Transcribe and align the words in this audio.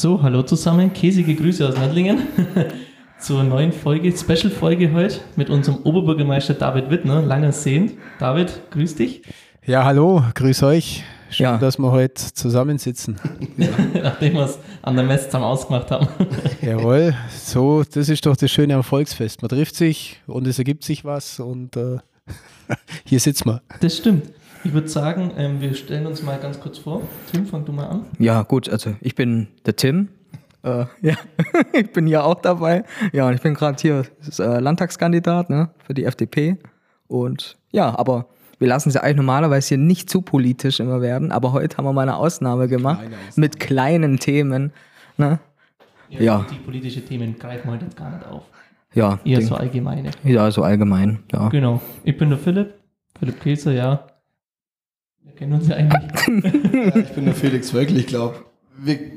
So, 0.00 0.22
hallo 0.22 0.44
zusammen, 0.44 0.92
käsige 0.92 1.34
Grüße 1.34 1.66
aus 1.68 1.74
Nördlingen 1.76 2.20
zur 3.18 3.42
neuen 3.42 3.72
Folge, 3.72 4.16
Special-Folge 4.16 4.92
heute 4.92 5.18
mit 5.34 5.50
unserem 5.50 5.78
Oberbürgermeister 5.82 6.54
David 6.54 6.88
Wittner, 6.88 7.20
lange 7.20 7.50
sehend. 7.50 7.94
David, 8.20 8.60
grüß 8.70 8.94
dich. 8.94 9.22
Ja, 9.66 9.84
hallo, 9.84 10.22
grüß 10.36 10.62
euch. 10.62 11.02
Schön, 11.30 11.46
Ja. 11.46 11.56
dass 11.58 11.78
wir 11.80 11.90
heute 11.90 12.14
zusammensitzen. 12.32 13.18
Nachdem 14.00 14.34
wir 14.34 14.44
es 14.44 14.60
an 14.82 14.94
der 14.94 15.04
Messe 15.04 15.24
zusammen 15.24 15.46
ausgemacht 15.46 15.90
haben. 15.90 16.06
Jawohl, 16.62 17.16
so, 17.36 17.82
das 17.82 18.08
ist 18.08 18.24
doch 18.24 18.36
das 18.36 18.52
Schöne 18.52 18.76
am 18.76 18.84
Volksfest. 18.84 19.42
Man 19.42 19.48
trifft 19.48 19.74
sich 19.74 20.20
und 20.28 20.46
es 20.46 20.60
ergibt 20.60 20.84
sich 20.84 21.04
was 21.04 21.40
und 21.40 21.76
äh, 21.76 21.96
hier 23.04 23.18
sitzen 23.18 23.48
wir. 23.48 23.62
Das 23.80 23.96
stimmt. 23.96 24.30
Ich 24.64 24.72
würde 24.72 24.88
sagen, 24.88 25.32
ähm, 25.36 25.60
wir 25.60 25.74
stellen 25.74 26.06
uns 26.06 26.22
mal 26.22 26.38
ganz 26.38 26.58
kurz 26.60 26.78
vor. 26.78 27.02
Tim, 27.30 27.46
fang 27.46 27.64
du 27.64 27.72
mal 27.72 27.86
an. 27.86 28.06
Ja, 28.18 28.42
gut, 28.42 28.68
also 28.68 28.94
ich 29.00 29.14
bin 29.14 29.48
der 29.66 29.76
Tim. 29.76 30.08
Äh, 30.62 30.86
ja, 31.02 31.14
ich 31.72 31.92
bin 31.92 32.06
hier 32.06 32.24
auch 32.24 32.40
dabei. 32.40 32.84
Ja, 33.12 33.28
und 33.28 33.34
ich 33.34 33.42
bin 33.42 33.54
gerade 33.54 33.80
hier 33.80 34.04
äh, 34.38 34.60
Landtagskandidat 34.60 35.50
ne, 35.50 35.70
für 35.84 35.94
die 35.94 36.04
FDP. 36.04 36.58
Und 37.06 37.56
ja, 37.70 37.98
aber 37.98 38.26
wir 38.58 38.68
lassen 38.68 38.88
es 38.88 38.96
ja 38.96 39.02
eigentlich 39.02 39.16
normalerweise 39.16 39.68
hier 39.68 39.78
nicht 39.78 40.10
zu 40.10 40.22
politisch 40.22 40.80
immer 40.80 41.00
werden. 41.00 41.32
Aber 41.32 41.52
heute 41.52 41.76
haben 41.76 41.84
wir 41.84 41.92
mal 41.92 42.02
eine 42.02 42.16
Ausnahme 42.16 42.68
gemacht 42.68 43.00
mit 43.36 43.60
kleinen 43.60 44.18
Themen. 44.18 44.72
Ne? 45.16 45.38
Ja. 46.10 46.44
Die 46.50 46.56
politischen 46.56 47.06
Themen 47.06 47.38
greifen 47.38 47.68
wir 47.68 47.74
heute 47.74 47.84
jetzt 47.84 47.96
gar 47.96 48.10
nicht 48.10 48.26
auf. 48.26 48.42
Ja, 48.94 49.20
Eher 49.24 49.42
so 49.42 49.54
allgemeine. 49.54 50.10
ja, 50.24 50.50
so 50.50 50.62
allgemein. 50.62 51.20
Ja. 51.30 51.50
Genau. 51.50 51.80
Ich 52.04 52.16
bin 52.16 52.30
der 52.30 52.38
Philipp. 52.38 52.74
Philipp 53.18 53.40
Käser, 53.40 53.72
ja. 53.72 54.06
Wir 55.28 55.34
kennen 55.36 55.52
uns 55.52 55.68
ja 55.68 55.76
eigentlich. 55.76 56.54
Ja, 56.72 56.96
ich 56.96 57.10
bin 57.10 57.24
der 57.26 57.34
Felix 57.34 57.72
Wölkel, 57.74 57.98
ich 57.98 58.06
glaube, 58.06 58.44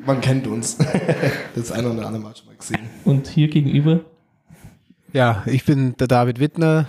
man 0.06 0.22
kennt 0.22 0.48
uns. 0.48 0.78
Das 1.56 1.72
eine 1.72 1.90
oder 1.90 2.06
andere 2.06 2.24
Mal 2.24 2.36
schon 2.36 2.48
mal 2.48 2.56
gesehen. 2.56 2.80
Und 3.06 3.28
hier 3.28 3.48
gegenüber 3.48 4.02
Ja, 5.14 5.44
ich 5.46 5.66
bin 5.66 5.96
der 5.98 6.08
David 6.08 6.40
Wittner, 6.40 6.88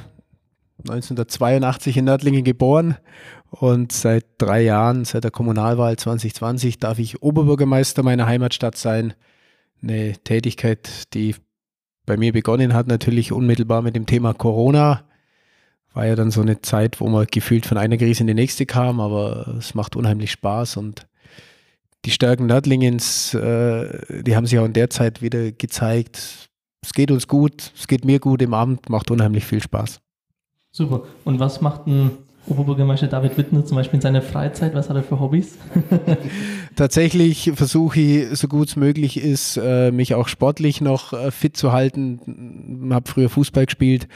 1982 0.81 1.97
in 1.97 2.05
Nördlingen 2.07 2.45
geboren 2.45 2.97
und 3.51 3.93
seit 3.93 4.25
drei 4.39 4.63
Jahren, 4.63 5.05
seit 5.05 5.25
der 5.25 5.31
Kommunalwahl 5.31 5.97
2020, 5.97 6.79
darf 6.79 6.99
ich 6.99 7.23
Oberbürgermeister 7.23 8.03
meiner 8.03 8.27
Heimatstadt 8.27 8.77
sein. 8.77 9.15
Eine 9.83 10.15
Tätigkeit, 10.25 11.13
die 11.15 11.35
bei 12.07 12.17
mir 12.17 12.33
begonnen 12.33 12.75
hat, 12.75 12.87
natürlich 12.87 13.33
unmittelbar 13.33 13.83
mit 13.83 13.95
dem 13.95 14.07
Thema 14.07 14.33
Corona. 14.33 15.05
War 15.95 16.07
ja 16.07 16.17
dann 16.17 16.31
so 16.31 16.41
eine 16.41 16.63
Zeit, 16.63 17.01
wo 17.01 17.09
man 17.09 17.27
gefühlt 17.31 17.67
von 17.67 17.77
einer 17.77 17.97
Krise 17.97 18.23
in 18.23 18.27
die 18.27 18.35
nächste 18.35 18.67
kam, 18.67 19.01
aber 19.01 19.57
es 19.59 19.75
macht 19.75 19.97
unheimlich 19.97 20.31
Spaß 20.33 20.79
und 20.79 21.07
die 22.05 22.11
Stärken 22.11 22.47
Nördlingens, 22.47 23.35
äh, 23.35 24.23
die 24.23 24.35
haben 24.35 24.47
sich 24.47 24.59
auch 24.59 24.65
in 24.65 24.73
der 24.73 24.91
Zeit 24.91 25.23
wieder 25.23 25.53
gezeigt. 25.53 26.49
Es 26.83 26.93
geht 26.93 27.11
uns 27.11 27.29
gut, 27.29 27.73
es 27.79 27.87
geht 27.87 28.05
mir 28.05 28.19
gut 28.19 28.43
im 28.43 28.55
Amt, 28.55 28.89
macht 28.89 29.11
unheimlich 29.11 29.45
viel 29.45 29.63
Spaß. 29.63 30.01
Super. 30.73 31.03
Und 31.25 31.39
was 31.39 31.61
macht 31.61 31.87
ein 31.87 32.13
Oberbürgermeister 32.47 33.07
David 33.07 33.39
Wittner 33.39 33.65
zum 33.65 33.77
Beispiel 33.77 33.99
in 33.99 34.01
seiner 34.01 34.23
Freizeit? 34.23 34.75
Was 34.75 34.89
hat 34.89 34.97
er 34.97 35.05
für 35.05 35.21
Hobbys? 35.21 35.59
Tatsächlich 36.77 37.53
versuche 37.55 38.01
ich, 38.01 38.39
so 38.39 38.49
gut 38.49 38.69
es 38.69 38.77
möglich 38.77 39.19
ist, 39.19 39.59
äh, 39.59 39.93
mich 39.93 40.15
auch 40.15 40.27
sportlich 40.27 40.81
noch 40.81 41.13
äh, 41.13 41.31
fit 41.31 41.57
zu 41.57 41.73
halten. 41.73 42.89
Habe 42.93 43.09
früher 43.09 43.29
Fußball 43.29 43.67
gespielt, 43.67 44.09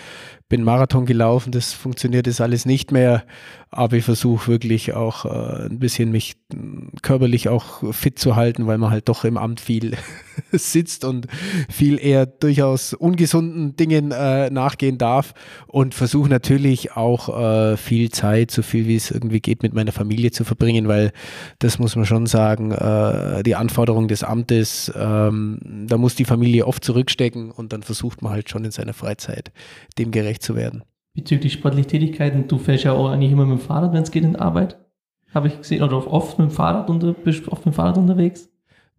bin 0.49 0.63
Marathon 0.63 1.07
gelaufen, 1.07 1.51
das 1.51 1.73
funktioniert 1.73 2.27
jetzt 2.27 2.41
alles 2.41 2.67
nicht 2.67 2.93
mehr, 2.93 3.25
aber 3.71 3.97
ich 3.97 4.05
versuche 4.05 4.47
wirklich 4.47 4.95
auch 4.95 5.25
äh, 5.25 5.67
ein 5.67 5.81
bisschen 5.81 6.13
mich 6.13 6.37
körperlich 7.03 7.49
auch 7.49 7.93
fit 7.93 8.19
zu 8.19 8.37
halten, 8.37 8.67
weil 8.67 8.79
man 8.79 8.91
halt 8.91 9.09
doch 9.09 9.25
im 9.25 9.37
Amt 9.37 9.61
viel 9.61 9.97
sitzt 10.53 11.05
und 11.05 11.27
viel 11.69 11.99
eher 11.99 12.27
durchaus 12.27 12.95
ungesunden 12.95 13.77
Dingen 13.77 14.13
äh, 14.13 14.51
nachgehen 14.51 14.99
darf. 14.99 15.35
Und 15.67 15.95
versuche 15.95 16.29
natürlich 16.29 16.93
auch 16.93 17.29
äh, 17.39 17.77
viel 17.77 18.11
Zeit, 18.11 18.51
so 18.51 18.63
viel 18.63 18.87
wie 18.87 18.97
es 18.97 19.11
irgendwie 19.11 19.41
geht, 19.41 19.63
mit 19.63 19.75
meiner 19.75 19.93
Familie 19.93 20.31
zu 20.31 20.45
verbringen, 20.45 20.87
weil 20.87 21.13
das 21.59 21.79
muss 21.79 21.97
man 21.97 22.07
schon 22.07 22.27
sagen, 22.27 22.71
äh, 22.71 23.43
die 23.43 23.57
Anforderung 23.57 24.07
des 24.09 24.23
Amtes, 24.23 24.93
ähm, 24.97 25.87
da 25.89 25.99
muss 25.99 26.15
die 26.15 26.25
Familie 26.25 26.67
oft 26.67 26.85
zurückstecken 26.85 27.51
und 27.51 27.73
dann 27.73 27.83
versucht 27.83 28.23
man 28.23 28.33
halt 28.33 28.49
schon 28.49 28.65
in 28.65 28.71
seiner 28.71 28.95
Freizeit 28.95 29.51
dem 29.99 30.13
gerecht 30.13 30.36
zu 30.39 30.57
werden. 30.57 30.83
Bezüglich 31.15 31.53
sportlich 31.53 31.87
Tätigkeiten, 31.87 32.47
du 32.49 32.59
fährst 32.59 32.85
ja 32.85 32.93
auch 32.93 33.09
eigentlich 33.09 33.33
immer 33.33 33.47
mit 33.47 33.59
dem 33.59 33.65
Fahrrad, 33.65 33.93
wenn 33.93 34.03
es 34.03 34.11
geht 34.11 34.25
in 34.25 34.37
Arbeit. 34.37 34.79
Habe 35.33 35.49
ich 35.49 35.59
gesehen. 35.59 35.83
Oder 35.83 36.11
oft 36.11 36.39
mit 36.39 36.51
dem 36.51 36.55
Fahrrad 36.55 36.89
unter, 36.89 37.13
bist 37.13 37.49
oft 37.49 37.65
mit 37.65 37.75
dem 37.75 37.77
Fahrrad 37.77 37.99
unterwegs? 37.99 38.49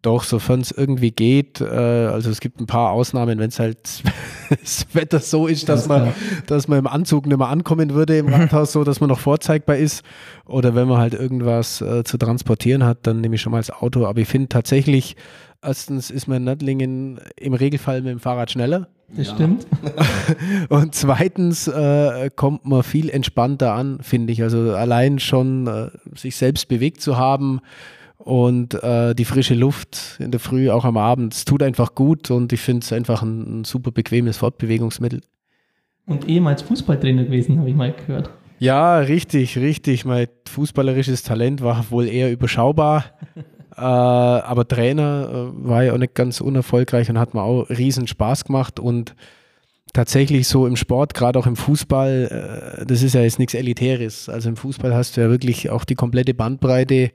Doch, 0.03 0.24
sofern 0.24 0.62
es 0.62 0.72
irgendwie 0.72 1.09
geht, 1.09 1.59
äh, 1.59 1.66
also 1.66 2.30
es 2.30 2.40
gibt 2.40 2.62
ein 2.62 2.68
paar 2.68 2.92
Ausnahmen, 2.92 3.40
wenn 3.40 3.50
es 3.50 3.59
halt 3.59 4.03
das 4.50 4.86
Wetter 4.94 5.20
so 5.20 5.48
ist, 5.48 5.68
dass 5.70 5.88
man, 5.88 6.14
dass 6.46 6.68
man 6.68 6.78
im 6.80 6.88
Anzug 6.88 7.25
nicht 7.25 7.38
mehr 7.38 7.48
ankommen 7.48 7.90
würde 7.96 8.19
im 8.19 8.28
Rathaus, 8.28 8.74
so 8.74 8.84
dass 8.84 9.00
man 9.00 9.09
noch 9.09 9.19
vorzeigbar 9.19 9.78
ist. 9.78 10.04
Oder 10.46 10.75
wenn 10.75 10.88
man 10.88 11.00
halt 11.00 11.16
irgendwas 11.16 11.81
äh, 11.81 12.04
zu 12.04 12.19
transportieren 12.19 12.84
hat, 12.84 13.08
dann 13.08 13.22
nehme 13.22 13.36
ich 13.36 13.42
schon 13.42 13.52
mal 13.52 13.58
das 13.58 13.72
Auto. 13.72 14.06
Aber 14.06 14.22
ich 14.22 14.28
finde 14.28 14.50
tatsächlich, 14.50 15.16
erstens 15.64 16.12
ist 16.12 16.28
man 16.28 16.38
in 16.38 16.44
Nördlingen 16.44 17.19
im 17.36 17.54
Regelfall 17.56 18.02
mit 18.02 18.12
dem 18.12 18.19
Fahrrad 18.19 18.52
schneller. 18.52 18.90
Das 19.16 19.29
stimmt. 19.29 19.66
Und 20.69 20.94
zweitens 20.94 21.68
äh, 21.68 22.29
kommt 22.35 22.66
man 22.66 22.84
viel 22.84 23.09
entspannter 23.09 23.73
an, 23.73 24.00
finde 24.01 24.34
ich. 24.34 24.44
Also 24.44 24.73
allein 24.73 25.19
schon 25.19 25.68
äh, 25.68 25.90
sich 26.16 26.35
selbst 26.35 26.68
bewegt 26.68 27.01
zu 27.01 27.18
haben 27.18 27.62
und 28.18 28.73
äh, 28.84 29.16
die 29.16 29.23
frische 29.23 29.53
Luft 29.53 30.18
in 30.19 30.31
der 30.31 30.41
Früh, 30.41 30.69
auch 30.69 30.84
am 30.84 30.97
Abend, 30.97 31.34
es 31.34 31.45
tut 31.45 31.63
einfach 31.63 31.95
gut 31.95 32.29
und 32.29 32.51
ich 32.51 32.59
finde 32.59 32.84
es 32.84 32.91
einfach 32.91 33.22
ein, 33.22 33.62
ein 33.62 33.63
super 33.63 33.91
bequemes 33.91 34.38
Fortbewegungsmittel. 34.38 35.22
Und 36.06 36.28
ehemals 36.28 36.62
Fußballtrainer 36.63 37.24
gewesen, 37.24 37.59
habe 37.59 37.69
ich 37.69 37.75
mal 37.75 37.94
gehört. 37.94 38.29
Ja, 38.59 38.97
richtig, 39.00 39.57
richtig. 39.57 40.03
Mein 40.03 40.28
fußballerisches 40.50 41.24
Talent 41.24 41.62
war 41.62 41.89
wohl 41.91 42.07
eher 42.07 42.31
überschaubar. 42.31 43.06
äh, 43.77 43.81
aber 43.81 44.67
Trainer 44.67 45.29
äh, 45.29 45.67
war 45.67 45.83
ja 45.83 45.93
auch 45.93 45.97
nicht 45.97 46.15
ganz 46.15 46.41
unerfolgreich 46.41 47.09
und 47.09 47.19
hat 47.19 47.33
mir 47.33 47.43
auch 47.43 47.69
riesen 47.69 48.07
Spaß 48.07 48.45
gemacht. 48.45 48.79
Und 48.79 49.15
tatsächlich 49.93 50.47
so 50.47 50.67
im 50.67 50.75
Sport, 50.75 51.13
gerade 51.13 51.38
auch 51.39 51.47
im 51.47 51.55
Fußball, 51.55 52.79
äh, 52.81 52.85
das 52.85 53.03
ist 53.03 53.13
ja 53.13 53.21
jetzt 53.21 53.39
nichts 53.39 53.53
Elitäres. 53.53 54.29
Also 54.29 54.49
im 54.49 54.57
Fußball 54.57 54.93
hast 54.93 55.17
du 55.17 55.21
ja 55.21 55.29
wirklich 55.29 55.69
auch 55.69 55.85
die 55.85 55.95
komplette 55.95 56.33
Bandbreite. 56.33 57.11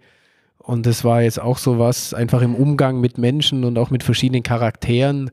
Und 0.59 0.87
das 0.87 1.05
war 1.05 1.23
jetzt 1.23 1.41
auch 1.41 1.59
so 1.59 1.79
was, 1.79 2.15
einfach 2.15 2.43
im 2.43 2.55
Umgang 2.55 3.01
mit 3.01 3.19
Menschen 3.19 3.65
und 3.65 3.77
auch 3.79 3.91
mit 3.91 4.05
verschiedenen 4.05 4.45
Charakteren 4.45 5.31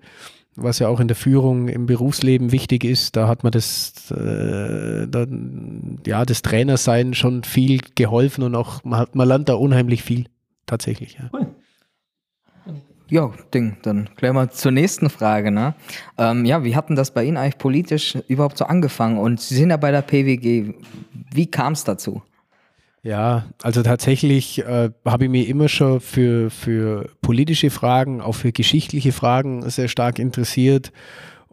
was 0.61 0.79
ja 0.79 0.88
auch 0.88 1.00
in 1.00 1.07
der 1.07 1.16
Führung 1.16 1.67
im 1.67 1.85
Berufsleben 1.85 2.51
wichtig 2.51 2.84
ist, 2.84 3.16
da 3.16 3.28
hat 3.28 3.44
man 3.44 3.51
das, 3.51 4.11
äh, 4.11 5.07
dann, 5.07 6.00
ja, 6.06 6.25
das 6.25 6.41
Trainersein 6.41 7.13
schon 7.13 7.44
viel 7.44 7.79
geholfen 7.96 8.44
und 8.44 8.56
auch 8.56 8.84
man, 8.84 9.00
hat, 9.00 9.16
man 9.16 9.28
lernt 9.28 9.50
da 9.50 9.53
unheimlich 9.56 10.03
viel, 10.03 10.25
tatsächlich. 10.69 11.18
Ja. 11.19 11.30
Cool. 11.34 11.47
Ja, 13.12 13.31
Ding, 13.53 13.78
dann 13.81 14.07
gleich 14.18 14.34
mal 14.34 14.52
zur 14.52 14.72
nächsten 14.72 15.09
Frage. 15.09 15.50
Ne? 15.50 15.74
Ähm, 16.19 16.46
ja, 16.46 16.63
wie 16.63 16.75
hat 16.75 16.90
denn 16.90 16.96
das 16.96 17.12
bei 17.12 17.24
Ihnen 17.24 17.38
eigentlich 17.38 17.57
politisch 17.57 18.16
überhaupt 18.28 18.57
so 18.59 18.66
angefangen? 18.66 19.18
Und 19.18 19.41
Sie 19.41 19.56
sind 19.56 19.72
ja 19.72 19.78
bei 19.78 19.90
der 19.91 20.03
PWG. 20.03 20.75
Wie 21.34 21.47
kam 21.50 21.74
es 21.74 21.84
dazu? 21.84 22.22
Ja, 23.02 23.46
also 23.63 23.81
tatsächlich 23.81 24.59
äh, 24.59 24.91
habe 25.06 25.24
ich 25.24 25.29
mich 25.31 25.50
immer 25.50 25.69
schon 25.69 26.02
für, 26.02 26.52
für 26.52 27.09
politische 27.22 27.72
Fragen, 27.72 28.22
auch 28.22 28.35
für 28.35 28.52
geschichtliche 28.52 29.12
Fragen 29.12 29.68
sehr 29.69 29.88
stark 29.88 30.19
interessiert 30.19 30.91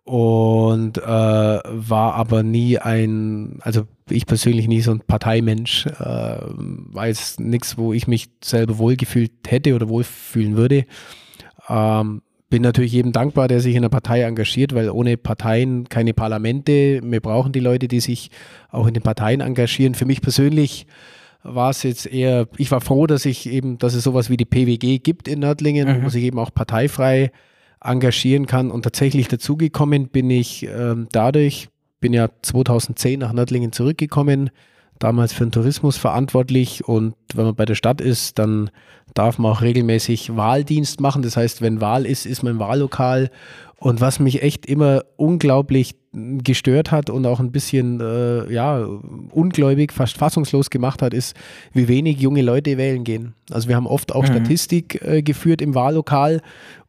und 0.07 0.99
äh, 0.99 1.03
war 1.03 2.15
aber 2.15 2.45
nie 2.45 2.79
ein, 2.79 3.59
also 3.63 3.89
ich 4.09 4.25
persönlich 4.25 4.69
nie 4.69 4.81
so 4.81 4.93
ein 4.93 5.01
Parteimensch, 5.01 5.87
äh, 5.87 5.91
war 5.99 7.09
jetzt 7.09 7.41
nichts, 7.41 7.77
wo 7.77 7.93
ich 7.93 8.07
mich 8.07 8.29
selber 8.41 8.79
wohlgefühlt 8.79 9.33
hätte 9.49 9.75
oder 9.75 9.89
wohlfühlen 9.89 10.57
würde. 10.57 10.87
Ähm, 11.69 12.23
bin 12.51 12.63
natürlich 12.63 12.93
jedem 12.93 13.11
dankbar, 13.11 13.49
der 13.49 13.59
sich 13.59 13.75
in 13.75 13.81
einer 13.81 13.89
Partei 13.89 14.23
engagiert, 14.23 14.77
weil 14.77 14.91
ohne 14.91 15.17
Parteien 15.17 15.89
keine 15.89 16.15
Parlamente. 16.15 17.01
Wir 17.03 17.21
brauchen 17.21 17.51
die 17.51 17.59
Leute, 17.59 17.89
die 17.89 17.99
sich 17.99 18.31
auch 18.71 18.87
in 18.87 18.95
den 18.95 19.03
Parteien 19.03 19.41
engagieren. 19.41 19.97
Für 19.97 20.07
mich 20.07 20.21
persönlich 20.21 20.87
war 21.43 21.71
es 21.71 21.83
jetzt 21.83 22.07
eher, 22.07 22.47
ich 22.59 22.71
war 22.71 22.81
froh, 22.81 23.09
dass 23.09 23.27
ich 23.27 23.49
eben, 23.51 23.79
dass 23.79 23.95
es 23.95 24.05
sowas 24.05 24.31
wie 24.31 24.37
die 24.37 24.45
PWG 24.45 25.03
gibt 25.03 25.27
in 25.27 25.41
Nördlingen, 25.41 25.89
wo 25.89 26.01
man 26.01 26.11
sich 26.11 26.23
eben 26.23 26.39
auch 26.39 26.55
parteifrei 26.55 27.33
engagieren 27.87 28.47
kann. 28.47 28.71
Und 28.71 28.83
tatsächlich 28.83 29.29
dazugekommen 29.29 30.09
bin 30.09 30.31
ich 30.31 30.67
ähm, 30.67 31.09
dadurch, 31.13 31.69
bin 32.01 32.13
ja 32.13 32.29
2010 32.43 33.21
nach 33.21 33.33
Nördlingen 33.33 33.73
zurückgekommen, 33.73 34.51
damals 34.99 35.33
für 35.33 35.45
den 35.45 35.53
Tourismus 35.53 35.97
verantwortlich. 35.97 36.87
Und 36.87 37.15
wenn 37.35 37.47
man 37.47 37.55
bei 37.55 37.65
der 37.65 37.75
Stadt 37.75 38.01
ist, 38.01 38.39
dann 38.39 38.71
darf 39.15 39.39
man 39.39 39.53
auch 39.53 39.63
regelmäßig 39.63 40.37
Wahldienst 40.37 41.01
machen. 41.01 41.23
Das 41.23 41.37
heißt, 41.37 41.63
wenn 41.63 41.81
Wahl 41.81 42.07
ist, 42.07 42.27
ist 42.27 42.43
man 42.43 42.55
im 42.55 42.59
Wahllokal. 42.59 43.31
Und 43.79 44.01
was 44.01 44.21
mich 44.21 44.43
echt 44.43 44.65
immer 44.67 45.05
unglaublich 45.17 45.97
gestört 46.13 46.93
hat 46.93 47.11
und 47.11 47.27
auch 47.27 47.41
ein 47.41 47.53
bisschen 47.53 48.01
äh, 48.01 48.51
ja, 48.51 48.87
ungläubig, 49.31 49.93
fast 49.93 50.17
fassungslos 50.17 50.71
gemacht 50.71 51.03
hat, 51.03 51.13
ist, 51.13 51.37
wie 51.75 51.89
wenig 51.89 52.19
junge 52.19 52.41
Leute 52.41 52.79
wählen 52.79 53.05
gehen. 53.05 53.35
Also 53.51 53.69
wir 53.69 53.77
haben 53.77 53.87
oft 53.87 54.15
auch 54.15 54.23
mhm. 54.23 54.29
Statistik 54.29 55.03
äh, 55.03 55.21
geführt 55.21 55.61
im 55.61 55.75
Wahllokal 55.75 56.41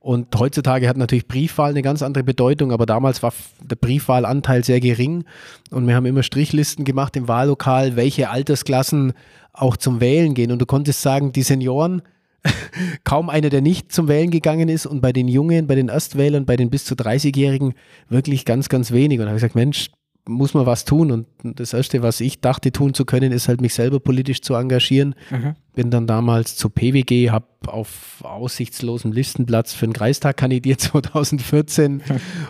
und 0.07 0.33
heutzutage 0.39 0.87
hat 0.87 0.95
natürlich 0.95 1.27
Briefwahl 1.27 1.71
eine 1.71 1.81
ganz 1.81 2.01
andere 2.01 2.23
Bedeutung, 2.23 2.71
aber 2.71 2.85
damals 2.85 3.21
war 3.23 3.33
der 3.61 3.75
Briefwahlanteil 3.75 4.63
sehr 4.63 4.79
gering 4.79 5.25
und 5.69 5.85
wir 5.85 5.95
haben 5.95 6.05
immer 6.05 6.23
Strichlisten 6.23 6.85
gemacht 6.85 7.17
im 7.17 7.27
Wahllokal, 7.27 7.97
welche 7.97 8.29
Altersklassen 8.29 9.11
auch 9.51 9.75
zum 9.75 9.99
Wählen 9.99 10.33
gehen. 10.33 10.53
Und 10.53 10.59
du 10.59 10.65
konntest 10.65 11.01
sagen, 11.01 11.33
die 11.33 11.43
Senioren, 11.43 12.03
kaum 13.03 13.29
einer, 13.29 13.49
der 13.49 13.59
nicht 13.59 13.91
zum 13.91 14.07
Wählen 14.07 14.31
gegangen 14.31 14.69
ist 14.69 14.85
und 14.85 15.01
bei 15.01 15.11
den 15.11 15.27
Jungen, 15.27 15.67
bei 15.67 15.75
den 15.75 15.89
Erstwählern, 15.89 16.45
bei 16.45 16.55
den 16.55 16.69
bis 16.69 16.85
zu 16.85 16.95
30-Jährigen 16.95 17.73
wirklich 18.07 18.45
ganz, 18.45 18.69
ganz 18.69 18.93
wenig. 18.93 19.19
Und 19.19 19.25
da 19.25 19.31
habe 19.31 19.39
ich 19.39 19.41
gesagt, 19.41 19.55
Mensch, 19.55 19.89
muss 20.27 20.53
man 20.53 20.65
was 20.65 20.85
tun. 20.85 21.11
Und 21.11 21.27
das 21.43 21.73
Erste, 21.73 22.01
was 22.01 22.19
ich 22.19 22.41
dachte 22.41 22.71
tun 22.71 22.93
zu 22.93 23.05
können, 23.05 23.31
ist 23.31 23.47
halt 23.47 23.61
mich 23.61 23.73
selber 23.73 23.99
politisch 23.99 24.41
zu 24.41 24.53
engagieren. 24.55 25.15
Mhm. 25.29 25.55
Bin 25.73 25.91
dann 25.91 26.07
damals 26.07 26.55
zu 26.55 26.69
PWG, 26.69 27.29
habe 27.31 27.45
auf 27.67 28.23
aussichtslosem 28.23 29.11
Listenplatz 29.11 29.73
für 29.73 29.87
den 29.87 29.93
Kreistag 29.93 30.37
kandidiert 30.37 30.81
2014 30.81 32.01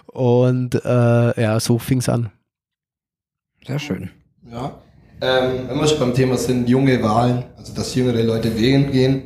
und 0.05 0.75
äh, 0.75 1.41
ja, 1.41 1.59
so 1.59 1.77
fing 1.79 1.99
es 1.99 2.09
an. 2.09 2.31
Sehr 3.65 3.79
schön. 3.79 4.09
Ja, 4.49 4.77
ähm, 5.19 5.67
wenn 5.67 5.77
wir 5.77 5.87
schon 5.87 5.99
beim 5.99 6.13
Thema 6.13 6.37
sind, 6.37 6.69
junge 6.69 7.01
Wahlen, 7.01 7.43
also 7.57 7.73
dass 7.73 7.95
jüngere 7.95 8.23
Leute 8.23 8.57
wählen 8.57 8.91
gehen, 8.91 9.23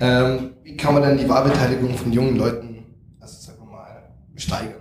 ähm, 0.00 0.50
wie 0.64 0.76
kann 0.76 0.94
man 0.94 1.02
denn 1.02 1.18
die 1.18 1.28
Wahlbeteiligung 1.28 1.96
von 1.96 2.12
jungen 2.12 2.36
Leuten, 2.36 2.84
also 3.20 3.40
sagen 3.40 3.58
wir 3.60 3.70
mal, 3.70 4.12
steigern 4.36 4.73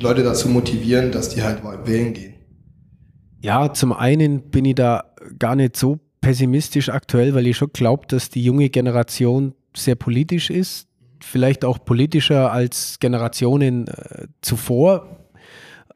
Leute 0.00 0.22
dazu 0.22 0.48
motivieren, 0.48 1.12
dass 1.12 1.28
die 1.28 1.42
halt 1.42 1.62
mal 1.62 1.86
wählen 1.86 2.12
gehen? 2.12 2.34
Ja, 3.42 3.72
zum 3.72 3.92
einen 3.92 4.50
bin 4.50 4.64
ich 4.64 4.74
da 4.74 5.04
gar 5.38 5.56
nicht 5.56 5.76
so 5.76 5.98
pessimistisch 6.20 6.88
aktuell, 6.88 7.34
weil 7.34 7.46
ich 7.46 7.56
schon 7.56 7.72
glaube, 7.72 8.06
dass 8.06 8.28
die 8.28 8.42
junge 8.42 8.68
Generation 8.68 9.54
sehr 9.74 9.94
politisch 9.94 10.50
ist, 10.50 10.88
vielleicht 11.22 11.64
auch 11.64 11.84
politischer 11.84 12.52
als 12.52 12.98
Generationen 13.00 13.88
äh, 13.88 14.26
zuvor, 14.42 15.20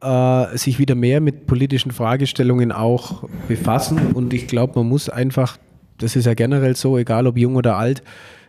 äh, 0.00 0.56
sich 0.56 0.78
wieder 0.78 0.94
mehr 0.94 1.20
mit 1.20 1.46
politischen 1.46 1.90
Fragestellungen 1.90 2.72
auch 2.72 3.24
befassen. 3.48 4.12
Und 4.12 4.32
ich 4.32 4.46
glaube, 4.46 4.78
man 4.78 4.88
muss 4.88 5.08
einfach, 5.08 5.58
das 5.98 6.16
ist 6.16 6.26
ja 6.26 6.34
generell 6.34 6.76
so, 6.76 6.96
egal 6.98 7.26
ob 7.26 7.36
jung 7.36 7.56
oder 7.56 7.76
alt, 7.76 8.02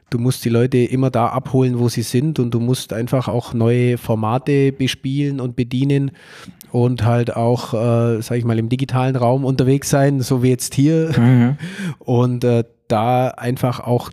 du 0.09 0.19
musst 0.19 0.45
die 0.45 0.49
Leute 0.49 0.77
immer 0.77 1.09
da 1.09 1.27
abholen, 1.27 1.79
wo 1.79 1.89
sie 1.89 2.03
sind 2.03 2.39
und 2.39 2.53
du 2.53 2.59
musst 2.59 2.93
einfach 2.93 3.27
auch 3.27 3.53
neue 3.53 3.97
Formate 3.97 4.71
bespielen 4.71 5.39
und 5.39 5.55
bedienen 5.55 6.11
und 6.71 7.05
halt 7.05 7.35
auch, 7.35 7.73
äh, 7.73 8.21
sag 8.21 8.37
ich 8.37 8.45
mal, 8.45 8.59
im 8.59 8.69
digitalen 8.69 9.15
Raum 9.15 9.45
unterwegs 9.45 9.89
sein, 9.89 10.21
so 10.21 10.43
wie 10.43 10.49
jetzt 10.49 10.75
hier. 10.75 11.11
Mhm. 11.17 11.57
Und 11.99 12.43
äh, 12.43 12.65
da 12.87 13.29
einfach 13.29 13.79
auch, 13.79 14.11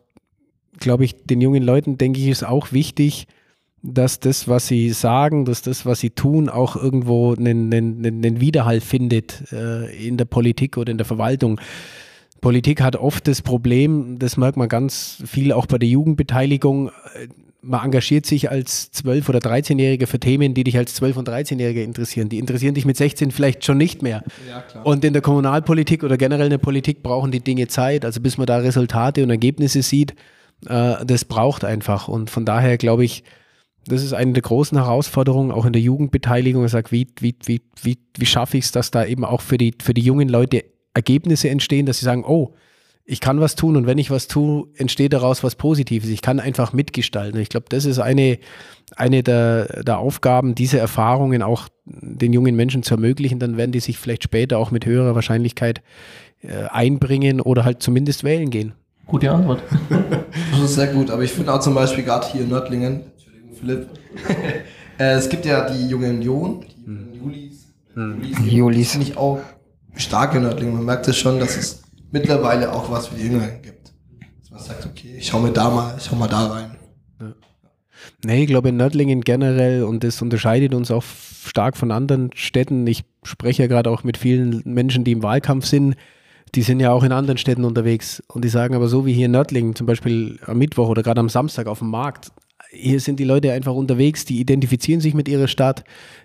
glaube 0.78 1.04
ich, 1.04 1.24
den 1.24 1.40
jungen 1.40 1.62
Leuten, 1.62 1.98
denke 1.98 2.20
ich, 2.20 2.28
ist 2.28 2.44
auch 2.44 2.72
wichtig, 2.72 3.26
dass 3.82 4.20
das, 4.20 4.46
was 4.46 4.68
sie 4.68 4.90
sagen, 4.90 5.44
dass 5.44 5.62
das, 5.62 5.84
was 5.84 5.98
sie 5.98 6.10
tun, 6.10 6.48
auch 6.48 6.76
irgendwo 6.76 7.34
einen, 7.34 7.72
einen, 7.74 8.04
einen 8.04 8.40
Widerhall 8.40 8.80
findet 8.80 9.52
äh, 9.52 10.06
in 10.06 10.16
der 10.16 10.24
Politik 10.24 10.76
oder 10.76 10.92
in 10.92 10.98
der 10.98 11.04
Verwaltung. 11.04 11.60
Politik 12.42 12.82
hat 12.82 12.96
oft 12.96 13.26
das 13.28 13.40
Problem, 13.40 14.18
das 14.18 14.36
merkt 14.36 14.58
man 14.58 14.68
ganz 14.68 15.22
viel 15.24 15.52
auch 15.52 15.64
bei 15.64 15.78
der 15.78 15.88
Jugendbeteiligung, 15.88 16.90
man 17.62 17.84
engagiert 17.84 18.26
sich 18.26 18.50
als 18.50 18.92
12- 18.92 19.28
oder 19.28 19.38
13-Jähriger 19.38 20.08
für 20.08 20.18
Themen, 20.18 20.52
die 20.52 20.64
dich 20.64 20.76
als 20.76 21.00
12- 21.00 21.14
und 21.14 21.28
13-Jähriger 21.28 21.84
interessieren. 21.84 22.28
Die 22.28 22.38
interessieren 22.38 22.74
dich 22.74 22.84
mit 22.84 22.96
16 22.96 23.30
vielleicht 23.30 23.64
schon 23.64 23.78
nicht 23.78 24.02
mehr. 24.02 24.24
Ja, 24.48 24.82
und 24.82 25.04
in 25.04 25.12
der 25.12 25.22
Kommunalpolitik 25.22 26.02
oder 26.02 26.16
generell 26.16 26.46
in 26.46 26.50
der 26.50 26.58
Politik 26.58 27.04
brauchen 27.04 27.30
die 27.30 27.40
Dinge 27.40 27.68
Zeit, 27.68 28.04
also 28.04 28.20
bis 28.20 28.36
man 28.36 28.46
da 28.46 28.58
Resultate 28.58 29.22
und 29.22 29.30
Ergebnisse 29.30 29.82
sieht, 29.82 30.14
äh, 30.66 31.04
das 31.06 31.24
braucht 31.24 31.64
einfach. 31.64 32.08
Und 32.08 32.28
von 32.28 32.44
daher 32.44 32.76
glaube 32.76 33.04
ich, 33.04 33.22
das 33.86 34.02
ist 34.02 34.12
eine 34.12 34.32
der 34.32 34.42
großen 34.42 34.76
Herausforderungen, 34.76 35.52
auch 35.52 35.64
in 35.64 35.72
der 35.72 35.82
Jugendbeteiligung. 35.82 36.64
Ich 36.64 36.72
sage, 36.72 36.90
wie, 36.90 37.06
wie, 37.20 37.36
wie, 37.44 37.62
wie, 37.80 37.98
wie 38.16 38.26
schaffe 38.26 38.56
ich 38.58 38.64
es, 38.64 38.72
dass 38.72 38.90
da 38.90 39.04
eben 39.04 39.24
auch 39.24 39.40
für 39.40 39.58
die, 39.58 39.74
für 39.80 39.94
die 39.94 40.02
jungen 40.02 40.28
Leute 40.28 40.64
Ergebnisse 40.94 41.48
entstehen, 41.48 41.86
dass 41.86 41.98
sie 41.98 42.04
sagen, 42.04 42.24
oh, 42.26 42.54
ich 43.04 43.20
kann 43.20 43.40
was 43.40 43.56
tun 43.56 43.76
und 43.76 43.86
wenn 43.86 43.98
ich 43.98 44.10
was 44.10 44.28
tue, 44.28 44.68
entsteht 44.76 45.12
daraus 45.12 45.42
was 45.42 45.56
Positives. 45.56 46.08
Ich 46.08 46.22
kann 46.22 46.38
einfach 46.38 46.72
mitgestalten. 46.72 47.40
Ich 47.40 47.48
glaube, 47.48 47.66
das 47.68 47.84
ist 47.84 47.98
eine, 47.98 48.38
eine 48.94 49.22
der, 49.22 49.82
der 49.82 49.98
Aufgaben, 49.98 50.54
diese 50.54 50.78
Erfahrungen 50.78 51.42
auch 51.42 51.68
den 51.84 52.32
jungen 52.32 52.54
Menschen 52.54 52.84
zu 52.84 52.94
ermöglichen. 52.94 53.40
Dann 53.40 53.56
werden 53.56 53.72
die 53.72 53.80
sich 53.80 53.98
vielleicht 53.98 54.22
später 54.22 54.58
auch 54.58 54.70
mit 54.70 54.86
höherer 54.86 55.16
Wahrscheinlichkeit 55.16 55.82
äh, 56.42 56.64
einbringen 56.70 57.40
oder 57.40 57.64
halt 57.64 57.82
zumindest 57.82 58.22
wählen 58.22 58.50
gehen. 58.50 58.74
Gute 59.06 59.32
Antwort. 59.32 59.62
das 60.52 60.60
ist 60.60 60.74
sehr 60.76 60.86
gut, 60.86 61.10
aber 61.10 61.22
ich 61.22 61.32
finde 61.32 61.52
auch 61.52 61.60
zum 61.60 61.74
Beispiel 61.74 62.04
gerade 62.04 62.26
hier 62.28 62.42
in 62.42 62.50
Nördlingen, 62.50 63.00
Philipp. 63.58 63.88
äh, 64.98 65.14
es 65.14 65.28
gibt 65.28 65.44
ja 65.44 65.68
die 65.68 65.88
Junge 65.88 66.10
Union, 66.10 66.60
die 66.60 66.86
hm. 66.86 67.08
Julis. 67.14 67.66
Hm. 67.94 68.22
Julis. 68.22 68.52
Julis. 68.52 68.92
Finde 68.92 69.06
ich 69.08 69.16
auch 69.16 69.40
starke 69.94 70.40
Nördlinge. 70.40 70.72
Man 70.72 70.84
merkt 70.84 71.08
es 71.08 71.16
schon, 71.16 71.38
dass 71.38 71.56
es 71.56 71.82
mittlerweile 72.10 72.72
auch 72.72 72.90
was 72.90 73.08
für 73.08 73.16
die 73.16 73.24
Jüngeren 73.24 73.62
gibt. 73.62 73.92
Dass 74.40 74.50
man 74.50 74.60
sagt, 74.60 74.86
okay, 74.86 75.16
ich 75.18 75.26
schau 75.26 75.40
mir 75.40 75.52
da 75.52 75.70
mal, 75.70 75.94
ich 75.98 76.04
schau 76.04 76.16
mal 76.16 76.28
da 76.28 76.46
rein. 76.46 76.76
Nee, 78.24 78.42
ich 78.42 78.48
glaube 78.48 78.70
in 78.70 78.76
Nördlingen 78.76 79.20
generell 79.20 79.84
und 79.84 80.02
das 80.02 80.20
unterscheidet 80.22 80.74
uns 80.74 80.90
auch 80.90 81.04
stark 81.04 81.76
von 81.76 81.90
anderen 81.90 82.30
Städten. 82.34 82.86
Ich 82.86 83.04
spreche 83.22 83.62
ja 83.62 83.68
gerade 83.68 83.90
auch 83.90 84.02
mit 84.02 84.16
vielen 84.16 84.62
Menschen, 84.64 85.04
die 85.04 85.12
im 85.12 85.22
Wahlkampf 85.22 85.66
sind. 85.66 85.96
Die 86.54 86.62
sind 86.62 86.80
ja 86.80 86.92
auch 86.92 87.04
in 87.04 87.12
anderen 87.12 87.38
Städten 87.38 87.64
unterwegs 87.64 88.22
und 88.28 88.44
die 88.44 88.48
sagen 88.48 88.74
aber 88.74 88.88
so 88.88 89.06
wie 89.06 89.12
hier 89.12 89.26
in 89.26 89.32
Nördlingen, 89.32 89.74
zum 89.74 89.86
Beispiel 89.86 90.38
am 90.44 90.58
Mittwoch 90.58 90.88
oder 90.88 91.02
gerade 91.02 91.20
am 91.20 91.28
Samstag 91.28 91.66
auf 91.66 91.78
dem 91.78 91.90
Markt, 91.90 92.32
hier 92.72 93.00
sind 93.00 93.20
die 93.20 93.24
Leute 93.24 93.52
einfach 93.52 93.74
unterwegs, 93.74 94.24
die 94.24 94.40
identifizieren 94.40 95.00
sich 95.00 95.14
mit 95.14 95.28
ihrer 95.28 95.48
Stadt, 95.48 95.84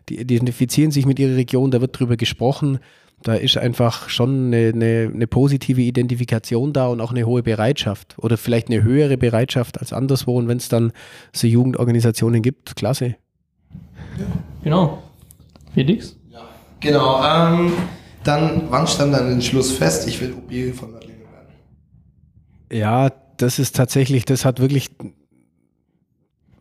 die 0.10 0.20
identifizieren 0.20 0.92
sich 0.92 1.06
mit 1.06 1.20
ihrer 1.20 1.36
Region, 1.36 1.72
da 1.72 1.82
wird 1.82 1.98
drüber 2.00 2.16
gesprochen. 2.16 2.80
Da 3.24 3.34
ist 3.34 3.58
einfach 3.58 4.10
schon 4.10 4.48
eine, 4.48 4.72
eine, 4.74 5.12
eine, 5.14 5.28
positive 5.28 5.82
Identifikation 5.82 6.72
da 6.72 6.88
und 6.88 7.02
auch 7.02 7.12
eine 7.12 7.26
hohe 7.26 7.42
Bereitschaft 7.42 8.16
oder 8.20 8.38
vielleicht 8.38 8.70
eine 8.70 8.84
höhere 8.84 9.18
Bereitschaft 9.18 9.80
als 9.80 9.92
anderswo. 9.92 10.38
Und 10.38 10.48
wenn 10.48 10.58
es 10.58 10.70
dann 10.70 10.92
so 11.34 11.48
Jugendorganisationen 11.48 12.42
gibt, 12.42 12.76
klasse. 12.76 13.16
Ja. 14.18 14.26
Genau. 14.64 15.04
Felix? 15.74 16.16
Ja. 16.32 16.48
Genau. 16.80 17.24
Ähm, 17.24 17.74
dann, 18.24 18.64
wann 18.70 18.86
stand 18.88 19.14
dann 19.14 19.30
den 19.30 19.42
Schluss 19.42 19.72
fest, 19.72 20.08
ich 20.08 20.22
will 20.22 20.34
OB 20.34 20.76
von 20.76 20.92
Nördlingen 20.92 21.22
werden? 21.22 21.48
Ja, 22.72 23.10
das 23.38 23.58
ist 23.58 23.76
tatsächlich, 23.76 24.26
das 24.26 24.46
hat 24.46 24.60
wirklich 24.60 24.92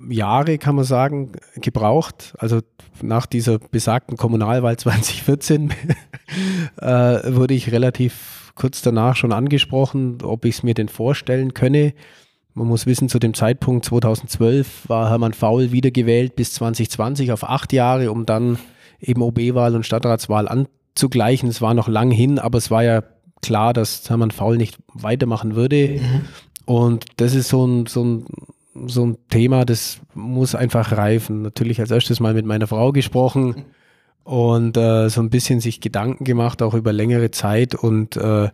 Jahre, 0.08 0.58
kann 0.58 0.76
man 0.76 0.84
sagen, 0.84 1.32
gebraucht. 1.56 2.35
Also 2.38 2.61
nach 3.02 3.26
dieser 3.26 3.59
besagten 3.59 4.16
Kommunalwahl 4.16 4.76
2014 4.78 5.73
äh, 6.80 6.87
wurde 6.87 7.54
ich 7.54 7.73
relativ 7.73 8.52
kurz 8.54 8.82
danach 8.82 9.16
schon 9.16 9.32
angesprochen, 9.32 10.18
ob 10.23 10.44
ich 10.44 10.56
es 10.56 10.62
mir 10.62 10.75
denn 10.75 10.88
vorstellen 10.88 11.54
könne. 11.54 11.94
Man 12.54 12.68
muss 12.68 12.87
wissen, 12.87 13.11
zu 13.11 13.18
dem 13.18 13.35
Zeitpunkt 13.35 13.85
2012 13.85 14.88
war 14.88 15.11
Hermann 15.11 15.35
Faul 15.35 15.73
wiedergewählt 15.73 16.37
bis 16.37 16.54
2020 16.54 17.32
auf 17.32 17.44
acht 17.44 17.73
Jahre, 17.75 18.11
um 18.11 18.25
dann 18.25 18.59
eben 18.99 19.20
OB-Wahl 19.20 19.76
und 19.76 19.85
Stadtratswahl 19.85 20.49
anzugleichen. 20.49 21.50
Es 21.50 21.61
war 21.61 21.75
noch 21.75 21.87
lang 21.87 22.11
hin, 22.11 22.38
aber 22.38 22.56
es 22.56 22.70
war 22.70 22.82
ja 22.82 23.02
klar, 23.42 23.75
dass 23.75 24.09
Hermann 24.09 24.30
Faul 24.30 24.56
nicht 24.56 24.78
weitermachen 24.94 25.54
würde. 25.54 26.00
Mhm. 26.00 26.25
Und 26.64 27.04
das 27.18 27.35
ist 27.35 27.49
so 27.49 27.66
ein, 27.66 27.85
so 27.85 28.02
ein 28.02 28.25
so 28.87 29.06
ein 29.06 29.18
Thema, 29.28 29.64
das 29.64 30.00
muss 30.14 30.54
einfach 30.54 30.92
reifen. 30.92 31.42
Natürlich 31.42 31.80
als 31.80 31.90
erstes 31.90 32.21
mal 32.21 32.35
mit 32.35 32.47
meiner 32.47 32.66
Frau 32.66 32.92
gesprochen 32.92 33.64
und 34.25 34.76
äh, 34.76 35.09
so 35.09 35.21
ein 35.21 35.30
bisschen 35.30 35.61
sich 35.61 35.80
Gedanken 35.80 36.25
gemacht, 36.25 36.62
auch 36.62 36.75
über 36.75 36.92
längere 36.92 37.30
Zeit 37.30 37.75
und 37.75 38.16
äh, 38.16 38.49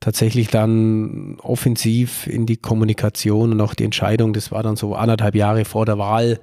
tatsächlich 0.00 0.48
dann 0.48 1.36
offensiv 1.42 2.26
in 2.26 2.46
die 2.46 2.56
Kommunikation 2.56 3.52
und 3.52 3.60
auch 3.60 3.74
die 3.74 3.84
Entscheidung, 3.84 4.32
das 4.32 4.50
war 4.50 4.62
dann 4.62 4.76
so 4.76 4.94
anderthalb 4.94 5.34
Jahre 5.34 5.64
vor 5.64 5.86
der 5.86 5.98
Wahl, 5.98 6.40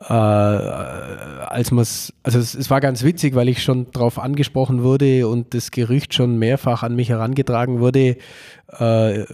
äh, 0.00 0.12
als 0.12 1.70
man 1.70 1.82
es, 1.82 2.12
also 2.22 2.38
es, 2.38 2.54
es, 2.54 2.70
war 2.70 2.80
ganz 2.80 3.02
witzig, 3.02 3.34
weil 3.34 3.48
ich 3.48 3.62
schon 3.62 3.90
darauf 3.92 4.18
angesprochen 4.18 4.82
wurde 4.82 5.26
und 5.26 5.54
das 5.54 5.70
Gerücht 5.70 6.14
schon 6.14 6.38
mehrfach 6.38 6.82
an 6.82 6.96
mich 6.96 7.08
herangetragen 7.08 7.80
wurde, 7.80 8.16
äh, 8.78 9.24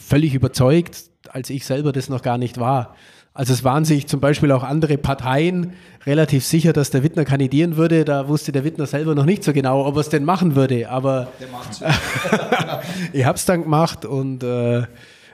völlig 0.00 0.34
überzeugt, 0.34 1.10
als 1.32 1.50
ich 1.50 1.64
selber 1.64 1.92
das 1.92 2.08
noch 2.08 2.22
gar 2.22 2.38
nicht 2.38 2.58
war. 2.58 2.94
Also 3.36 3.52
es 3.52 3.64
waren 3.64 3.84
sich 3.84 4.06
zum 4.06 4.20
Beispiel 4.20 4.52
auch 4.52 4.62
andere 4.62 4.96
Parteien 4.96 5.72
relativ 6.06 6.44
sicher, 6.44 6.72
dass 6.72 6.90
der 6.90 7.02
Wittner 7.02 7.24
kandidieren 7.24 7.76
würde. 7.76 8.04
Da 8.04 8.28
wusste 8.28 8.52
der 8.52 8.62
Wittner 8.62 8.86
selber 8.86 9.16
noch 9.16 9.24
nicht 9.24 9.42
so 9.42 9.52
genau, 9.52 9.84
ob 9.84 9.96
er 9.96 10.00
es 10.02 10.08
denn 10.08 10.24
machen 10.24 10.54
würde. 10.54 10.88
Aber 10.88 11.28
ich 13.12 13.24
habe 13.24 13.36
es 13.36 13.44
dann 13.44 13.64
gemacht 13.64 14.04
und 14.04 14.44
äh, 14.44 14.84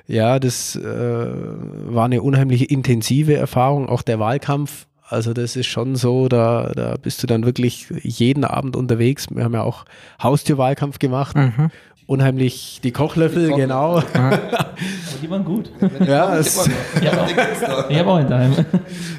ja, 0.06 0.38
das 0.38 0.76
äh, 0.76 0.82
war 0.82 2.06
eine 2.06 2.22
unheimlich 2.22 2.70
intensive 2.70 3.36
Erfahrung. 3.36 3.88
Auch 3.88 4.00
der 4.00 4.18
Wahlkampf 4.18 4.86
Also 5.06 5.34
das 5.34 5.54
ist 5.56 5.66
schon 5.66 5.94
so, 5.94 6.28
da, 6.28 6.72
da 6.74 6.94
bist 6.96 7.22
du 7.22 7.26
dann 7.26 7.44
wirklich 7.44 7.86
jeden 8.02 8.44
Abend 8.44 8.76
unterwegs. 8.76 9.26
Wir 9.30 9.44
haben 9.44 9.54
ja 9.54 9.62
auch 9.62 9.84
Haustürwahlkampf 10.22 10.98
gemacht. 10.98 11.36
Mhm. 11.36 11.70
Unheimlich 12.10 12.80
die 12.82 12.90
Kochlöffel, 12.90 13.54
genau. 13.54 14.02
Aber 14.14 14.40
die 15.22 15.30
waren 15.30 15.44
gut. 15.44 15.70
Ja, 16.04 16.36
es, 16.36 16.68
Ich 17.00 17.06
habe 17.06 17.20
auch, 17.20 17.88
hab 17.88 18.06
auch 18.08 18.28
daheim. 18.28 18.52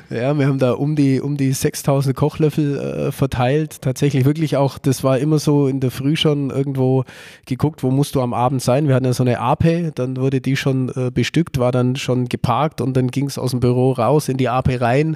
Ja, 0.09 0.37
wir 0.37 0.45
haben 0.45 0.59
da 0.59 0.73
um 0.73 0.97
die, 0.97 1.21
um 1.21 1.37
die 1.37 1.53
6000 1.53 2.13
Kochlöffel 2.13 2.77
äh, 2.77 3.11
verteilt. 3.13 3.81
Tatsächlich 3.81 4.25
wirklich 4.25 4.57
auch, 4.57 4.77
das 4.77 5.05
war 5.05 5.19
immer 5.19 5.39
so 5.39 5.67
in 5.67 5.79
der 5.79 5.89
Früh 5.89 6.17
schon 6.17 6.49
irgendwo 6.49 7.05
geguckt, 7.45 7.81
wo 7.81 7.91
musst 7.91 8.15
du 8.15 8.21
am 8.21 8.33
Abend 8.33 8.61
sein. 8.61 8.89
Wir 8.89 8.95
hatten 8.95 9.05
ja 9.05 9.13
so 9.13 9.23
eine 9.23 9.39
AP, 9.39 9.95
dann 9.95 10.17
wurde 10.17 10.41
die 10.41 10.57
schon 10.57 10.89
äh, 10.89 11.11
bestückt, 11.11 11.59
war 11.59 11.71
dann 11.71 11.95
schon 11.95 12.27
geparkt 12.27 12.81
und 12.81 12.97
dann 12.97 13.07
ging 13.07 13.27
es 13.27 13.37
aus 13.37 13.51
dem 13.51 13.61
Büro 13.61 13.93
raus 13.93 14.27
in 14.27 14.35
die 14.35 14.49
AP 14.49 14.81
rein. 14.81 15.15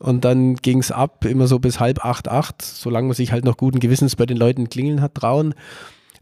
Und 0.00 0.24
dann 0.24 0.56
ging 0.56 0.80
es 0.80 0.90
ab, 0.90 1.24
immer 1.24 1.46
so 1.46 1.60
bis 1.60 1.78
halb 1.78 2.04
acht, 2.04 2.26
acht, 2.26 2.62
solange 2.62 3.06
man 3.06 3.14
sich 3.14 3.30
halt 3.30 3.44
noch 3.44 3.56
guten 3.56 3.78
Gewissens 3.78 4.16
bei 4.16 4.26
den 4.26 4.38
Leuten 4.38 4.68
klingeln 4.68 5.00
hat 5.00 5.14
trauen. 5.14 5.54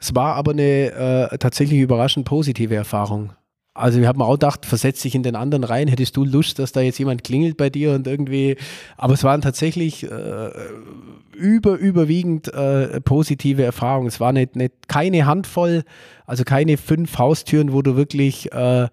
Es 0.01 0.15
war 0.15 0.35
aber 0.35 0.53
eine 0.53 1.31
äh, 1.31 1.39
tatsächlich 1.39 1.81
überraschend 1.81 2.25
positive 2.25 2.75
Erfahrung. 2.75 3.33
Also 3.75 4.01
wir 4.01 4.09
haben 4.09 4.21
auch 4.21 4.33
gedacht, 4.33 4.67
versetz 4.67 5.03
dich 5.03 5.15
in 5.15 5.23
den 5.23 5.37
anderen 5.37 5.63
rein, 5.63 5.87
hättest 5.87 6.17
du 6.17 6.25
Lust, 6.25 6.59
dass 6.59 6.73
da 6.73 6.81
jetzt 6.81 6.99
jemand 6.99 7.23
klingelt 7.23 7.57
bei 7.57 7.71
dir 7.71 7.93
und 7.93 8.07
irgendwie, 8.07 8.57
aber 8.97 9.15
es 9.15 9.23
waren 9.23 9.43
tatsächlich 9.43 10.03
äh, 10.11 10.51
über, 11.33 11.77
überwiegend 11.77 12.53
äh, 12.53 13.01
positive 13.01 13.63
Erfahrungen. 13.63 14.09
Es 14.09 14.19
war 14.19 14.33
nicht, 14.33 14.57
nicht 14.57 14.89
keine 14.89 15.25
Handvoll, 15.25 15.85
also 16.27 16.43
keine 16.45 16.79
fünf 16.79 17.17
Haustüren, 17.17 17.73
wo 17.73 17.81
du 17.81 17.95
wirklich 17.95 18.53
äh, 18.53 18.89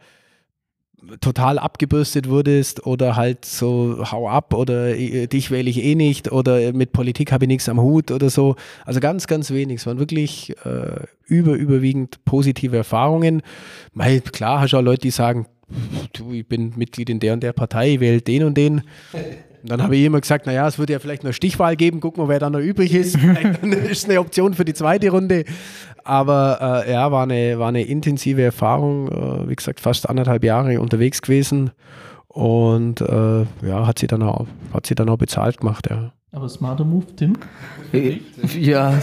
total 1.22 1.60
abgebürstet 1.60 2.30
wurdest 2.30 2.86
oder 2.86 3.16
halt 3.16 3.46
so 3.46 4.04
hau 4.12 4.30
ab 4.30 4.54
oder 4.54 4.96
äh, 4.96 5.28
dich 5.28 5.52
wähle 5.52 5.70
ich 5.70 5.84
eh 5.84 5.96
nicht 5.96 6.32
oder 6.32 6.74
mit 6.74 6.92
Politik 6.92 7.32
habe 7.32 7.46
ich 7.46 7.50
nichts 7.50 7.70
am 7.70 7.82
Hut 7.82 8.12
oder 8.12 8.30
so. 8.30 8.56
Also 8.86 9.00
ganz, 9.00 9.28
ganz 9.28 9.52
wenig. 9.52 9.82
Es 9.82 9.88
waren 9.88 10.00
wirklich 10.00 10.56
äh, 10.66 11.06
über, 11.26 11.54
überwiegend 11.54 12.24
positive 12.26 12.76
Erfahrungen. 12.76 13.42
Weil 13.94 14.22
klar 14.22 14.62
hast 14.62 14.74
du 14.74 14.78
auch 14.78 14.82
Leute, 14.82 15.02
die 15.02 15.12
sagen, 15.12 15.48
du, 16.14 16.34
ich 16.34 16.48
bin 16.48 16.74
Mitglied 16.76 17.10
in 17.10 17.20
der 17.20 17.34
und 17.34 17.44
der 17.44 17.54
Partei, 17.54 18.00
wähle 18.00 18.22
den 18.22 18.44
und 18.44 18.58
den. 18.58 18.82
Und 19.64 19.72
dann 19.72 19.82
habe 19.82 19.96
ich 19.96 20.06
immer 20.06 20.22
gesagt, 20.22 20.46
naja, 20.46 20.68
es 20.68 20.78
würde 20.78 20.94
ja 20.94 21.00
vielleicht 21.00 21.24
noch 21.24 21.34
Stichwahl 21.34 21.76
geben, 21.76 22.00
gucken 22.00 22.24
wir, 22.24 22.30
wer 22.30 22.40
da 22.40 22.50
noch 22.50 22.60
übrig 22.60 22.94
ist. 22.94 23.18
Vielleicht 23.62 23.64
ist 23.90 24.10
eine 24.10 24.20
Option 24.20 24.54
für 24.54 24.66
die 24.66 24.74
zweite 24.74 25.10
Runde. 25.10 25.46
Aber 26.04 26.84
äh, 26.86 26.92
ja, 26.94 27.12
war 27.12 27.24
eine, 27.24 27.60
war 27.60 27.70
eine 27.70 27.84
intensive 27.84 28.42
Erfahrung. 28.42 29.10
Äh, 29.10 29.50
wie 29.50 29.56
gesagt, 29.56 29.80
fast 29.80 30.08
anderthalb 30.08 30.44
Jahre 30.44 30.80
unterwegs 30.80 31.22
gewesen. 31.22 31.72
Und 32.38 33.01
äh, 33.01 33.46
ja, 33.65 33.88
hat 33.88 33.98
sie, 33.98 34.06
dann 34.06 34.22
auch, 34.22 34.46
hat 34.72 34.86
sie 34.86 34.94
dann 34.94 35.10
auch 35.10 35.17
bezahlt 35.17 35.58
gemacht, 35.58 35.88
ja. 35.89 36.12
Aber 36.32 36.50
smarter 36.50 36.86
Move, 36.86 37.08
Tim? 37.15 37.34
Ja, 38.60 38.94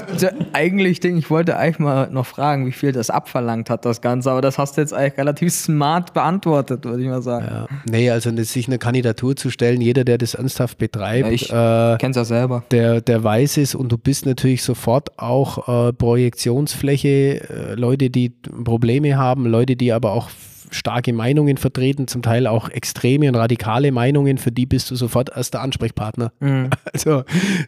eigentlich, 0.53 1.01
Ding, 1.01 1.17
ich 1.17 1.31
wollte 1.31 1.57
eigentlich 1.57 1.81
mal 1.81 2.09
noch 2.11 2.27
fragen, 2.27 2.65
wie 2.67 2.71
viel 2.71 2.93
das 2.93 3.11
abverlangt 3.11 3.71
hat, 3.71 3.85
das 3.85 4.01
Ganze, 4.01 4.31
aber 4.31 4.41
das 4.41 4.57
hast 4.57 4.77
du 4.77 4.83
jetzt 4.83 4.93
eigentlich 4.95 5.19
relativ 5.19 5.53
smart 5.53 6.15
beantwortet, 6.15 6.85
würde 6.85 7.03
ich 7.03 7.09
mal 7.09 7.23
sagen. 7.23 7.47
ja. 7.51 7.67
Nee, 7.91 8.11
also 8.11 8.31
sich 8.45 8.69
eine 8.69 8.79
Kandidatur 8.79 9.35
zu 9.35 9.51
stellen, 9.51 9.81
jeder, 9.81 10.05
der 10.05 10.19
das 10.19 10.35
ernsthaft 10.35 10.79
betreibt, 10.79 11.27
Ja, 11.27 11.33
ich 11.33 11.51
äh, 11.51 11.99
Kennst 11.99 12.17
ja 12.19 12.25
selber. 12.25 12.63
der, 12.71 13.01
der 13.01 13.25
weiß 13.25 13.57
es 13.57 13.75
und 13.75 13.91
du 13.91 13.99
bist 13.99 14.27
natürlich 14.27 14.63
sofort 14.63 15.19
auch 15.19 15.89
äh, 15.89 15.93
Projektionsfläche, 15.93 17.41
äh, 17.49 17.75
Leute, 17.75 18.11
die 18.11 18.31
Probleme 18.31 19.17
haben, 19.17 19.47
Leute, 19.47 19.75
die 19.75 19.93
aber 19.93 20.13
auch 20.13 20.29
starke 20.71 21.13
Meinungen 21.13 21.57
vertreten, 21.57 22.09
zum 22.09 22.23
Teil 22.23 22.47
auch 22.47 22.69
extreme 22.69 23.29
und 23.29 23.37
radikale 23.37 23.93
Meinungen, 23.93 24.39
für 24.39 24.53
die 24.53 24.67
bist 24.67 24.91
du 24.91 24.97
sofort 24.97 25.35
erster 25.35 25.61
Ansprechpartner. 25.61 26.33
Mhm. 26.41 26.71
Also 26.93 27.25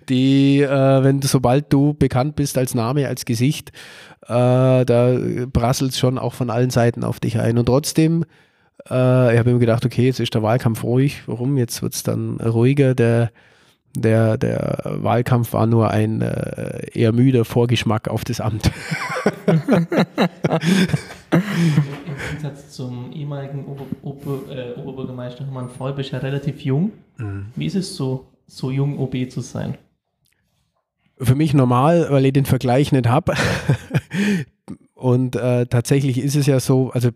die, 0.08 0.60
äh, 0.62 1.02
wenn 1.02 1.20
du, 1.20 1.26
sobald 1.26 1.72
du 1.72 1.94
bekannt 1.94 2.36
bist 2.36 2.56
als 2.58 2.74
Name, 2.74 3.08
als 3.08 3.24
Gesicht, 3.24 3.70
äh, 4.22 4.84
da 4.84 5.18
prasselt 5.52 5.92
es 5.92 5.98
schon 5.98 6.16
auch 6.18 6.32
von 6.32 6.48
allen 6.48 6.70
Seiten 6.70 7.02
auf 7.02 7.18
dich 7.18 7.40
ein. 7.40 7.58
Und 7.58 7.66
trotzdem, 7.66 8.24
äh, 8.88 9.32
ich 9.32 9.38
habe 9.38 9.52
mir 9.52 9.58
gedacht, 9.58 9.84
okay, 9.84 10.06
jetzt 10.06 10.20
ist 10.20 10.34
der 10.34 10.42
Wahlkampf 10.42 10.84
ruhig. 10.84 11.22
Warum? 11.26 11.58
Jetzt 11.58 11.82
wird 11.82 11.94
es 11.94 12.02
dann 12.04 12.40
ruhiger. 12.40 12.94
Der, 12.94 13.30
der, 13.96 14.38
der 14.38 14.82
Wahlkampf 14.84 15.52
war 15.52 15.66
nur 15.66 15.90
ein 15.90 16.22
äh, 16.22 16.88
eher 16.92 17.12
müder 17.12 17.44
Vorgeschmack 17.44 18.08
auf 18.08 18.24
das 18.24 18.40
Amt. 18.40 18.70
Im 22.16 22.36
Gegensatz 22.36 22.70
zum 22.70 23.12
ehemaligen 23.12 23.66
Ober, 23.66 23.84
Ober, 24.02 24.50
äh, 24.50 24.80
Oberbürgermeister 24.80 25.44
Hermann 25.44 25.68
du 25.78 26.02
ja 26.02 26.18
relativ 26.18 26.62
jung. 26.62 26.92
Wie 27.54 27.66
ist 27.66 27.76
es 27.76 27.96
so, 27.96 28.26
so 28.46 28.70
jung 28.70 28.98
OB 28.98 29.30
zu 29.30 29.40
sein? 29.40 29.78
für 31.18 31.34
mich 31.34 31.54
normal, 31.54 32.08
weil 32.10 32.26
ich 32.26 32.32
den 32.32 32.44
Vergleich 32.44 32.92
nicht 32.92 33.08
habe. 33.08 33.34
Und 34.94 35.36
äh, 35.36 35.66
tatsächlich 35.66 36.18
ist 36.18 36.36
es 36.36 36.46
ja 36.46 36.60
so, 36.60 36.90
also 36.90 37.10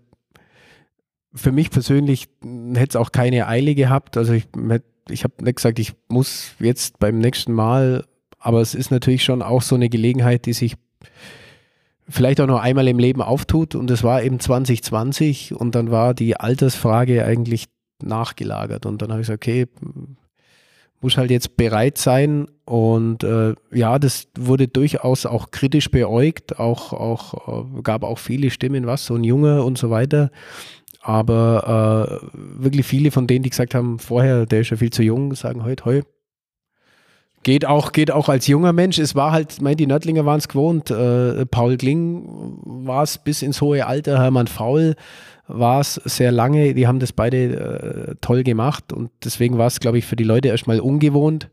für 1.35 1.53
mich 1.53 1.71
persönlich 1.71 2.29
hätte 2.43 2.91
es 2.91 2.97
auch 2.97 3.13
keine 3.13 3.47
Eile 3.47 3.75
gehabt. 3.75 4.17
Also 4.17 4.33
ich, 4.33 4.49
ich 5.09 5.25
habe 5.25 5.45
nicht 5.45 5.57
gesagt, 5.57 5.79
ich 5.79 5.93
muss 6.09 6.55
jetzt 6.59 6.99
beim 6.99 7.19
nächsten 7.19 7.53
Mal, 7.53 8.05
aber 8.39 8.61
es 8.61 8.75
ist 8.75 8.91
natürlich 8.91 9.25
schon 9.25 9.43
auch 9.43 9.63
so 9.63 9.75
eine 9.75 9.89
Gelegenheit, 9.89 10.47
die 10.47 10.53
sich 10.53 10.77
vielleicht 12.11 12.41
auch 12.41 12.47
nur 12.47 12.61
einmal 12.61 12.89
im 12.89 12.99
Leben 12.99 13.23
auftut. 13.23 13.75
Und 13.75 13.89
das 13.89 14.03
war 14.03 14.23
eben 14.23 14.41
2020 14.41 15.55
und 15.55 15.75
dann 15.75 15.91
war 15.91 16.15
die 16.15 16.37
Altersfrage 16.37 17.25
eigentlich 17.25 17.67
nachgelagert. 18.03 18.87
Und 18.87 19.03
dann 19.03 19.11
habe 19.11 19.21
ich 19.21 19.27
gesagt, 19.27 19.43
okay, 19.43 19.67
muss 21.01 21.17
halt 21.17 21.31
jetzt 21.31 21.57
bereit 21.57 21.99
sein. 21.99 22.47
Und 22.65 23.25
äh, 23.25 23.55
ja, 23.73 23.99
das 23.99 24.29
wurde 24.39 24.69
durchaus 24.69 25.27
auch 25.27 25.51
kritisch 25.51 25.91
beäugt, 25.91 26.59
auch, 26.59 26.93
auch 26.93 27.77
äh, 27.79 27.83
gab 27.83 28.05
auch 28.05 28.19
viele 28.19 28.51
Stimmen, 28.51 28.87
was, 28.87 29.07
so 29.07 29.15
ein 29.15 29.25
Junge 29.25 29.63
und 29.63 29.79
so 29.79 29.91
weiter. 29.91 30.31
Aber 31.03 32.21
äh, 32.23 32.63
wirklich 32.63 32.87
viele 32.87 33.11
von 33.11 33.27
denen, 33.27 33.43
die 33.43 33.51
gesagt 33.51 33.75
haben, 33.75 33.99
vorher, 33.99 34.45
der 34.45 34.61
ist 34.61 34.71
ja 34.71 34.77
viel 34.77 34.91
zu 34.91 35.03
jung, 35.03 35.35
sagen 35.35 35.65
heute, 35.65 35.85
heu. 35.85 36.03
Geht 37.43 37.65
auch, 37.65 37.93
geht 37.93 38.11
auch 38.11 38.29
als 38.29 38.47
junger 38.47 38.73
Mensch. 38.75 38.99
Es 38.99 39.15
war 39.15 39.33
halt, 39.33 39.63
meine, 39.63 39.77
die 39.77 39.87
Nördlinger 39.87 40.27
waren 40.27 40.39
es 40.39 40.49
gewohnt. 40.49 40.91
Äh, 40.91 41.47
Paul 41.47 41.77
Kling 41.79 42.25
war 42.65 43.03
es 43.03 43.17
bis 43.19 43.41
ins 43.43 43.61
hohe 43.63 43.87
Alter, 43.87 44.19
Hermann 44.23 44.47
Faul 44.47 44.95
war 45.53 45.81
es 45.81 45.95
sehr 45.95 46.31
lange. 46.31 46.75
Die 46.75 46.87
haben 46.87 47.01
das 47.01 47.13
beide 47.13 48.11
äh, 48.11 48.15
toll 48.21 48.45
gemacht 48.45 48.93
und 48.93 49.11
deswegen 49.25 49.59
war 49.59 49.67
es, 49.67 49.81
glaube 49.81 49.99
ich, 49.99 50.07
für 50.07 50.15
die 50.17 50.25
Leute 50.25 50.49
erstmal 50.49 50.79
ungewohnt. 50.81 51.49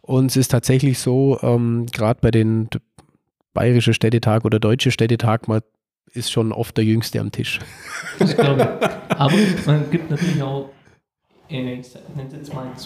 Und 0.00 0.26
es 0.30 0.36
ist 0.36 0.48
tatsächlich 0.52 1.00
so, 1.00 1.38
ähm, 1.42 1.86
gerade 1.92 2.20
bei 2.22 2.30
den 2.30 2.70
d- 2.70 2.78
Bayerische 3.52 3.92
Städtetag 3.94 4.44
oder 4.44 4.58
Deutsche 4.60 4.90
Städtetag, 4.90 5.48
man 5.48 5.60
ist 6.12 6.30
schon 6.30 6.52
oft 6.52 6.76
der 6.76 6.84
Jüngste 6.84 7.20
am 7.20 7.32
Tisch. 7.32 7.58
Das 8.18 8.36
glaube 8.36 8.78
ich. 8.80 9.18
Aber 9.18 9.34
man 9.66 9.90
gibt 9.90 10.10
natürlich 10.10 10.42
auch 10.42 10.70
ich 11.48 11.58
nenne 11.58 11.80
es 11.80 11.94
jetzt 12.32 12.54
mal 12.54 12.66
einen 12.66 12.76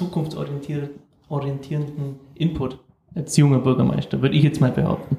zukunftsorientierenden 1.30 2.16
Input 2.34 2.78
als 3.14 3.36
junger 3.36 3.60
Bürgermeister, 3.60 4.20
würde 4.20 4.36
ich 4.36 4.42
jetzt 4.42 4.60
mal 4.60 4.72
behaupten. 4.72 5.18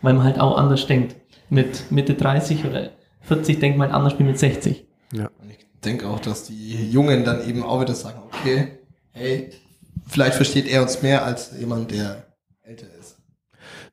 Weil 0.00 0.14
man 0.14 0.24
halt 0.24 0.40
auch 0.40 0.56
anders 0.56 0.86
denkt. 0.86 1.16
Mit 1.48 1.90
Mitte 1.90 2.14
30 2.14 2.64
oder 2.64 2.90
40 3.20 3.60
denkt 3.60 3.78
man 3.78 3.90
anders 3.90 4.18
wie 4.18 4.24
mit 4.24 4.38
60. 4.38 4.86
Ja. 5.12 5.30
Und 5.40 5.50
ich 5.50 5.58
denke 5.84 6.08
auch, 6.08 6.18
dass 6.18 6.44
die 6.44 6.90
Jungen 6.90 7.24
dann 7.24 7.46
eben 7.46 7.62
auch 7.62 7.80
wieder 7.80 7.94
sagen, 7.94 8.20
okay, 8.26 8.78
hey, 9.12 9.50
vielleicht 10.06 10.34
versteht 10.34 10.66
er 10.66 10.82
uns 10.82 11.02
mehr 11.02 11.24
als 11.24 11.52
jemand, 11.58 11.90
der 11.90 12.26
älter 12.62 12.86
ist. 12.98 13.18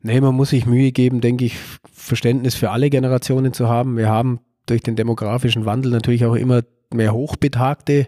Nee, 0.01 0.21
man 0.21 0.35
muss 0.35 0.51
sich 0.51 0.65
Mühe 0.65 0.91
geben, 0.93 1.19
denke 1.19 1.45
ich, 1.45 1.57
Verständnis 1.91 2.55
für 2.55 2.71
alle 2.71 2.89
Generationen 2.89 3.53
zu 3.53 3.67
haben. 3.67 3.97
Wir 3.97 4.07
haben 4.07 4.39
durch 4.65 4.81
den 4.81 4.95
demografischen 4.95 5.65
Wandel 5.65 5.91
natürlich 5.91 6.25
auch 6.25 6.35
immer 6.35 6.61
mehr 6.91 7.13
Hochbetagte. 7.13 8.07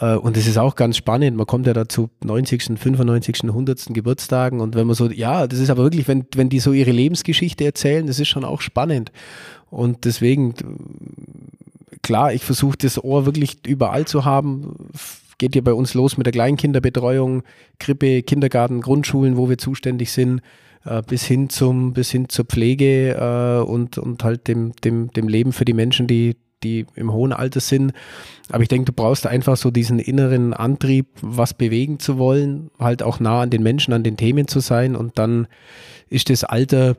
Äh, 0.00 0.16
Und 0.16 0.36
es 0.36 0.46
ist 0.46 0.58
auch 0.58 0.74
ganz 0.74 0.96
spannend. 0.96 1.36
Man 1.36 1.46
kommt 1.46 1.66
ja 1.66 1.72
dazu 1.72 2.10
90., 2.24 2.78
95., 2.78 3.44
100. 3.44 3.86
Geburtstagen. 3.94 4.60
Und 4.60 4.74
wenn 4.74 4.86
man 4.86 4.96
so, 4.96 5.10
ja, 5.10 5.46
das 5.46 5.58
ist 5.58 5.70
aber 5.70 5.82
wirklich, 5.82 6.08
wenn, 6.08 6.26
wenn 6.34 6.48
die 6.48 6.60
so 6.60 6.72
ihre 6.72 6.92
Lebensgeschichte 6.92 7.64
erzählen, 7.64 8.06
das 8.06 8.18
ist 8.20 8.28
schon 8.28 8.44
auch 8.44 8.60
spannend. 8.60 9.12
Und 9.70 10.04
deswegen, 10.04 10.54
klar, 12.02 12.32
ich 12.32 12.44
versuche 12.44 12.76
das 12.78 13.02
Ohr 13.02 13.26
wirklich 13.26 13.66
überall 13.66 14.06
zu 14.06 14.24
haben. 14.24 14.90
Geht 15.38 15.56
ja 15.56 15.62
bei 15.62 15.72
uns 15.72 15.94
los 15.94 16.16
mit 16.16 16.26
der 16.26 16.32
Kleinkinderbetreuung, 16.32 17.42
Krippe, 17.78 18.22
Kindergarten, 18.22 18.80
Grundschulen, 18.80 19.36
wo 19.36 19.48
wir 19.48 19.58
zuständig 19.58 20.12
sind, 20.12 20.40
äh, 20.84 21.02
bis 21.02 21.24
hin 21.24 21.48
zum, 21.48 21.94
bis 21.94 22.10
hin 22.10 22.28
zur 22.28 22.44
Pflege 22.44 23.14
äh, 23.14 23.62
und, 23.64 23.98
und 23.98 24.22
halt 24.24 24.46
dem, 24.46 24.72
dem, 24.84 25.10
dem 25.10 25.28
Leben 25.28 25.52
für 25.52 25.64
die 25.64 25.72
Menschen, 25.72 26.06
die, 26.06 26.36
die 26.62 26.86
im 26.94 27.12
hohen 27.12 27.32
Alter 27.32 27.60
sind. 27.60 27.92
Aber 28.50 28.62
ich 28.62 28.68
denke, 28.68 28.86
du 28.86 28.92
brauchst 28.92 29.26
einfach 29.26 29.56
so 29.56 29.70
diesen 29.70 29.98
inneren 29.98 30.52
Antrieb, 30.52 31.06
was 31.20 31.54
bewegen 31.54 31.98
zu 31.98 32.18
wollen, 32.18 32.70
halt 32.78 33.02
auch 33.02 33.20
nah 33.20 33.42
an 33.42 33.50
den 33.50 33.62
Menschen, 33.62 33.92
an 33.92 34.02
den 34.02 34.16
Themen 34.16 34.48
zu 34.48 34.60
sein 34.60 34.96
und 34.96 35.18
dann 35.18 35.46
ist 36.08 36.30
das 36.30 36.44
Alter 36.44 36.96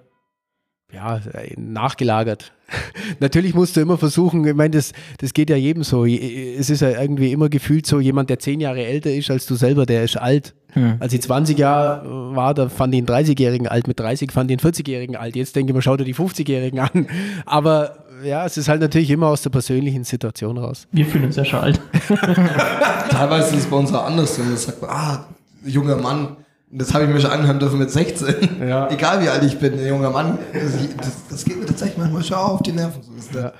ja, 0.94 1.20
nachgelagert. 1.58 2.54
Natürlich 3.20 3.54
musst 3.54 3.76
du 3.76 3.82
immer 3.82 3.98
versuchen, 3.98 4.46
ich 4.46 4.54
meine, 4.54 4.72
das, 4.72 4.94
das 5.20 5.34
geht 5.34 5.50
ja 5.50 5.56
jedem 5.56 5.84
so. 5.84 6.06
Es 6.06 6.70
ist 6.70 6.82
ja 6.82 7.02
irgendwie 7.02 7.32
immer 7.32 7.50
gefühlt 7.50 7.86
so, 7.86 8.00
jemand, 8.00 8.30
der 8.30 8.40
zehn 8.40 8.60
Jahre 8.60 8.86
älter 8.86 9.12
ist 9.12 9.30
als 9.30 9.46
du 9.46 9.56
selber, 9.56 9.86
der 9.86 10.04
ist 10.04 10.18
alt. 10.18 10.54
Hm. 10.74 10.96
Als 11.00 11.14
ich 11.14 11.22
20 11.22 11.58
Jahre 11.58 12.36
war, 12.36 12.54
da 12.54 12.68
fand 12.70 12.96
ich 12.96 13.00
einen 13.00 13.08
30-Jährigen 13.08 13.68
alt, 13.68 13.88
mit 13.88 14.00
30 14.00 14.32
fand 14.32 14.50
ich 14.50 14.58
einen 14.58 14.74
40-Jährigen 14.74 15.16
alt. 15.16 15.36
Jetzt 15.36 15.56
denke 15.56 15.72
ich 15.72 15.76
mal, 15.76 15.82
schau 15.82 15.98
dir 15.98 16.04
die 16.04 16.16
50-Jährigen 16.16 16.80
an. 16.80 17.08
Aber 17.46 18.03
ja, 18.24 18.46
es 18.46 18.58
ist 18.58 18.70
halt 18.70 18.82
natürlich 18.82 19.10
immer 19.10 19.28
aus 19.28 19.42
der 19.42 19.50
persönlichen 19.50 20.04
Situation 20.04 20.58
raus. 20.58 20.88
Wir 20.92 21.06
fühlen 21.06 21.26
uns 21.26 21.36
ja 21.36 21.46
schon 21.46 21.60
alt. 21.60 21.82
Teilweise 23.10 23.56
ist 23.56 23.64
es 23.64 23.70
bei 23.70 23.76
uns 23.78 23.94
auch 23.94 24.06
anders. 24.06 24.38
Und 24.40 24.58
sagt 24.58 24.82
man, 24.82 24.90
ah, 24.92 25.26
junger 25.66 25.98
Mann, 25.98 26.38
das 26.72 26.94
habe 26.94 27.06
ich 27.06 27.10
mir 27.10 27.20
schon 27.20 27.32
anhören 27.32 27.60
dürfen 27.60 27.80
mit 27.80 27.92
16. 27.92 28.68
Ja. 28.68 28.90
Egal 28.90 29.22
wie 29.22 29.30
alt 29.30 29.44
ich 29.44 29.60
bin, 29.60 29.74
ein 29.74 29.88
junger 29.88 30.10
Mann. 30.10 30.40
Das, 30.98 31.12
das, 31.30 31.46
geht 31.46 31.60
mir 31.60 31.66
tatsächlich 31.66 31.98
manchmal 31.98 32.24
schon 32.24 32.38
auf 32.38 32.62
die 32.64 32.72
Nerven. 32.72 33.02
So 33.32 33.40
ja. 33.40 33.54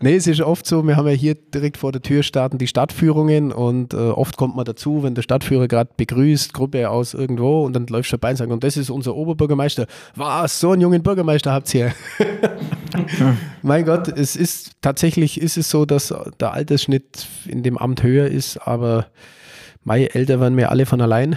Nee, 0.00 0.16
es 0.16 0.26
ist 0.26 0.40
oft 0.40 0.66
so, 0.66 0.86
wir 0.86 0.96
haben 0.96 1.06
ja 1.06 1.12
hier 1.12 1.34
direkt 1.34 1.76
vor 1.76 1.92
der 1.92 2.02
Tür 2.02 2.22
starten 2.22 2.58
die 2.58 2.66
Stadtführungen 2.66 3.52
und 3.52 3.94
äh, 3.94 3.96
oft 3.96 4.36
kommt 4.36 4.56
man 4.56 4.64
dazu, 4.64 5.02
wenn 5.02 5.14
der 5.14 5.22
Stadtführer 5.22 5.68
gerade 5.68 5.90
begrüßt, 5.96 6.52
Gruppe 6.52 6.90
aus 6.90 7.14
irgendwo 7.14 7.64
und 7.64 7.74
dann 7.74 7.86
läuft 7.86 8.08
schon 8.08 8.18
bei 8.18 8.30
und 8.30 8.36
sagt, 8.36 8.50
und 8.50 8.64
das 8.64 8.76
ist 8.76 8.90
unser 8.90 9.14
Oberbürgermeister. 9.14 9.86
Was, 10.14 10.60
so 10.60 10.72
einen 10.72 10.82
jungen 10.82 11.02
Bürgermeister 11.02 11.52
habt 11.52 11.72
ihr? 11.74 11.92
mein 13.62 13.84
Gott, 13.84 14.08
es 14.08 14.36
ist 14.36 14.72
tatsächlich 14.82 15.40
ist 15.40 15.56
es 15.56 15.70
so, 15.70 15.84
dass 15.84 16.14
der 16.40 16.52
Altersschnitt 16.52 17.26
in 17.46 17.62
dem 17.62 17.78
Amt 17.78 18.02
höher 18.02 18.26
ist, 18.26 18.56
aber 18.58 19.06
meine 19.84 20.14
Eltern 20.14 20.40
waren 20.40 20.54
mir 20.54 20.70
alle 20.70 20.86
von 20.86 21.00
allein. 21.00 21.36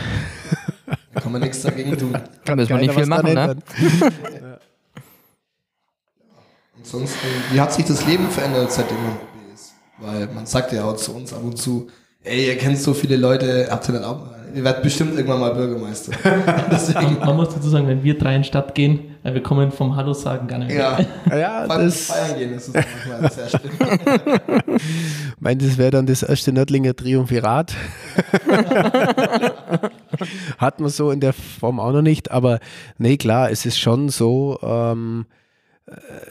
Da 1.13 1.21
kann 1.21 1.31
man 1.31 1.41
nichts 1.41 1.61
dagegen 1.61 1.97
tun. 1.97 2.13
Kann 2.45 2.57
man 2.57 2.79
nicht 2.79 2.93
viel 2.93 3.05
machen, 3.05 3.33
ne? 3.33 3.55
Ansonsten, 6.83 7.27
wie 7.51 7.61
hat 7.61 7.73
sich 7.73 7.85
das 7.85 8.05
Leben 8.05 8.29
verändert, 8.29 8.71
seitdem 8.71 8.97
man 8.97 9.13
OB 9.13 9.53
ist? 9.53 9.73
Weil 9.99 10.27
man 10.27 10.45
sagt 10.45 10.73
ja 10.73 10.83
auch 10.83 10.97
zu 10.97 11.15
uns 11.15 11.33
ab 11.33 11.41
und 11.43 11.57
zu, 11.57 11.87
ey, 12.23 12.47
ihr 12.47 12.57
kennt 12.57 12.77
so 12.77 12.93
viele 12.93 13.15
Leute, 13.15 13.67
habt 13.69 13.87
ihr 13.87 13.93
dann 13.93 14.03
auch 14.03 14.19
Ihr 14.55 14.63
werdet 14.63 14.83
bestimmt 14.83 15.15
irgendwann 15.15 15.39
mal 15.39 15.55
Bürgermeister. 15.55 16.11
Deswegen. 16.71 17.17
Man 17.17 17.35
muss 17.35 17.49
dazu 17.49 17.69
sagen, 17.69 17.87
wenn 17.87 18.03
wir 18.03 18.15
drei 18.17 18.35
in 18.35 18.43
die 18.43 18.47
Stadt 18.47 18.75
gehen, 18.75 19.15
wir 19.23 19.41
kommen 19.41 19.71
vom 19.71 19.95
Hallo 19.95 20.13
sagen 20.13 20.47
gar 20.47 20.59
nicht 20.59 20.67
mehr. 20.67 21.07
Ja, 21.27 21.37
ja 21.37 21.67
das 21.67 22.05
feiern 22.05 22.37
gehen, 22.37 22.53
das 22.53 22.67
ist 22.67 22.75
manchmal 22.75 23.31
sehr 23.31 23.49
schlimm. 23.49 23.71
ich 24.77 25.41
meine, 25.41 25.63
das 25.63 25.77
wäre 25.79 25.89
dann 25.89 26.05
das 26.05 26.21
erste 26.21 26.53
Nördlinger 26.53 26.95
Triumphirat. 26.95 27.73
Hat 30.59 30.79
man 30.79 30.89
so 30.89 31.09
in 31.09 31.19
der 31.19 31.33
Form 31.33 31.79
auch 31.79 31.91
noch 31.91 32.03
nicht, 32.03 32.29
aber 32.29 32.59
nee, 32.99 33.17
klar, 33.17 33.49
es 33.49 33.65
ist 33.65 33.79
schon 33.79 34.09
so, 34.09 34.59
ähm, 34.61 35.25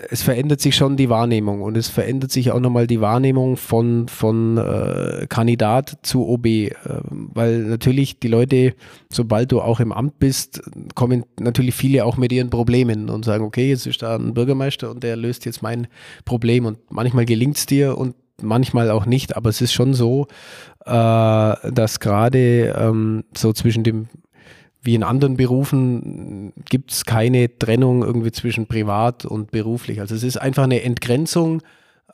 es 0.09 0.23
verändert 0.23 0.61
sich 0.61 0.75
schon 0.75 0.97
die 0.97 1.11
Wahrnehmung 1.11 1.61
und 1.61 1.77
es 1.77 1.89
verändert 1.89 2.31
sich 2.31 2.51
auch 2.53 2.61
nochmal 2.61 2.87
die 2.87 3.03
Wahrnehmung 3.03 3.59
von, 3.59 4.09
von 4.09 4.57
äh, 4.57 5.27
Kandidat 5.29 5.99
zu 6.03 6.27
OB, 6.27 6.47
äh, 6.47 6.71
weil 7.11 7.59
natürlich 7.59 8.19
die 8.19 8.29
Leute, 8.29 8.75
sobald 9.11 9.53
du 9.53 9.61
auch 9.61 9.81
im 9.81 9.93
Amt 9.93 10.19
bist, 10.19 10.63
kommen 10.95 11.25
natürlich 11.39 11.75
viele 11.75 12.07
auch 12.07 12.17
mit 12.17 12.33
ihren 12.33 12.49
Problemen 12.49 13.11
und 13.11 13.27
sagen, 13.27 13.45
okay, 13.45 13.69
jetzt 13.69 13.87
ist 13.87 14.03
da 14.03 14.17
ein 14.17 14.33
Bürgermeister 14.33 14.91
und 14.91 15.03
der 15.03 15.17
löst 15.17 15.45
jetzt 15.45 15.63
mein 15.63 15.87
Problem 16.25 16.65
und 16.65 16.79
manchmal 16.91 17.27
gelingt 17.27 17.59
es 17.59 17.67
dir 17.67 17.99
und 17.99 18.15
manchmal 18.41 18.91
auch 18.91 19.05
nicht, 19.05 19.37
aber 19.37 19.51
es 19.51 19.61
ist 19.61 19.75
schon 19.75 19.93
so, 19.93 20.29
äh, 20.87 20.91
dass 20.91 22.01
gerade 22.01 22.75
ähm, 22.79 23.25
so 23.37 23.53
zwischen 23.53 23.85
dem 23.85 24.09
wie 24.83 24.95
in 24.95 25.05
anderen 25.05 25.37
Berufen 25.37 26.53
gibt 26.69 26.91
es 26.91 27.05
keine 27.05 27.57
Trennung 27.57 28.03
irgendwie 28.03 28.33
zwischen 28.33 28.67
privat 28.67 29.25
und 29.25 29.53
beruflich. 29.53 30.01
Also 30.01 30.15
es 30.15 30.25
ist 30.25 30.37
einfach 30.37 30.65
eine 30.65 30.83
Entgrenzung. 30.83 31.63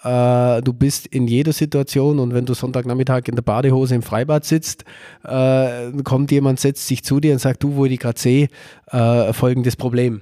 Äh, 0.02 0.62
du 0.62 0.72
bist 0.74 1.06
in 1.06 1.26
jeder 1.26 1.52
Situation 1.52 2.18
und 2.18 2.34
wenn 2.34 2.44
du 2.44 2.54
Sonntagnachmittag 2.54 3.22
in 3.26 3.34
der 3.34 3.42
Badehose 3.42 3.94
im 3.94 4.02
Freibad 4.02 4.44
sitzt, 4.44 4.84
äh, 5.24 5.90
kommt 6.04 6.30
jemand, 6.30 6.60
setzt 6.60 6.86
sich 6.86 7.02
zu 7.02 7.20
dir 7.20 7.32
und 7.32 7.38
sagt, 7.38 7.62
du, 7.62 7.74
wo 7.74 7.86
ich 7.86 7.98
gerade 7.98 8.20
sehe, 8.20 8.48
äh, 8.88 9.32
folgendes 9.32 9.76
Problem. 9.76 10.20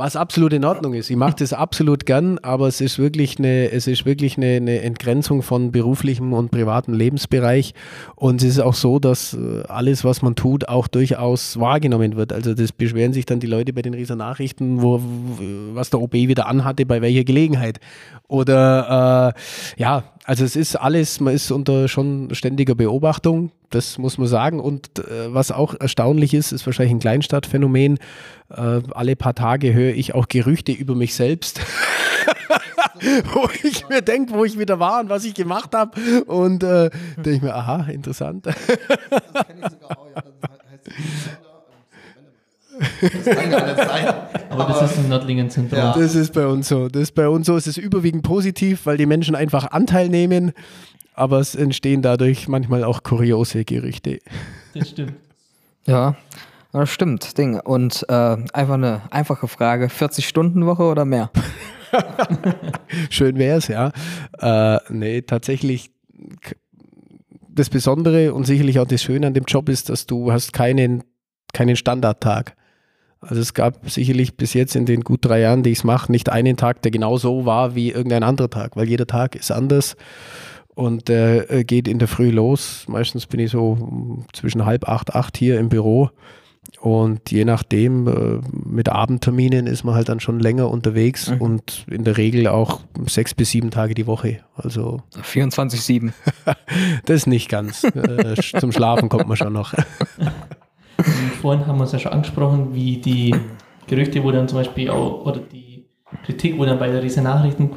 Was 0.00 0.16
absolut 0.16 0.54
in 0.54 0.64
Ordnung 0.64 0.94
ist. 0.94 1.10
Ich 1.10 1.16
mache 1.18 1.34
das 1.40 1.52
absolut 1.52 2.06
gern, 2.06 2.38
aber 2.38 2.68
es 2.68 2.80
ist 2.80 2.98
wirklich 2.98 3.38
eine, 3.38 3.70
es 3.70 3.86
ist 3.86 4.06
wirklich 4.06 4.38
eine, 4.38 4.54
eine 4.54 4.80
Entgrenzung 4.80 5.42
von 5.42 5.72
beruflichem 5.72 6.32
und 6.32 6.50
privatem 6.50 6.94
Lebensbereich. 6.94 7.74
Und 8.16 8.40
es 8.40 8.48
ist 8.48 8.60
auch 8.60 8.72
so, 8.72 8.98
dass 8.98 9.34
äh, 9.34 9.62
alles, 9.68 10.02
was 10.02 10.22
man 10.22 10.36
tut, 10.36 10.70
auch 10.70 10.88
durchaus 10.88 11.60
wahrgenommen 11.60 12.16
wird. 12.16 12.32
Also 12.32 12.54
das 12.54 12.72
beschweren 12.72 13.12
sich 13.12 13.26
dann 13.26 13.40
die 13.40 13.46
Leute 13.46 13.74
bei 13.74 13.82
den 13.82 13.92
Rieser 13.92 14.16
Nachrichten, 14.16 14.80
wo, 14.80 15.02
was 15.74 15.90
der 15.90 16.00
OB 16.00 16.14
wieder 16.14 16.46
anhatte, 16.46 16.86
bei 16.86 17.02
welcher 17.02 17.24
Gelegenheit. 17.24 17.78
Oder 18.26 19.34
äh, 19.36 19.82
ja, 19.82 20.04
also 20.24 20.44
es 20.44 20.56
ist 20.56 20.76
alles, 20.76 21.20
man 21.20 21.34
ist 21.34 21.50
unter 21.50 21.88
schon 21.88 22.28
ständiger 22.34 22.74
Beobachtung, 22.74 23.50
das 23.70 23.98
muss 23.98 24.18
man 24.18 24.28
sagen. 24.28 24.60
Und 24.60 24.98
äh, 24.98 25.32
was 25.32 25.50
auch 25.50 25.74
erstaunlich 25.74 26.34
ist, 26.34 26.52
ist 26.52 26.66
wahrscheinlich 26.66 26.94
ein 26.94 27.00
Kleinstadtphänomen. 27.00 27.98
Äh, 28.50 28.80
alle 28.92 29.16
paar 29.16 29.34
Tage 29.34 29.72
höre 29.72 29.94
ich 29.94 30.14
auch 30.14 30.28
Gerüchte 30.28 30.72
über 30.72 30.94
mich 30.94 31.14
selbst. 31.14 31.60
wo 33.32 33.48
ich 33.62 33.88
mir 33.88 34.02
denke, 34.02 34.34
wo 34.34 34.44
ich 34.44 34.58
wieder 34.58 34.78
war 34.78 35.00
und 35.00 35.08
was 35.08 35.24
ich 35.24 35.34
gemacht 35.34 35.74
habe. 35.74 36.24
Und 36.24 36.62
äh, 36.62 36.90
denke 37.16 37.30
ich 37.30 37.42
mir, 37.42 37.54
aha, 37.54 37.86
interessant. 37.90 38.46
das 38.46 38.56
kenne 38.56 39.60
ich 39.62 39.70
sogar 39.70 39.98
auch, 39.98 40.06
ja, 40.14 40.22
dann 40.40 40.50
heißt 40.70 40.86
es 40.86 41.39
das 43.00 43.36
kann 43.36 43.50
gar 43.50 43.66
nicht 43.66 43.76
sein. 43.76 44.06
Aber, 44.50 44.64
Aber 44.64 44.80
das 44.80 44.92
ist 44.92 44.98
ein 44.98 45.08
Nördlingen-Zentrum. 45.08 45.78
Ja. 45.78 45.94
Das 45.96 46.14
ist 46.14 46.32
bei 46.32 46.46
uns 46.46 46.68
so. 46.68 46.88
Das 46.88 47.02
ist 47.02 47.14
bei 47.14 47.28
uns 47.28 47.46
so. 47.46 47.56
Es 47.56 47.66
ist 47.66 47.76
überwiegend 47.76 48.22
positiv, 48.22 48.86
weil 48.86 48.96
die 48.96 49.06
Menschen 49.06 49.34
einfach 49.34 49.70
Anteil 49.70 50.08
nehmen. 50.08 50.52
Aber 51.14 51.38
es 51.38 51.54
entstehen 51.54 52.02
dadurch 52.02 52.48
manchmal 52.48 52.84
auch 52.84 53.02
kuriose 53.02 53.64
Gerüchte. 53.64 54.20
Das 54.74 54.90
stimmt. 54.90 55.14
Ja, 55.86 56.16
das 56.72 56.90
stimmt. 56.90 57.36
Ding. 57.36 57.60
Und 57.60 58.06
äh, 58.08 58.12
einfach 58.52 58.74
eine 58.74 59.02
einfache 59.10 59.48
Frage: 59.48 59.86
40-Stunden-Woche 59.86 60.82
oder 60.84 61.04
mehr? 61.04 61.30
Schön 63.10 63.36
wäre 63.36 63.58
es, 63.58 63.68
ja. 63.68 63.92
Äh, 64.38 64.78
nee, 64.88 65.22
tatsächlich 65.22 65.90
das 67.48 67.68
Besondere 67.68 68.32
und 68.32 68.44
sicherlich 68.44 68.78
auch 68.78 68.86
das 68.86 69.02
Schöne 69.02 69.26
an 69.26 69.34
dem 69.34 69.44
Job 69.44 69.68
ist, 69.68 69.88
dass 69.88 70.06
du 70.06 70.32
hast 70.32 70.52
keinen, 70.52 71.02
keinen 71.52 71.76
Standardtag. 71.76 72.56
Also 73.20 73.40
es 73.40 73.54
gab 73.54 73.88
sicherlich 73.90 74.36
bis 74.36 74.54
jetzt 74.54 74.74
in 74.76 74.86
den 74.86 75.02
gut 75.02 75.24
drei 75.24 75.40
Jahren, 75.40 75.62
die 75.62 75.70
ich 75.70 75.78
es 75.78 75.84
mache, 75.84 76.10
nicht 76.10 76.30
einen 76.30 76.56
Tag, 76.56 76.82
der 76.82 76.90
genau 76.90 77.18
so 77.18 77.44
war 77.44 77.74
wie 77.74 77.90
irgendein 77.90 78.22
anderer 78.22 78.50
Tag, 78.50 78.76
weil 78.76 78.88
jeder 78.88 79.06
Tag 79.06 79.36
ist 79.36 79.50
anders 79.50 79.96
und 80.74 81.08
der 81.08 81.50
äh, 81.50 81.64
geht 81.64 81.86
in 81.86 81.98
der 81.98 82.08
Früh 82.08 82.30
los. 82.30 82.84
Meistens 82.88 83.26
bin 83.26 83.40
ich 83.40 83.50
so 83.50 84.24
zwischen 84.32 84.64
halb 84.64 84.88
acht, 84.88 85.14
acht 85.14 85.36
hier 85.36 85.58
im 85.58 85.68
Büro 85.68 86.10
und 86.80 87.30
je 87.30 87.44
nachdem, 87.44 88.06
äh, 88.06 88.40
mit 88.52 88.88
Abendterminen 88.88 89.66
ist 89.66 89.84
man 89.84 89.94
halt 89.94 90.08
dann 90.08 90.20
schon 90.20 90.40
länger 90.40 90.70
unterwegs 90.70 91.30
mhm. 91.30 91.40
und 91.40 91.86
in 91.90 92.04
der 92.04 92.16
Regel 92.16 92.46
auch 92.46 92.80
sechs 93.06 93.34
bis 93.34 93.50
sieben 93.50 93.70
Tage 93.70 93.94
die 93.94 94.06
Woche. 94.06 94.40
Also 94.54 95.02
24-7. 95.14 96.12
das 97.04 97.16
ist 97.16 97.26
nicht 97.26 97.48
ganz. 97.48 97.84
Äh, 97.84 98.34
zum 98.58 98.72
Schlafen 98.72 99.08
kommt 99.08 99.26
man 99.26 99.36
schon 99.36 99.52
noch. 99.52 99.74
Vorhin 101.40 101.66
haben 101.66 101.78
wir 101.78 101.84
es 101.84 101.92
ja 101.92 101.98
schon 101.98 102.12
angesprochen, 102.12 102.74
wie 102.74 102.98
die 102.98 103.34
Gerüchte, 103.86 104.22
wo 104.22 104.30
dann 104.30 104.48
zum 104.48 104.58
Beispiel 104.58 104.90
auch, 104.90 105.26
oder 105.26 105.40
die 105.40 105.86
Kritik, 106.24 106.58
wo 106.58 106.64
dann 106.64 106.78
bei 106.78 106.90
der 106.90 107.02
Riese 107.02 107.22
Nachrichten 107.22 107.70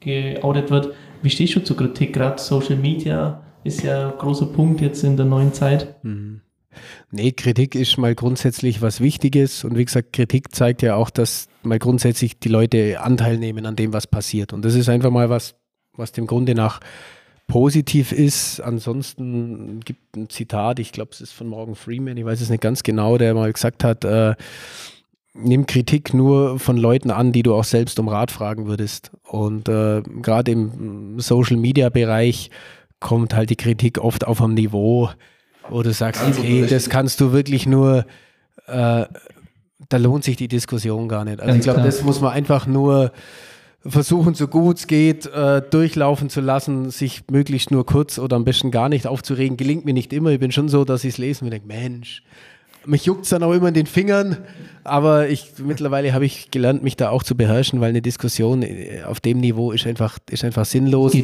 geoutet 0.00 0.70
wird. 0.70 0.94
Wie 1.22 1.30
stehst 1.30 1.56
du 1.56 1.60
zur 1.60 1.76
Kritik? 1.76 2.12
Gerade 2.12 2.40
Social 2.40 2.76
Media 2.76 3.42
ist 3.64 3.82
ja 3.82 4.10
ein 4.10 4.18
großer 4.18 4.46
Punkt 4.46 4.80
jetzt 4.80 5.04
in 5.04 5.16
der 5.16 5.26
neuen 5.26 5.52
Zeit. 5.52 5.96
Mhm. 6.04 6.40
Nee, 7.10 7.32
Kritik 7.32 7.74
ist 7.74 7.98
mal 7.98 8.14
grundsätzlich 8.14 8.82
was 8.82 9.00
Wichtiges 9.00 9.64
und 9.64 9.76
wie 9.78 9.84
gesagt, 9.84 10.12
Kritik 10.12 10.54
zeigt 10.54 10.82
ja 10.82 10.96
auch, 10.96 11.10
dass 11.10 11.48
mal 11.62 11.78
grundsätzlich 11.78 12.38
die 12.38 12.48
Leute 12.48 13.00
Anteil 13.00 13.38
nehmen 13.38 13.64
an 13.66 13.76
dem, 13.76 13.92
was 13.92 14.06
passiert. 14.06 14.52
Und 14.52 14.64
das 14.64 14.74
ist 14.74 14.88
einfach 14.88 15.10
mal 15.10 15.30
was, 15.30 15.54
was 15.96 16.12
dem 16.12 16.26
Grunde 16.26 16.54
nach 16.54 16.80
positiv 17.46 18.12
ist. 18.12 18.60
Ansonsten 18.60 19.80
gibt 19.80 20.16
ein 20.16 20.28
Zitat, 20.28 20.78
ich 20.78 20.92
glaube, 20.92 21.10
es 21.12 21.20
ist 21.20 21.32
von 21.32 21.48
Morgan 21.48 21.74
Freeman, 21.74 22.16
ich 22.16 22.24
weiß 22.24 22.40
es 22.40 22.50
nicht 22.50 22.62
ganz 22.62 22.82
genau, 22.82 23.18
der 23.18 23.34
mal 23.34 23.52
gesagt 23.52 23.84
hat, 23.84 24.04
äh, 24.04 24.34
nimm 25.34 25.66
Kritik 25.66 26.14
nur 26.14 26.58
von 26.58 26.76
Leuten 26.76 27.10
an, 27.10 27.32
die 27.32 27.42
du 27.42 27.54
auch 27.54 27.64
selbst 27.64 27.98
um 27.98 28.08
Rat 28.08 28.30
fragen 28.30 28.66
würdest. 28.66 29.10
Und 29.24 29.68
äh, 29.68 30.02
gerade 30.22 30.52
im 30.52 31.18
Social-Media-Bereich 31.18 32.50
kommt 33.00 33.34
halt 33.34 33.50
die 33.50 33.56
Kritik 33.56 33.98
oft 33.98 34.26
auf 34.26 34.40
einem 34.40 34.54
Niveau, 34.54 35.10
wo 35.68 35.82
du 35.82 35.92
sagst, 35.92 36.22
also 36.22 36.42
hey, 36.42 36.66
das 36.66 36.88
kannst 36.88 37.20
du 37.20 37.32
wirklich 37.32 37.66
nur, 37.66 38.06
äh, 38.66 39.04
da 39.88 39.96
lohnt 39.98 40.24
sich 40.24 40.36
die 40.36 40.48
Diskussion 40.48 41.08
gar 41.08 41.24
nicht. 41.24 41.40
Also 41.40 41.56
ich 41.56 41.62
glaube, 41.62 41.82
das 41.82 42.02
muss 42.02 42.20
man 42.20 42.32
einfach 42.32 42.66
nur 42.66 43.12
versuchen, 43.86 44.34
so 44.34 44.48
gut 44.48 44.78
es 44.78 44.86
geht, 44.86 45.26
äh, 45.26 45.62
durchlaufen 45.62 46.30
zu 46.30 46.40
lassen, 46.40 46.90
sich 46.90 47.24
möglichst 47.30 47.70
nur 47.70 47.84
kurz 47.84 48.18
oder 48.18 48.36
am 48.36 48.44
besten 48.44 48.70
gar 48.70 48.88
nicht 48.88 49.06
aufzuregen. 49.06 49.56
Gelingt 49.56 49.84
mir 49.84 49.92
nicht 49.92 50.12
immer. 50.12 50.30
Ich 50.30 50.40
bin 50.40 50.52
schon 50.52 50.68
so, 50.68 50.84
dass 50.84 51.04
ich 51.04 51.14
es 51.14 51.18
lesen 51.18 51.44
und 51.44 51.50
denke, 51.50 51.66
Mensch, 51.66 52.22
mich 52.86 53.04
juckt 53.04 53.24
es 53.24 53.30
dann 53.30 53.42
auch 53.42 53.52
immer 53.52 53.68
in 53.68 53.74
den 53.74 53.86
Fingern. 53.86 54.38
Aber 54.84 55.28
ich, 55.28 55.54
mittlerweile 55.58 56.12
habe 56.12 56.26
ich 56.26 56.50
gelernt, 56.50 56.82
mich 56.82 56.96
da 56.96 57.10
auch 57.10 57.22
zu 57.22 57.36
beherrschen, 57.36 57.80
weil 57.80 57.88
eine 57.88 58.02
Diskussion 58.02 58.62
äh, 58.62 59.02
auf 59.06 59.20
dem 59.20 59.40
Niveau 59.40 59.72
ist 59.72 59.86
einfach, 59.86 60.18
ist 60.30 60.44
einfach 60.44 60.64
sinnlos. 60.64 61.14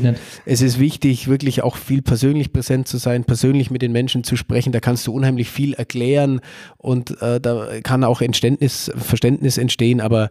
Es 0.47 0.63
ist 0.63 0.79
wichtig, 0.79 1.29
wirklich 1.29 1.63
auch 1.63 1.77
viel 1.77 2.03
persönlich 2.03 2.53
präsent 2.53 2.89
zu 2.89 2.97
sein, 2.97 3.25
persönlich 3.25 3.71
mit 3.71 3.83
den 3.83 3.93
Menschen 3.93 4.25
zu 4.25 4.37
sprechen. 4.37 4.73
Da 4.73 4.81
kannst 4.81 5.07
du 5.07 5.13
unheimlich 5.13 5.51
viel 5.51 5.75
erklären 5.75 6.41
und 6.77 7.21
äh, 7.23 7.41
da 7.41 7.69
kann 7.83 8.05
auch 8.05 8.21
Entständnis, 8.21 8.91
Verständnis 8.97 9.59
entstehen. 9.59 10.01
Aber, 10.01 10.31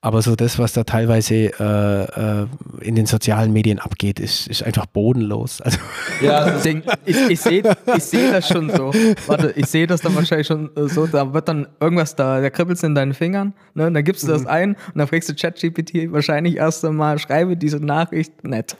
aber 0.00 0.22
so 0.22 0.36
das, 0.36 0.58
was 0.58 0.72
da 0.72 0.84
teilweise 0.84 1.34
äh, 1.58 2.42
äh, 2.42 2.46
in 2.80 2.94
den 2.94 3.06
sozialen 3.06 3.52
Medien 3.52 3.78
abgeht, 3.78 4.20
ist, 4.20 4.46
ist 4.48 4.62
einfach 4.62 4.86
bodenlos. 4.86 5.60
Also 5.66 5.78
Ja, 6.22 6.60
ich, 6.64 6.76
ich, 7.06 7.30
ich 7.30 7.40
sehe 7.40 7.62
ich 7.96 8.04
seh 8.04 8.30
das 8.30 8.46
schon 8.48 8.70
so. 8.70 8.92
Warte, 9.26 9.52
ich 9.56 9.66
sehe 9.66 9.86
das 9.86 10.00
dann 10.00 10.14
wahrscheinlich 10.14 10.46
schon 10.46 10.70
äh, 10.76 10.88
so. 10.88 11.06
Da 11.06 11.32
wird 11.34 11.48
dann 11.48 11.66
irgendwas 11.80 12.14
da, 12.14 12.40
da 12.40 12.50
kribbelst 12.66 12.84
in 12.84 12.94
deinen 12.94 13.14
Fingern, 13.14 13.54
ne? 13.74 13.86
Und 13.86 13.94
dann 13.94 14.04
gibst 14.04 14.22
du 14.24 14.28
das 14.28 14.46
ein 14.46 14.70
und 14.74 14.98
dann 14.98 15.06
fragst 15.06 15.28
du 15.28 15.34
ChatGPT 15.34 16.12
wahrscheinlich 16.12 16.56
erst 16.56 16.84
einmal, 16.84 17.18
schreibe 17.18 17.56
diese 17.56 17.78
Nachricht 17.78 18.44
nett. 18.44 18.76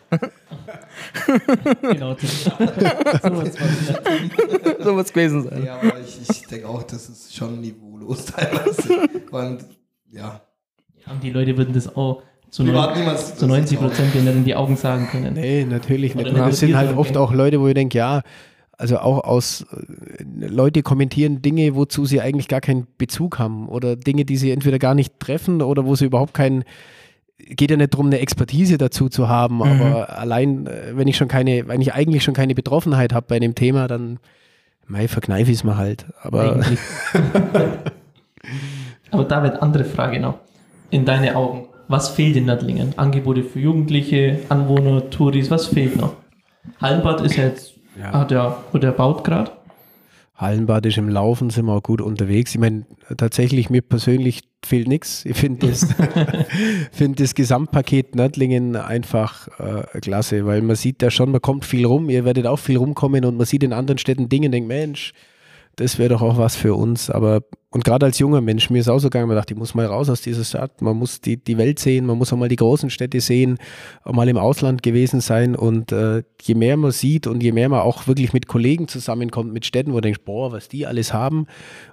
Genau, 1.83 2.15
das 2.15 2.45
so 4.83 4.97
wird 4.97 5.07
es 5.07 5.13
gewesen 5.13 5.43
sein. 5.45 5.65
Ja, 5.65 5.77
aber 5.77 6.01
ich, 6.01 6.21
ich 6.29 6.47
denke 6.47 6.69
auch, 6.69 6.83
das 6.83 7.09
ist 7.09 7.35
schon 7.35 7.61
niveaulos 7.61 8.27
teilweise. 8.27 9.09
Und 9.31 9.65
ja, 10.11 10.41
Und 11.11 11.23
die 11.23 11.31
Leute 11.31 11.57
würden 11.57 11.75
das 11.75 11.95
auch 11.95 12.23
zu, 12.51 12.63
neun- 12.65 12.95
niemals- 12.97 13.37
zu 13.37 13.47
90 13.47 13.79
Prozent 13.79 14.15
denen 14.15 14.39
in 14.39 14.45
die 14.45 14.55
Augen 14.55 14.77
sagen 14.77 15.09
können. 15.11 15.35
Nee, 15.35 15.65
natürlich 15.65 16.15
nicht. 16.15 16.31
Oder 16.31 16.47
das 16.47 16.61
sind 16.61 16.77
halt 16.77 16.97
oft 16.97 17.17
auch 17.17 17.33
Leute, 17.33 17.61
wo 17.61 17.69
ich 17.69 17.75
denke, 17.75 17.99
ja, 17.99 18.23
also 18.77 18.99
auch 18.99 19.25
aus 19.25 19.67
äh, 19.73 20.47
Leute 20.47 20.83
kommentieren 20.83 21.43
Dinge, 21.43 21.75
wozu 21.75 22.05
sie 22.05 22.21
eigentlich 22.21 22.49
gar 22.49 22.61
keinen 22.61 22.87
Bezug 22.99 23.39
haben 23.39 23.69
oder 23.69 23.97
Dinge, 23.97 24.25
die 24.25 24.37
sie 24.37 24.51
entweder 24.51 24.79
gar 24.79 24.95
nicht 24.95 25.19
treffen 25.19 25.63
oder 25.63 25.87
wo 25.87 25.95
sie 25.95 26.05
überhaupt 26.07 26.35
keinen 26.35 26.65
geht 27.39 27.71
ja 27.71 27.77
nicht 27.77 27.93
darum, 27.93 28.07
eine 28.07 28.21
Expertise 28.21 28.79
dazu 28.79 29.09
zu 29.09 29.29
haben, 29.29 29.63
aber 29.63 30.19
allein, 30.19 30.67
äh, 30.67 30.97
wenn 30.97 31.07
ich 31.07 31.17
schon 31.17 31.29
keine, 31.29 31.69
wenn 31.69 31.81
ich 31.81 31.93
eigentlich 31.93 32.25
schon 32.25 32.35
keine 32.35 32.55
Betroffenheit 32.55 33.13
habe 33.13 33.27
bei 33.29 33.39
dem 33.39 33.55
Thema, 33.55 33.89
dann 33.89 34.19
mei, 34.87 35.07
verkneife 35.09 35.51
ich 35.51 35.59
es 35.59 35.65
mir 35.65 35.77
halt. 35.77 36.07
Aber. 36.23 36.65
Aber 39.11 39.25
David, 39.25 39.63
andere 39.63 39.85
Frage 39.85 40.21
noch. 40.21 40.39
In 40.91 41.05
deine 41.05 41.37
Augen, 41.37 41.69
was 41.89 42.09
fehlt 42.09 42.37
in 42.37 42.47
Nördlingen? 42.47 42.95
Angebote 42.97 43.43
für 43.43 43.61
Jugendliche, 43.61 44.41
Anwohner, 44.49 45.11
Touris, 45.11 45.51
was 45.51 45.67
fehlt 45.67 45.97
noch? 45.97 46.15
Hallenbad 46.81 47.21
ist 47.21 47.37
ja 47.37 47.45
jetzt, 47.45 47.75
Ja. 47.99 48.13
hat 48.13 48.31
ja, 48.31 48.59
oder 48.73 48.93
baut 48.93 49.25
gerade. 49.25 49.51
Hallenbad 50.37 50.85
ist 50.85 50.99
im 50.99 51.09
Laufen, 51.09 51.49
sind 51.49 51.65
wir 51.65 51.73
auch 51.73 51.83
gut 51.83 52.03
unterwegs. 52.03 52.55
Ich 52.55 52.61
meine, 52.61 52.85
tatsächlich, 53.17 53.71
mir 53.71 53.81
persönlich 53.81 54.43
fehlt 54.63 54.87
nichts. 54.87 55.25
Ich 55.25 55.37
finde 55.37 55.69
das, 55.69 55.95
find 56.93 57.19
das 57.21 57.35
Gesamtpaket 57.35 58.15
Nördlingen 58.15 58.77
einfach 58.77 59.49
äh, 59.59 60.01
klasse, 60.01 60.45
weil 60.45 60.61
man 60.61 60.77
sieht 60.77 61.01
da 61.01 61.11
schon, 61.11 61.31
man 61.31 61.41
kommt 61.41 61.65
viel 61.65 61.87
rum, 61.87 62.11
ihr 62.11 62.27
werdet 62.27 62.47
auch 62.47 62.59
viel 62.59 62.77
rumkommen 62.77 63.25
und 63.25 63.39
man 63.39 63.47
sieht 63.47 63.63
in 63.63 63.73
anderen 63.73 63.97
Städten 63.97 64.29
Dinge 64.29 64.49
und 64.49 64.53
denkt, 64.53 64.69
Mensch, 64.69 65.15
das 65.77 65.99
wäre 65.99 66.09
doch 66.09 66.23
auch 66.23 66.39
was 66.39 66.57
für 66.57 66.75
uns. 66.75 67.11
Aber, 67.11 67.43
und 67.71 67.85
gerade 67.85 68.07
als 68.07 68.19
junger 68.19 68.41
Mensch, 68.41 68.71
mir 68.71 68.79
ist 68.79 68.89
auch 68.89 68.99
so 68.99 69.09
gegangen, 69.09 69.29
man 69.29 69.37
dachte, 69.37 69.53
ich 69.53 69.59
muss 69.59 69.75
mal 69.75 69.85
raus 69.85 70.09
aus 70.09 70.23
dieser 70.23 70.43
Stadt, 70.43 70.81
man 70.81 70.97
muss 70.97 71.21
die, 71.21 71.37
die 71.37 71.59
Welt 71.59 71.79
sehen, 71.79 72.07
man 72.07 72.17
muss 72.17 72.33
auch 72.33 72.39
mal 72.39 72.49
die 72.49 72.57
großen 72.57 72.89
Städte 72.89 73.21
sehen, 73.21 73.59
auch 74.03 74.13
mal 74.13 74.29
im 74.29 74.39
Ausland 74.39 74.83
gewesen 74.83 75.21
sein. 75.21 75.55
Und 75.55 75.93
äh, 75.93 76.23
je 76.43 76.55
mehr 76.55 76.79
man 76.79 76.93
sieht 76.93 77.27
und 77.27 77.43
je 77.43 77.53
mehr 77.53 77.69
man 77.69 77.81
auch 77.81 78.07
wirklich 78.07 78.33
mit 78.33 78.49
Kollegen 78.49 78.89
zusammenkommt, 78.89 79.53
mit 79.53 79.67
Städten, 79.67 79.93
wo 79.93 79.97
du 79.97 80.03
denkst, 80.03 80.23
boah, 80.25 80.51
was 80.51 80.69
die 80.69 80.87
alles 80.87 81.13
haben. 81.13 81.47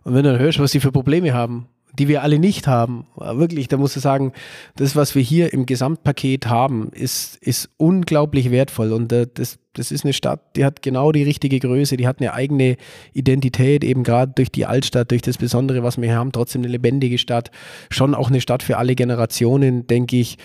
Und 0.04 0.16
wenn 0.16 0.24
du 0.24 0.32
dann 0.32 0.42
hörst, 0.42 0.60
was 0.60 0.72
die 0.72 0.80
für 0.80 0.94
Probleme 0.94 1.34
haben, 1.34 1.68
die 1.98 2.08
wir 2.08 2.24
alle 2.24 2.40
nicht 2.40 2.68
haben. 2.68 3.06
Äh, 3.20 3.38
Wirklich, 3.38 3.68
da 3.68 3.78
musst 3.78 3.96
du 3.96 4.00
sagen, 4.00 4.34
das, 4.76 4.96
was 4.96 5.16
wir 5.16 5.22
hier 5.22 5.54
im 5.54 5.66
Gesamtpaket 5.66 6.48
haben, 6.48 6.90
ist, 6.92 7.38
ist 7.38 7.70
unglaublich 7.78 8.52
wertvoll. 8.52 8.92
Und 8.92 9.12
äh, 9.12 9.28
das, 9.32 9.60
das 9.74 9.92
ist 9.92 10.04
eine 10.04 10.14
Stadt, 10.14 10.56
die 10.56 10.66
hat 10.66 10.82
genau 10.82 11.12
die 11.12 11.24
richtige 11.24 11.60
Größe, 11.60 11.98
die 11.98 12.08
hat 12.08 12.20
eine 12.20 12.34
eigene 12.34 12.78
Identität, 13.14 13.84
eben 13.84 14.04
gerade 14.04 14.34
durch 14.36 14.52
die 14.52 14.66
Altstadt, 14.66 15.12
durch 15.12 15.22
das 15.22 15.38
Besondere, 15.38 15.84
was 15.84 15.98
wir 15.98 16.10
hier 16.10 16.18
haben, 16.18 16.32
trotzdem 16.32 16.62
eine 16.62 16.72
lebendige 16.72 17.18
Stadt. 17.18 17.52
Schon 17.90 18.16
auch 18.16 18.30
eine 18.30 18.42
Stadt 18.42 18.64
für 18.64 18.78
alle 18.78 18.96
Generationen, 18.96 19.88
denke 19.88 20.18
ich. 20.18 20.38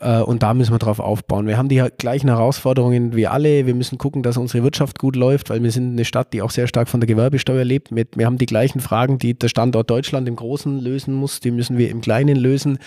Äh, 0.00 0.20
Und 0.20 0.42
da 0.42 0.54
müssen 0.54 0.72
wir 0.72 0.78
drauf 0.78 1.00
aufbauen. 1.00 1.46
Wir 1.46 1.56
haben 1.56 1.68
die 1.68 1.82
gleichen 1.98 2.28
Herausforderungen 2.28 3.16
wie 3.16 3.26
alle. 3.26 3.66
Wir 3.66 3.74
müssen 3.74 3.98
gucken, 3.98 4.22
dass 4.22 4.36
unsere 4.36 4.62
Wirtschaft 4.62 4.98
gut 4.98 5.16
läuft, 5.16 5.50
weil 5.50 5.62
wir 5.62 5.70
sind 5.70 5.92
eine 5.92 6.04
Stadt, 6.04 6.32
die 6.32 6.42
auch 6.42 6.50
sehr 6.50 6.66
stark 6.66 6.88
von 6.88 7.00
der 7.00 7.06
Gewerbesteuer 7.06 7.64
lebt. 7.64 7.90
Mit, 7.92 8.16
wir 8.16 8.26
haben 8.26 8.38
die 8.38 8.46
gleichen 8.46 8.80
Fragen, 8.80 9.18
die 9.18 9.38
der 9.38 9.48
Standort 9.48 9.88
Deutschland 9.90 10.28
im 10.28 10.36
Großen 10.36 10.78
lösen 10.80 11.14
muss. 11.14 11.40
Die 11.40 11.50
müssen 11.50 11.78
wir 11.78 11.90
im 11.90 12.00
Kleinen 12.00 12.36
lösen. 12.36 12.78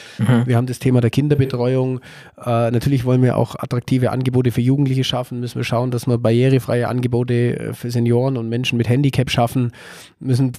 Wir 0.46 0.56
haben 0.56 0.68
das 0.68 0.80
Thema 0.80 1.02
der 1.02 1.10
Kinderbetreuung. 1.10 2.00
Äh, 2.38 2.72
natürlich 2.72 3.06
wollen 3.06 3.24
wir 3.24 3.38
auch 3.38 3.56
attraktive 3.56 4.12
Angebote 4.12 4.52
für 4.52 4.62
Jugendliche 4.62 5.04
schaffen. 5.04 5.40
Müssen 5.40 5.58
wir 5.58 5.64
schauen, 5.64 5.92
dass 5.92 6.08
wir 6.08 6.18
barrierefreie 6.18 6.88
Angebote 6.88 7.60
äh, 7.60 7.74
für 7.74 7.90
Senioren 7.90 8.38
und 8.38 8.50
Menschen 8.50 8.78
mit 8.78 8.88
Handicap 8.88 9.30
schaffen. 9.30 9.72
Müssen 10.20 10.54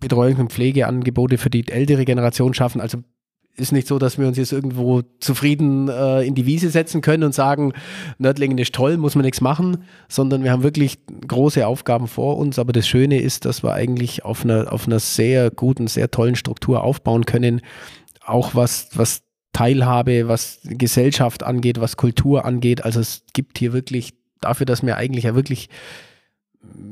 Betreuung 0.00 0.36
und 0.36 0.52
Pflegeangebote 0.52 1.38
für 1.38 1.50
die 1.50 1.66
ältere 1.66 2.04
Generation 2.04 2.52
schaffen. 2.52 2.80
Also 2.80 2.98
ist 3.56 3.72
nicht 3.72 3.86
so, 3.86 3.98
dass 3.98 4.18
wir 4.18 4.26
uns 4.26 4.36
jetzt 4.36 4.52
irgendwo 4.52 5.02
zufrieden 5.20 5.88
äh, 5.88 6.22
in 6.22 6.34
die 6.34 6.46
Wiese 6.46 6.70
setzen 6.70 7.00
können 7.00 7.22
und 7.22 7.34
sagen, 7.34 7.72
Nördlingen 8.18 8.58
ist 8.58 8.74
toll, 8.74 8.96
muss 8.96 9.14
man 9.14 9.24
nichts 9.24 9.40
machen, 9.40 9.84
sondern 10.08 10.42
wir 10.42 10.50
haben 10.50 10.62
wirklich 10.62 10.98
große 11.28 11.66
Aufgaben 11.66 12.08
vor 12.08 12.36
uns. 12.36 12.58
Aber 12.58 12.72
das 12.72 12.88
Schöne 12.88 13.20
ist, 13.20 13.44
dass 13.44 13.62
wir 13.62 13.72
eigentlich 13.72 14.24
auf 14.24 14.44
einer, 14.44 14.72
auf 14.72 14.86
einer 14.86 14.98
sehr 14.98 15.50
guten, 15.50 15.86
sehr 15.86 16.10
tollen 16.10 16.34
Struktur 16.34 16.82
aufbauen 16.82 17.26
können. 17.26 17.60
Auch 18.24 18.54
was, 18.54 18.88
was 18.94 19.22
Teilhabe, 19.52 20.26
was 20.26 20.58
Gesellschaft 20.64 21.44
angeht, 21.44 21.80
was 21.80 21.96
Kultur 21.96 22.44
angeht. 22.44 22.84
Also 22.84 23.00
es 23.00 23.22
gibt 23.32 23.58
hier 23.58 23.72
wirklich 23.72 24.14
dafür, 24.40 24.66
dass 24.66 24.82
wir 24.82 24.96
eigentlich 24.96 25.24
ja 25.24 25.34
wirklich 25.34 25.68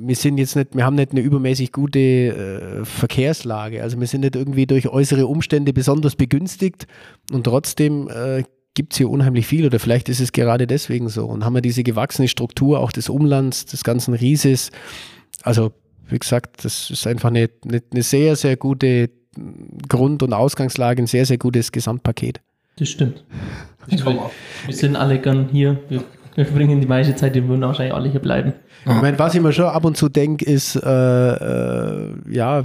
wir 0.04 0.16
sind 0.16 0.38
jetzt 0.38 0.56
nicht, 0.56 0.74
wir 0.74 0.84
haben 0.84 0.96
nicht 0.96 1.12
eine 1.12 1.20
übermäßig 1.20 1.72
gute 1.72 1.98
äh, 2.00 2.84
Verkehrslage. 2.84 3.82
Also 3.82 3.98
wir 4.00 4.06
sind 4.06 4.22
nicht 4.22 4.36
irgendwie 4.36 4.66
durch 4.66 4.88
äußere 4.88 5.26
Umstände 5.26 5.72
besonders 5.72 6.16
begünstigt 6.16 6.86
und 7.30 7.44
trotzdem 7.44 8.08
äh, 8.08 8.42
gibt 8.74 8.92
es 8.94 8.98
hier 8.98 9.10
unheimlich 9.10 9.46
viel 9.46 9.66
oder 9.66 9.78
vielleicht 9.78 10.08
ist 10.08 10.20
es 10.20 10.32
gerade 10.32 10.66
deswegen 10.66 11.08
so. 11.08 11.26
Und 11.26 11.44
haben 11.44 11.54
wir 11.54 11.60
diese 11.60 11.82
gewachsene 11.82 12.28
Struktur 12.28 12.80
auch 12.80 12.92
des 12.92 13.08
Umlands, 13.08 13.66
des 13.66 13.84
ganzen 13.84 14.14
Rieses. 14.14 14.70
Also, 15.42 15.72
wie 16.08 16.18
gesagt, 16.18 16.64
das 16.64 16.90
ist 16.90 17.06
einfach 17.06 17.28
eine, 17.28 17.50
eine, 17.64 17.82
eine 17.92 18.02
sehr, 18.02 18.36
sehr 18.36 18.56
gute 18.56 19.10
Grund- 19.88 20.22
und 20.22 20.32
Ausgangslage, 20.32 21.02
ein 21.02 21.06
sehr, 21.06 21.26
sehr 21.26 21.38
gutes 21.38 21.72
Gesamtpaket. 21.72 22.40
Das 22.76 22.88
stimmt. 22.88 23.24
Ich 23.88 24.04
wir, 24.04 24.12
auch. 24.12 24.30
wir 24.66 24.74
sind 24.74 24.96
alle 24.96 25.20
gern 25.20 25.48
hier. 25.50 25.80
Wir, 25.88 26.04
wir 26.34 26.46
verbringen 26.46 26.80
die 26.80 26.86
meiste 26.86 27.14
Zeit, 27.14 27.34
wir 27.34 27.46
würden 27.46 27.60
wahrscheinlich 27.62 27.94
alle 27.94 28.10
hier 28.10 28.20
bleiben. 28.20 28.54
Ich 28.84 29.00
meine, 29.00 29.18
was 29.18 29.34
ich 29.34 29.40
mir 29.40 29.52
schon 29.52 29.66
ab 29.66 29.84
und 29.84 29.96
zu 29.96 30.08
denke, 30.08 30.44
ist, 30.44 30.76
äh, 30.76 30.80
äh, 30.88 32.08
ja, 32.28 32.62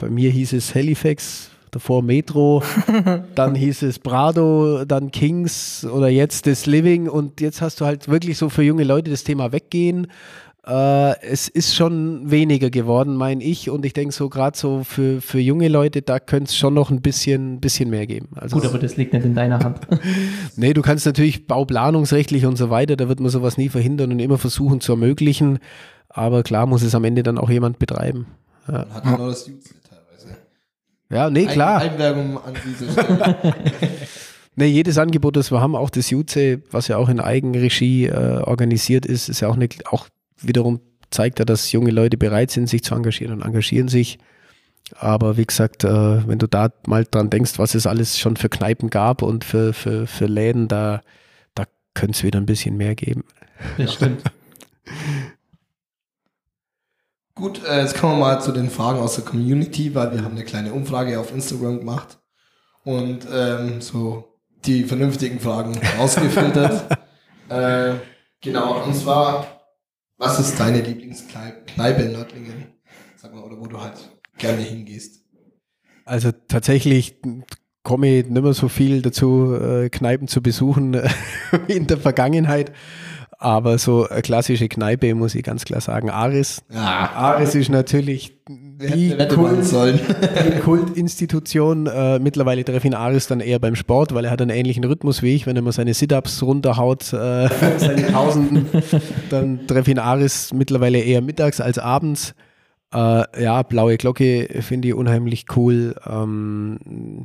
bei 0.00 0.08
mir 0.08 0.30
hieß 0.30 0.52
es 0.52 0.74
Halifax, 0.74 1.50
davor 1.70 2.02
Metro, 2.02 2.62
dann 3.34 3.54
hieß 3.54 3.82
es 3.82 3.98
Prado, 3.98 4.84
dann 4.84 5.10
Kings 5.10 5.84
oder 5.84 6.08
jetzt 6.08 6.46
das 6.46 6.66
Living 6.66 7.08
und 7.08 7.40
jetzt 7.40 7.60
hast 7.60 7.80
du 7.80 7.86
halt 7.86 8.08
wirklich 8.08 8.38
so 8.38 8.48
für 8.48 8.62
junge 8.62 8.84
Leute 8.84 9.10
das 9.10 9.24
Thema 9.24 9.52
Weggehen. 9.52 10.06
Äh, 10.70 11.20
es 11.22 11.48
ist 11.48 11.74
schon 11.74 12.30
weniger 12.30 12.70
geworden, 12.70 13.16
meine 13.16 13.42
ich, 13.42 13.70
und 13.70 13.84
ich 13.84 13.92
denke 13.92 14.14
so 14.14 14.28
gerade 14.28 14.56
so 14.56 14.84
für, 14.84 15.20
für 15.20 15.40
junge 15.40 15.66
Leute, 15.66 16.00
da 16.00 16.20
könnte 16.20 16.50
es 16.50 16.56
schon 16.56 16.74
noch 16.74 16.90
ein 16.90 17.00
bisschen, 17.00 17.60
bisschen 17.60 17.90
mehr 17.90 18.06
geben. 18.06 18.28
Also 18.36 18.56
Gut, 18.56 18.66
aber 18.66 18.78
das 18.78 18.96
liegt 18.96 19.12
nicht 19.12 19.24
in 19.24 19.34
deiner 19.34 19.58
Hand. 19.58 19.80
Nee, 20.56 20.74
du 20.74 20.82
kannst 20.82 21.06
natürlich 21.06 21.46
bauplanungsrechtlich 21.46 22.44
und 22.46 22.56
so 22.56 22.70
weiter, 22.70 22.96
da 22.96 23.08
wird 23.08 23.18
man 23.18 23.30
sowas 23.30 23.56
nie 23.56 23.68
verhindern 23.68 24.12
und 24.12 24.20
immer 24.20 24.38
versuchen 24.38 24.80
zu 24.80 24.92
ermöglichen. 24.92 25.58
Aber 26.08 26.42
klar 26.42 26.66
muss 26.66 26.82
es 26.82 26.94
am 26.94 27.04
Ende 27.04 27.22
dann 27.22 27.38
auch 27.38 27.50
jemand 27.50 27.78
betreiben. 27.78 28.26
Ja, 28.68 28.86
Hat 28.92 29.04
man 29.04 29.14
noch 29.14 29.28
das 29.28 29.46
Jutze 29.46 29.74
teilweise. 29.88 30.36
ja 31.10 31.30
nee, 31.30 31.46
klar. 31.46 31.80
Ein, 31.80 31.90
Einwerbung 31.92 32.38
an 32.38 32.54
dieser 32.64 32.92
Stelle. 32.92 33.36
Nee, 34.54 34.66
jedes 34.66 34.98
Angebot, 34.98 35.36
das 35.36 35.50
wir 35.50 35.60
haben, 35.60 35.74
auch 35.74 35.90
das 35.90 36.10
Jutze, 36.10 36.62
was 36.70 36.88
ja 36.88 36.96
auch 36.96 37.08
in 37.08 37.18
Eigenregie 37.18 38.06
äh, 38.06 38.42
organisiert 38.42 39.06
ist, 39.06 39.28
ist 39.28 39.40
ja 39.40 39.48
auch, 39.48 39.56
eine, 39.56 39.68
auch 39.90 40.06
wiederum 40.40 40.80
zeigt 41.10 41.38
ja, 41.38 41.44
dass 41.44 41.72
junge 41.72 41.90
Leute 41.90 42.16
bereit 42.16 42.50
sind, 42.50 42.68
sich 42.68 42.84
zu 42.84 42.94
engagieren 42.94 43.34
und 43.34 43.42
engagieren 43.42 43.88
sich. 43.88 44.18
Aber 44.96 45.36
wie 45.36 45.46
gesagt, 45.46 45.84
äh, 45.84 46.26
wenn 46.26 46.38
du 46.38 46.46
da 46.46 46.70
mal 46.86 47.04
dran 47.04 47.30
denkst, 47.30 47.58
was 47.58 47.74
es 47.74 47.86
alles 47.86 48.18
schon 48.18 48.36
für 48.36 48.48
Kneipen 48.48 48.90
gab 48.90 49.22
und 49.22 49.44
für, 49.44 49.72
für, 49.72 50.06
für 50.06 50.26
Läden, 50.26 50.68
da, 50.68 51.02
da 51.54 51.64
könnte 51.94 52.16
es 52.16 52.22
wieder 52.24 52.40
ein 52.40 52.46
bisschen 52.46 52.76
mehr 52.76 52.94
geben. 52.94 53.24
Das 53.76 53.94
stimmt. 53.94 54.22
Gut, 57.34 57.64
äh, 57.64 57.80
jetzt 57.80 57.98
kommen 57.98 58.18
wir 58.18 58.26
mal 58.26 58.40
zu 58.40 58.52
den 58.52 58.68
Fragen 58.68 58.98
aus 58.98 59.14
der 59.14 59.24
Community, 59.24 59.94
weil 59.94 60.12
wir 60.12 60.24
haben 60.24 60.34
eine 60.34 60.44
kleine 60.44 60.72
Umfrage 60.72 61.18
auf 61.18 61.32
Instagram 61.32 61.78
gemacht 61.78 62.18
und 62.84 63.26
ähm, 63.32 63.80
so 63.80 64.36
die 64.66 64.84
vernünftigen 64.84 65.40
Fragen 65.40 65.80
ausgefiltert. 65.98 66.98
äh, 67.48 67.94
genau, 68.40 68.84
und 68.84 68.94
zwar, 68.94 69.59
was 70.20 70.38
ist 70.38 70.60
deine 70.60 70.82
Lieblingskneipe 70.82 72.02
in 72.02 72.12
Nördlingen? 72.12 72.74
Sag 73.16 73.34
mal, 73.34 73.42
oder 73.42 73.58
wo 73.58 73.66
du 73.66 73.80
halt 73.80 73.94
gerne 74.36 74.62
hingehst? 74.62 75.24
Also 76.04 76.30
tatsächlich 76.46 77.16
komme 77.82 78.18
ich 78.18 78.26
nicht 78.26 78.42
mehr 78.42 78.52
so 78.52 78.68
viel 78.68 79.00
dazu, 79.00 79.54
äh, 79.54 79.88
Kneipen 79.88 80.28
zu 80.28 80.42
besuchen 80.42 80.94
wie 81.66 81.72
in 81.72 81.86
der 81.86 81.96
Vergangenheit. 81.96 82.72
Aber 83.42 83.78
so 83.78 84.06
eine 84.06 84.20
klassische 84.20 84.68
Kneipe, 84.68 85.14
muss 85.14 85.34
ich 85.34 85.42
ganz 85.42 85.64
klar 85.64 85.80
sagen, 85.80 86.10
Aris. 86.10 86.62
Ja. 86.70 87.10
Aris 87.14 87.54
ist 87.54 87.70
natürlich 87.70 88.38
die, 88.46 89.16
Kult, 89.30 89.64
die 90.44 90.60
Kultinstitution. 90.60 91.86
Äh, 91.86 92.18
mittlerweile 92.18 92.62
treffe 92.66 92.88
ich 92.88 92.94
Aris 92.94 93.28
dann 93.28 93.40
eher 93.40 93.58
beim 93.58 93.76
Sport, 93.76 94.12
weil 94.12 94.26
er 94.26 94.30
hat 94.30 94.42
einen 94.42 94.50
ähnlichen 94.50 94.84
Rhythmus 94.84 95.22
wie 95.22 95.34
ich. 95.34 95.46
Wenn 95.46 95.56
er 95.56 95.62
mal 95.62 95.72
seine 95.72 95.94
Sit-Ups 95.94 96.42
runterhaut, 96.42 97.14
äh, 97.14 97.48
seine 97.78 98.12
Tausenden, 98.12 98.66
dann 99.30 99.66
treffe 99.66 99.90
ich 99.90 99.98
Aris 99.98 100.52
mittlerweile 100.52 101.00
eher 101.00 101.22
mittags 101.22 101.62
als 101.62 101.78
abends. 101.78 102.34
Äh, 102.92 103.42
ja, 103.42 103.62
blaue 103.62 103.96
Glocke 103.96 104.60
finde 104.60 104.88
ich 104.88 104.94
unheimlich 104.94 105.46
cool. 105.56 105.94
Ähm, 106.06 107.24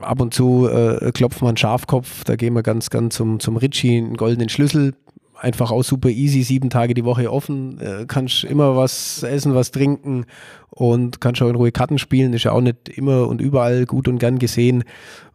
ab 0.00 0.20
und 0.20 0.34
zu 0.34 0.68
äh, 0.68 1.12
klopft 1.12 1.42
man 1.42 1.56
Schafkopf, 1.56 2.24
da 2.24 2.36
gehen 2.36 2.54
wir 2.54 2.62
ganz, 2.62 2.90
ganz 2.90 3.16
zum, 3.16 3.40
zum 3.40 3.56
Ritchie, 3.56 3.98
einen 3.98 4.16
goldenen 4.16 4.48
Schlüssel. 4.48 4.94
Einfach 5.38 5.72
auch 5.72 5.82
super 5.82 6.08
easy, 6.08 6.42
sieben 6.42 6.70
Tage 6.70 6.94
die 6.94 7.04
Woche 7.04 7.32
offen. 7.32 7.80
Äh, 7.80 8.04
kannst 8.06 8.44
immer 8.44 8.76
was 8.76 9.24
essen, 9.24 9.54
was 9.54 9.72
trinken 9.72 10.26
und 10.70 11.20
kannst 11.20 11.42
auch 11.42 11.48
in 11.48 11.56
Ruhe 11.56 11.72
Karten 11.72 11.98
spielen. 11.98 12.32
Ist 12.32 12.44
ja 12.44 12.52
auch 12.52 12.60
nicht 12.60 12.88
immer 12.88 13.26
und 13.26 13.40
überall 13.40 13.84
gut 13.86 14.06
und 14.06 14.18
gern 14.18 14.38
gesehen. 14.38 14.84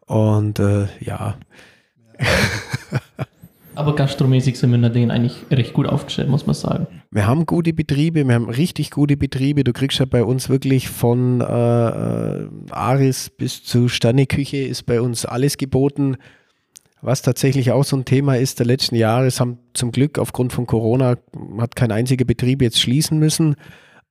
Und 0.05 0.59
äh, 0.59 0.87
ja, 1.01 1.35
Aber 3.77 3.93
gastromäßig 3.93 4.57
sind 4.57 4.71
wir 4.71 4.75
in 4.75 4.81
der 4.81 4.89
Dinge 4.89 5.13
eigentlich 5.13 5.35
recht 5.51 5.73
gut 5.73 5.87
aufgestellt, 5.87 6.29
muss 6.29 6.47
man 6.47 6.55
sagen. 6.55 6.87
Wir 7.11 7.27
haben 7.27 7.45
gute 7.45 7.73
Betriebe, 7.73 8.27
wir 8.27 8.33
haben 8.33 8.49
richtig 8.49 8.89
gute 8.89 9.17
Betriebe. 9.17 9.63
Du 9.63 9.71
kriegst 9.71 9.99
ja 9.99 10.05
bei 10.05 10.23
uns 10.23 10.49
wirklich 10.49 10.89
von 10.89 11.41
äh, 11.41 11.43
Aris 12.71 13.29
bis 13.29 13.63
zu 13.63 13.87
Sterneküche 13.87 14.57
ist 14.57 14.87
bei 14.87 14.99
uns 14.99 15.25
alles 15.25 15.57
geboten. 15.57 16.17
Was 17.01 17.21
tatsächlich 17.21 17.71
auch 17.71 17.83
so 17.83 17.95
ein 17.95 18.05
Thema 18.05 18.35
ist 18.37 18.57
der 18.57 18.65
letzten 18.65 18.95
Jahre, 18.95 19.27
es 19.27 19.39
haben 19.39 19.59
zum 19.73 19.91
Glück 19.91 20.17
aufgrund 20.17 20.53
von 20.53 20.65
Corona 20.65 21.15
hat 21.59 21.75
kein 21.75 21.91
einziger 21.91 22.25
Betrieb 22.25 22.63
jetzt 22.63 22.81
schließen 22.81 23.19
müssen. 23.19 23.55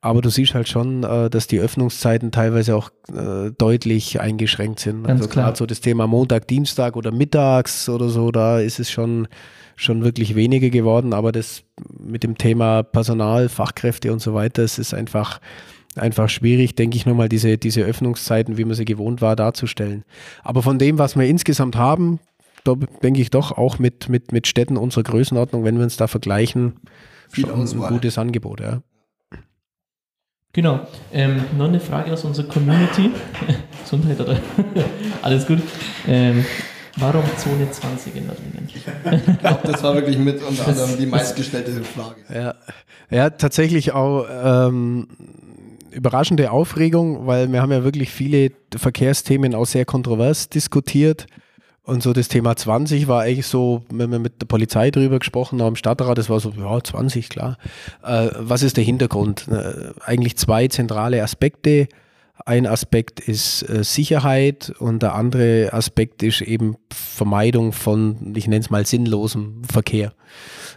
Aber 0.00 0.20
du 0.20 0.30
siehst 0.30 0.54
halt 0.54 0.68
schon, 0.68 1.02
äh, 1.04 1.30
dass 1.30 1.46
die 1.46 1.58
Öffnungszeiten 1.58 2.30
teilweise 2.30 2.76
auch 2.76 2.90
äh, 3.12 3.50
deutlich 3.56 4.20
eingeschränkt 4.20 4.80
sind. 4.80 5.04
Ganz 5.04 5.22
also 5.22 5.30
klar. 5.30 5.46
gerade 5.46 5.58
so 5.58 5.66
das 5.66 5.80
Thema 5.80 6.06
Montag, 6.06 6.46
Dienstag 6.48 6.96
oder 6.96 7.10
mittags 7.10 7.88
oder 7.88 8.08
so, 8.08 8.30
da 8.30 8.60
ist 8.60 8.78
es 8.78 8.90
schon, 8.90 9.26
schon 9.74 10.04
wirklich 10.04 10.34
weniger 10.34 10.70
geworden. 10.70 11.12
Aber 11.12 11.32
das 11.32 11.64
mit 11.98 12.22
dem 12.22 12.38
Thema 12.38 12.82
Personal, 12.82 13.48
Fachkräfte 13.48 14.12
und 14.12 14.20
so 14.20 14.34
weiter, 14.34 14.62
es 14.62 14.78
ist 14.78 14.94
einfach, 14.94 15.40
einfach 15.96 16.28
schwierig, 16.28 16.74
denke 16.74 16.96
ich 16.96 17.06
nochmal, 17.06 17.28
diese, 17.28 17.58
diese 17.58 17.82
Öffnungszeiten, 17.82 18.58
wie 18.58 18.64
man 18.64 18.74
sie 18.74 18.84
gewohnt 18.84 19.22
war, 19.22 19.34
darzustellen. 19.34 20.04
Aber 20.44 20.62
von 20.62 20.78
dem, 20.78 20.98
was 20.98 21.16
wir 21.16 21.26
insgesamt 21.26 21.76
haben, 21.76 22.20
da 22.64 22.74
denke 23.02 23.20
ich 23.20 23.30
doch 23.30 23.52
auch 23.52 23.78
mit, 23.78 24.08
mit, 24.08 24.30
mit 24.32 24.46
Städten 24.46 24.76
unserer 24.76 25.04
Größenordnung, 25.04 25.64
wenn 25.64 25.76
wir 25.76 25.84
uns 25.84 25.96
da 25.96 26.06
vergleichen, 26.06 26.74
Viel 27.28 27.46
schon 27.46 27.60
ein 27.60 27.88
gutes 27.88 28.18
Angebot, 28.18 28.60
ja. 28.60 28.82
Genau. 30.56 30.80
Ähm, 31.12 31.44
noch 31.58 31.68
eine 31.68 31.78
Frage 31.78 32.10
aus 32.14 32.24
unserer 32.24 32.48
Community. 32.48 33.10
Gesundheit, 33.82 34.18
oder? 34.18 34.38
Alles 35.22 35.46
gut. 35.46 35.58
Ähm, 36.08 36.46
warum 36.96 37.24
Zone 37.36 37.70
20 37.70 38.16
in 38.16 38.26
Nördlingen? 38.26 38.66
Ich 38.74 38.82
glaube, 39.38 39.60
das 39.64 39.82
war 39.82 39.94
wirklich 39.94 40.16
mit 40.16 40.42
unter 40.42 40.66
anderem 40.66 40.96
die 40.98 41.04
meistgestellte 41.04 41.72
Frage. 41.82 42.22
Ja, 42.32 42.54
ja 43.10 43.28
tatsächlich 43.28 43.92
auch 43.92 44.26
ähm, 44.30 45.08
überraschende 45.90 46.50
Aufregung, 46.50 47.26
weil 47.26 47.52
wir 47.52 47.60
haben 47.60 47.72
ja 47.72 47.84
wirklich 47.84 48.10
viele 48.10 48.50
Verkehrsthemen 48.74 49.54
auch 49.54 49.66
sehr 49.66 49.84
kontrovers 49.84 50.48
diskutiert. 50.48 51.26
Und 51.86 52.02
so 52.02 52.12
das 52.12 52.26
Thema 52.26 52.56
20 52.56 53.06
war 53.06 53.22
eigentlich 53.22 53.46
so, 53.46 53.82
wenn 53.90 54.10
wir 54.10 54.18
mit 54.18 54.42
der 54.42 54.46
Polizei 54.46 54.90
drüber 54.90 55.20
gesprochen 55.20 55.62
haben, 55.62 55.76
Stadtrat, 55.76 56.18
das 56.18 56.28
war 56.28 56.40
so, 56.40 56.52
ja, 56.58 56.82
20, 56.82 57.28
klar. 57.28 57.58
Äh, 58.02 58.30
was 58.38 58.64
ist 58.64 58.76
der 58.76 58.82
Hintergrund? 58.82 59.46
Äh, 59.46 59.92
eigentlich 60.04 60.36
zwei 60.36 60.66
zentrale 60.66 61.22
Aspekte. 61.22 61.86
Ein 62.44 62.66
Aspekt 62.66 63.20
ist 63.20 63.68
äh, 63.68 63.82
Sicherheit 63.82 64.72
und 64.78 65.02
der 65.02 65.14
andere 65.14 65.72
Aspekt 65.72 66.22
ist 66.22 66.42
eben 66.42 66.76
Vermeidung 66.92 67.72
von, 67.72 68.34
ich 68.36 68.46
nenne 68.46 68.60
es 68.60 68.70
mal, 68.70 68.84
sinnlosem 68.84 69.62
Verkehr. 69.64 70.12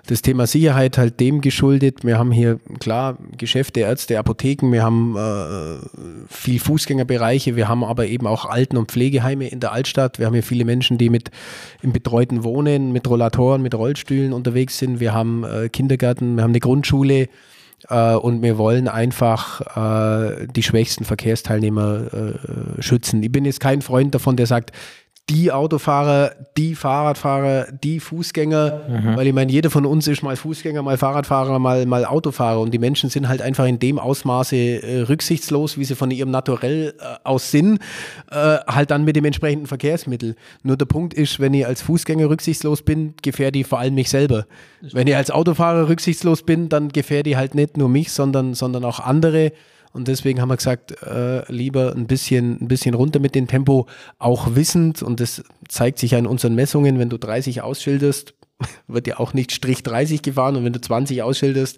Das 0.08 0.22
Thema 0.22 0.48
Sicherheit 0.48 0.98
halt 0.98 1.20
dem 1.20 1.42
geschuldet. 1.42 2.04
Wir 2.06 2.18
haben 2.18 2.32
hier 2.32 2.60
klar 2.80 3.18
Geschäfte, 3.38 3.82
Ärzte, 3.82 4.18
Apotheken, 4.18 4.72
wir 4.72 4.84
haben 4.84 5.18
äh, 5.18 6.26
viel 6.30 6.60
Fußgängerbereiche, 6.60 7.56
wir 7.56 7.68
haben 7.68 7.84
aber 7.84 8.08
eben 8.08 8.26
auch 8.26 8.46
Alten- 8.46 8.78
und 8.78 8.90
Pflegeheime 8.90 9.50
in 9.50 9.60
der 9.60 9.74
Altstadt. 9.74 10.18
Wir 10.18 10.28
haben 10.28 10.34
hier 10.34 10.44
viele 10.44 10.64
Menschen, 10.66 10.98
die 10.98 11.10
mit 11.10 11.30
im 11.82 11.92
betreuten 11.92 12.44
Wohnen, 12.44 12.94
mit 12.94 13.08
Rollatoren, 13.10 13.62
mit 13.62 13.76
Rollstühlen 13.76 14.32
unterwegs 14.32 14.78
sind. 14.78 15.00
Wir 15.02 15.14
haben 15.14 15.44
äh, 15.44 15.68
Kindergärten, 15.68 16.38
wir 16.38 16.44
haben 16.44 16.52
eine 16.52 16.62
Grundschule. 16.62 17.28
Äh, 17.88 18.16
und 18.16 18.42
wir 18.42 18.58
wollen 18.58 18.88
einfach 18.88 19.62
äh, 19.76 20.48
die 20.48 20.64
schwächsten 20.64 21.06
Verkehrsteilnehmer 21.06 22.14
äh, 22.14 22.82
schützen. 22.82 23.24
Ich 23.24 23.32
bin 23.32 23.46
jetzt 23.46 23.60
kein 23.60 23.82
Freund 23.82 24.14
davon, 24.14 24.36
der 24.36 24.46
sagt, 24.46 24.72
die 25.30 25.52
Autofahrer, 25.52 26.32
die 26.58 26.74
Fahrradfahrer, 26.74 27.68
die 27.72 28.00
Fußgänger, 28.00 28.82
weil 29.16 29.28
ich 29.28 29.34
meine, 29.34 29.52
jeder 29.52 29.70
von 29.70 29.86
uns 29.86 30.08
ist 30.08 30.24
mal 30.24 30.36
Fußgänger, 30.36 30.82
mal 30.82 30.98
Fahrradfahrer, 30.98 31.60
mal, 31.60 31.86
mal 31.86 32.04
Autofahrer 32.06 32.60
und 32.60 32.74
die 32.74 32.80
Menschen 32.80 33.10
sind 33.10 33.30
halt 33.30 33.42
einfach 33.42 33.66
in 33.66 33.78
dem 33.78 34.00
Ausmaße 34.00 34.56
äh, 34.56 35.02
rücksichtslos, 35.02 35.78
wie 35.78 35.86
sie 35.86 35.96
von 35.96 36.10
ihrem 36.10 36.32
Naturell 36.32 36.96
äh, 37.00 37.04
aus 37.24 37.52
sind, 37.52 37.80
äh, 38.32 38.58
halt 38.68 38.90
dann 38.90 39.06
mit 39.06 39.16
dem 39.16 39.26
entsprechenden 39.26 39.68
Verkehrsmittel. 39.68 40.36
Nur 40.64 40.78
der 40.78 40.86
Punkt 40.86 41.14
ist, 41.14 41.40
wenn 41.40 41.54
ich 41.54 41.66
als 41.66 41.84
Fußgänger 41.84 42.30
rücksichtslos 42.30 42.82
bin, 42.82 43.14
gefährde 43.22 43.60
ich 43.60 43.68
vor 43.68 43.80
allem 43.80 43.96
mich 43.96 44.10
selber. 44.10 44.46
Wenn 44.82 45.08
ich 45.08 45.16
als 45.16 45.30
Autofahrer 45.30 45.90
rücksichtslos 45.90 46.44
bin, 46.44 46.70
dann 46.70 46.90
gefährde 46.90 47.30
ich 47.30 47.36
halt 47.36 47.54
nicht 47.54 47.78
nur 47.78 47.90
mich, 47.90 48.12
sondern, 48.12 48.56
sondern 48.56 48.84
auch 48.84 49.00
andere. 49.00 49.52
Und 49.92 50.08
deswegen 50.08 50.40
haben 50.40 50.50
wir 50.50 50.58
gesagt, 50.58 51.02
äh, 51.04 51.52
lieber 51.52 51.94
ein 51.96 52.06
bisschen, 52.06 52.62
ein 52.62 52.68
bisschen 52.68 52.94
runter 52.94 53.20
mit 53.20 53.36
dem 53.36 53.48
Tempo, 53.48 53.88
auch 54.20 54.56
wissend, 54.56 55.02
und 55.02 55.20
das 55.20 55.44
zeigt 55.68 56.00
sich 56.00 56.12
ja 56.12 56.20
in 56.20 56.28
unseren 56.28 56.56
Messungen, 56.56 57.00
wenn 57.00 57.10
du 57.10 57.18
30 57.18 57.62
ausschilderst, 57.62 58.36
wird 58.88 59.08
ja 59.08 59.20
auch 59.20 59.34
nicht 59.34 59.52
Strich 59.52 59.84
30 59.84 60.22
gefahren. 60.22 60.56
Und 60.56 60.66
wenn 60.66 60.74
du 60.74 60.82
20 60.82 61.24
ausschilderst, 61.24 61.78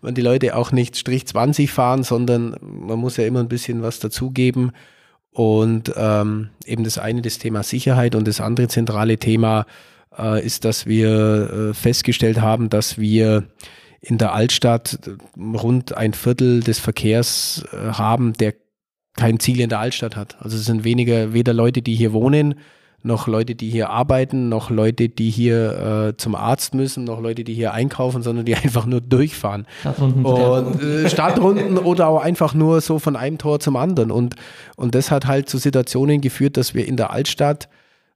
werden 0.00 0.14
die 0.14 0.22
Leute 0.22 0.56
auch 0.56 0.72
nicht 0.72 0.96
Strich 0.96 1.26
20 1.26 1.70
fahren, 1.70 2.02
sondern 2.02 2.56
man 2.60 2.98
muss 2.98 3.16
ja 3.16 3.26
immer 3.26 3.40
ein 3.40 3.48
bisschen 3.48 3.82
was 3.82 3.98
dazugeben. 4.00 4.72
Und 5.30 5.92
ähm, 5.96 6.50
eben 6.66 6.84
das 6.84 6.98
eine 6.98 7.22
das 7.22 7.38
Thema 7.38 7.62
Sicherheit 7.62 8.14
und 8.14 8.28
das 8.28 8.40
andere 8.40 8.68
zentrale 8.68 9.18
Thema 9.18 9.66
äh, 10.18 10.44
ist, 10.44 10.64
dass 10.64 10.86
wir 10.86 11.70
äh, 11.70 11.74
festgestellt 11.74 12.40
haben, 12.40 12.68
dass 12.68 12.98
wir 12.98 13.44
in 14.02 14.18
der 14.18 14.34
Altstadt 14.34 14.98
rund 15.38 15.96
ein 15.96 16.12
Viertel 16.12 16.60
des 16.60 16.78
Verkehrs 16.80 17.64
äh, 17.72 17.92
haben, 17.92 18.32
der 18.34 18.54
kein 19.16 19.38
Ziel 19.38 19.60
in 19.60 19.68
der 19.68 19.78
Altstadt 19.78 20.16
hat. 20.16 20.36
Also 20.40 20.56
es 20.56 20.64
sind 20.64 20.84
weniger 20.84 21.32
weder 21.32 21.52
Leute, 21.52 21.82
die 21.82 21.94
hier 21.94 22.12
wohnen, 22.12 22.56
noch 23.04 23.26
Leute, 23.26 23.54
die 23.54 23.68
hier 23.68 23.90
arbeiten, 23.90 24.48
noch 24.48 24.70
Leute, 24.70 25.08
die 25.08 25.30
hier 25.30 26.08
äh, 26.08 26.16
zum 26.16 26.34
Arzt 26.34 26.74
müssen, 26.74 27.04
noch 27.04 27.20
Leute, 27.20 27.44
die 27.44 27.54
hier 27.54 27.72
einkaufen, 27.72 28.22
sondern 28.22 28.44
die 28.44 28.54
einfach 28.62 28.86
nur 28.86 29.00
durchfahren. 29.00 29.66
Stadtrunden. 29.80 30.24
Und 30.24 30.82
äh, 30.82 31.08
Stadtrunden 31.08 31.78
oder 31.78 32.08
auch 32.08 32.22
einfach 32.22 32.54
nur 32.54 32.80
so 32.80 32.98
von 32.98 33.16
einem 33.16 33.38
Tor 33.38 33.60
zum 33.60 33.76
anderen. 33.76 34.10
Und, 34.10 34.34
und 34.76 34.94
das 34.94 35.10
hat 35.10 35.26
halt 35.26 35.48
zu 35.48 35.58
Situationen 35.58 36.20
geführt, 36.20 36.56
dass 36.56 36.74
wir 36.74 36.86
in 36.86 36.96
der 36.96 37.10
Altstadt 37.10 37.68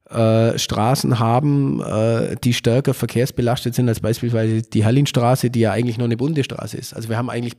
äh, 0.09 0.57
Straßen 0.57 1.19
haben, 1.19 1.81
äh, 1.81 2.35
die 2.43 2.53
stärker 2.53 2.93
verkehrsbelastet 2.93 3.75
sind 3.75 3.89
als 3.89 3.99
beispielsweise 3.99 4.61
die 4.61 4.83
Herrlinstraße, 4.83 5.49
die 5.49 5.61
ja 5.61 5.71
eigentlich 5.71 5.97
nur 5.97 6.05
eine 6.05 6.17
Bundesstraße 6.17 6.77
ist. 6.77 6.93
Also 6.93 7.09
wir 7.09 7.17
haben 7.17 7.29
eigentlich, 7.29 7.55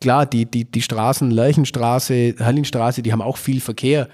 klar, 0.00 0.26
die, 0.26 0.46
die, 0.46 0.64
die 0.64 0.82
Straßen, 0.82 1.30
Lerchenstraße, 1.30 2.34
Herrlinstraße, 2.38 3.02
die 3.02 3.12
haben 3.12 3.22
auch 3.22 3.36
viel 3.36 3.60
Verkehr. 3.60 4.08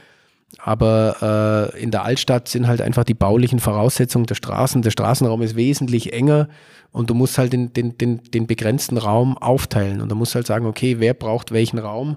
Aber 0.59 1.73
äh, 1.75 1.81
in 1.81 1.91
der 1.91 2.05
Altstadt 2.05 2.49
sind 2.49 2.67
halt 2.67 2.81
einfach 2.81 3.05
die 3.05 3.15
baulichen 3.15 3.61
Voraussetzungen 3.61 4.27
der 4.27 4.35
Straßen. 4.35 4.83
Der 4.83 4.91
Straßenraum 4.91 5.43
ist 5.43 5.57
wesentlich 5.57 6.13
enger 6.13 6.49
und 6.91 7.09
du 7.09 7.15
musst 7.15 7.39
halt 7.39 7.53
den, 7.53 7.73
den, 7.73 7.97
den, 7.97 8.23
den 8.25 8.47
begrenzten 8.47 8.99
Raum 8.99 9.39
aufteilen. 9.39 10.01
Und 10.01 10.11
du 10.11 10.17
musst 10.17 10.35
halt 10.35 10.47
sagen, 10.47 10.67
okay, 10.67 10.97
wer 10.99 11.15
braucht 11.15 11.53
welchen 11.53 11.79
Raum? 11.79 12.17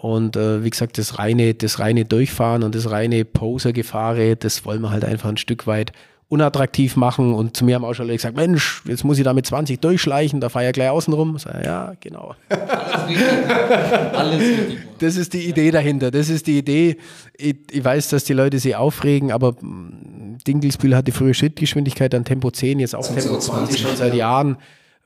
Und 0.00 0.36
äh, 0.36 0.62
wie 0.62 0.70
gesagt, 0.70 0.96
das 0.96 1.18
reine, 1.18 1.54
das 1.54 1.80
reine 1.80 2.04
Durchfahren 2.04 2.62
und 2.62 2.74
das 2.76 2.88
reine 2.88 3.24
Poser-Gefahre, 3.24 4.36
das 4.36 4.64
wollen 4.64 4.80
wir 4.80 4.90
halt 4.90 5.04
einfach 5.04 5.28
ein 5.28 5.36
Stück 5.36 5.66
weit 5.66 5.92
unattraktiv 6.28 6.94
machen. 6.94 7.34
Und 7.34 7.56
zu 7.56 7.64
mir 7.64 7.74
haben 7.74 7.84
auch 7.84 7.94
schon 7.94 8.06
Leute 8.06 8.18
gesagt, 8.18 8.36
Mensch, 8.36 8.82
jetzt 8.86 9.02
muss 9.04 9.18
ich 9.18 9.24
da 9.24 9.34
mit 9.34 9.44
20 9.46 9.80
durchschleichen, 9.80 10.40
da 10.40 10.50
fahre 10.50 10.66
ich 10.66 10.68
ja 10.68 10.72
gleich 10.72 10.90
außen 10.90 11.12
rum. 11.12 11.36
Sag, 11.38 11.64
ja, 11.64 11.94
genau. 12.00 12.36
Alles 14.12 14.40
richtig. 14.40 14.78
Das 15.00 15.16
ist 15.16 15.32
die 15.32 15.48
Idee 15.48 15.72
dahinter. 15.72 16.12
Das 16.12 16.28
ist 16.28 16.46
die 16.46 16.58
Idee. 16.58 16.98
Ich, 17.36 17.56
ich 17.68 17.84
weiß, 17.84 18.08
dass 18.10 18.22
die 18.22 18.34
Leute 18.34 18.60
sich 18.60 18.76
aufregen, 18.76 19.32
aber 19.32 19.56
mm, 19.60 20.38
Dinkelsbühl 20.46 20.94
hatte 20.94 21.10
früher 21.10 21.34
Schrittgeschwindigkeit 21.34 22.14
an 22.14 22.24
Tempo 22.24 22.52
10, 22.52 22.78
jetzt 22.78 22.94
auch 22.94 23.04
Tempo 23.04 23.20
so 23.20 23.38
20 23.38 23.78
20, 23.78 23.80
schon 23.80 23.96
seit 23.96 24.12
ja. 24.12 24.18
Jahren. 24.18 24.58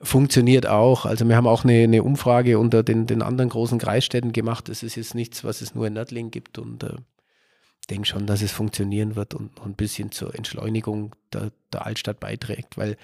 Funktioniert 0.03 0.67
auch. 0.67 1.05
Also 1.05 1.27
wir 1.27 1.35
haben 1.35 1.47
auch 1.47 1.63
eine, 1.63 1.83
eine 1.83 2.03
Umfrage 2.03 2.59
unter 2.59 2.83
den, 2.83 3.07
den 3.07 3.21
anderen 3.21 3.49
großen 3.49 3.79
Kreisstädten 3.79 4.33
gemacht. 4.33 4.69
Das 4.69 4.83
ist 4.83 4.95
jetzt 4.95 5.15
nichts, 5.15 5.43
was 5.43 5.61
es 5.61 5.75
nur 5.75 5.87
in 5.87 5.93
Nördling 5.93 6.31
gibt 6.31 6.59
und 6.59 6.83
äh, 6.83 6.89
denke 7.89 8.07
schon, 8.07 8.25
dass 8.25 8.41
es 8.41 8.51
funktionieren 8.51 9.15
wird 9.15 9.33
und, 9.33 9.59
und 9.59 9.71
ein 9.71 9.75
bisschen 9.75 10.11
zur 10.11 10.35
Entschleunigung 10.35 11.15
der, 11.33 11.51
der 11.71 11.85
Altstadt 11.85 12.19
beiträgt, 12.19 12.77
weil 12.77 12.97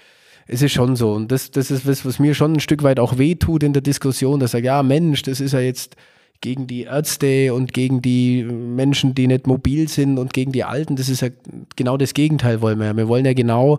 es 0.46 0.62
ist 0.62 0.72
schon 0.72 0.96
so 0.96 1.12
und 1.12 1.30
das, 1.30 1.50
das 1.50 1.70
ist 1.70 1.86
was, 1.86 2.04
was 2.04 2.18
mir 2.18 2.34
schon 2.34 2.54
ein 2.54 2.60
Stück 2.60 2.82
weit 2.82 2.98
auch 2.98 3.18
wehtut 3.18 3.62
in 3.62 3.72
der 3.72 3.82
Diskussion, 3.82 4.40
dass 4.40 4.52
sage, 4.52 4.66
ja 4.66 4.82
Mensch, 4.82 5.22
das 5.22 5.40
ist 5.40 5.52
ja 5.52 5.60
jetzt 5.60 5.96
gegen 6.40 6.66
die 6.66 6.84
Ärzte 6.84 7.52
und 7.52 7.74
gegen 7.74 8.00
die 8.00 8.44
Menschen, 8.44 9.14
die 9.14 9.26
nicht 9.26 9.46
mobil 9.46 9.88
sind 9.88 10.18
und 10.18 10.32
gegen 10.32 10.52
die 10.52 10.64
Alten. 10.64 10.96
Das 10.96 11.10
ist 11.10 11.20
ja 11.20 11.28
genau 11.76 11.98
das 11.98 12.14
Gegenteil 12.14 12.62
wollen 12.62 12.80
wir. 12.80 12.96
Wir 12.96 13.08
wollen 13.08 13.26
ja 13.26 13.34
genau 13.34 13.78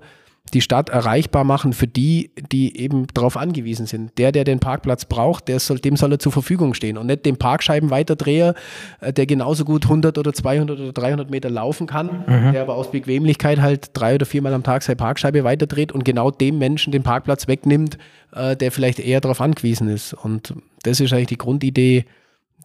die 0.54 0.62
Stadt 0.62 0.90
erreichbar 0.90 1.44
machen 1.44 1.74
für 1.74 1.88
die, 1.88 2.32
die 2.52 2.78
eben 2.78 3.08
darauf 3.14 3.38
angewiesen 3.38 3.86
sind. 3.86 4.18
Der, 4.18 4.32
der 4.32 4.44
den 4.44 4.60
Parkplatz 4.60 5.06
braucht, 5.06 5.48
der 5.48 5.60
soll, 5.60 5.80
dem 5.80 5.96
soll 5.96 6.12
er 6.12 6.20
zur 6.20 6.32
Verfügung 6.32 6.74
stehen 6.74 6.98
und 6.98 7.08
nicht 7.08 7.26
dem 7.26 7.38
Parkscheibenweiterdreher, 7.38 8.54
äh, 9.00 9.14
der 9.14 9.26
genauso 9.26 9.66
gut 9.66 9.86
100 9.86 10.18
oder 10.18 10.34
200 10.34 10.80
oder 10.80 10.94
300 10.94 11.30
Meter 11.30 11.50
laufen 11.50 11.88
kann, 11.88 12.24
mhm. 12.28 12.52
der 12.52 12.62
aber 12.62 12.76
aus 12.76 12.92
Bequemlichkeit 12.92 13.62
halt 13.62 13.92
drei 13.94 14.16
oder 14.16 14.26
viermal 14.26 14.54
am 14.54 14.64
Tag 14.64 14.84
seine 14.84 14.98
Parkscheibe 14.98 15.44
weiterdreht 15.44 15.92
und 15.92 16.04
genau 16.04 16.32
dem 16.32 16.58
Menschen 16.58 16.92
den 16.92 17.04
Parkplatz 17.04 17.48
wegnimmt, 17.48 17.98
äh, 18.34 18.56
der 18.56 18.72
vielleicht 18.72 19.00
eher 19.00 19.22
darauf 19.22 19.42
angewiesen 19.42 19.88
ist. 19.88 20.14
Und 20.14 20.54
das 20.84 21.00
ist 21.00 21.14
eigentlich 21.14 21.28
die 21.28 21.38
Grundidee 21.38 22.06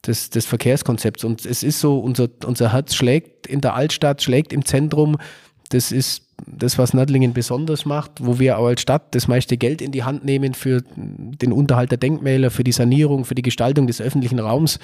des, 0.07 0.31
des 0.31 0.46
Verkehrskonzepts. 0.46 1.25
Und 1.25 1.44
es 1.44 1.62
ist 1.62 1.81
so, 1.81 1.99
unser, 1.99 2.29
unser 2.44 2.72
Herz 2.72 2.94
schlägt 2.94 3.46
in 3.46 3.61
der 3.61 3.75
Altstadt, 3.75 4.22
schlägt 4.22 4.53
im 4.53 4.64
Zentrum. 4.64 5.16
Das 5.68 5.92
ist 5.92 6.22
das, 6.46 6.79
was 6.79 6.94
Nördlingen 6.94 7.33
besonders 7.33 7.85
macht, 7.85 8.12
wo 8.24 8.38
wir 8.38 8.59
auch 8.59 8.66
als 8.66 8.83
Stadt 8.83 9.14
das 9.14 9.26
meiste 9.26 9.57
Geld 9.57 9.81
in 9.81 9.92
die 9.92 10.05
Hand 10.05 10.24
nehmen 10.24 10.55
für 10.55 10.83
den 10.96 11.52
Unterhalt 11.52 11.90
der 11.90 11.98
Denkmäler, 11.98 12.50
für 12.50 12.64
die 12.64 12.72
Sanierung, 12.72 13.24
für 13.24 13.35
die 13.35 13.42
Gestaltung 13.42 13.87
des 13.87 14.00
öffentlichen 14.00 14.38
Raums. 14.38 14.79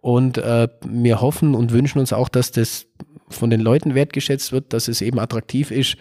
Und 0.00 0.38
äh, 0.38 0.68
wir 0.86 1.20
hoffen 1.20 1.54
und 1.54 1.72
wünschen 1.72 1.98
uns 1.98 2.12
auch, 2.12 2.28
dass 2.28 2.50
das 2.50 2.86
von 3.28 3.50
den 3.50 3.60
Leuten 3.60 3.94
wertgeschätzt 3.94 4.52
wird, 4.52 4.72
dass 4.72 4.88
es 4.88 5.00
eben 5.00 5.18
attraktiv 5.18 5.70
ist 5.70 5.96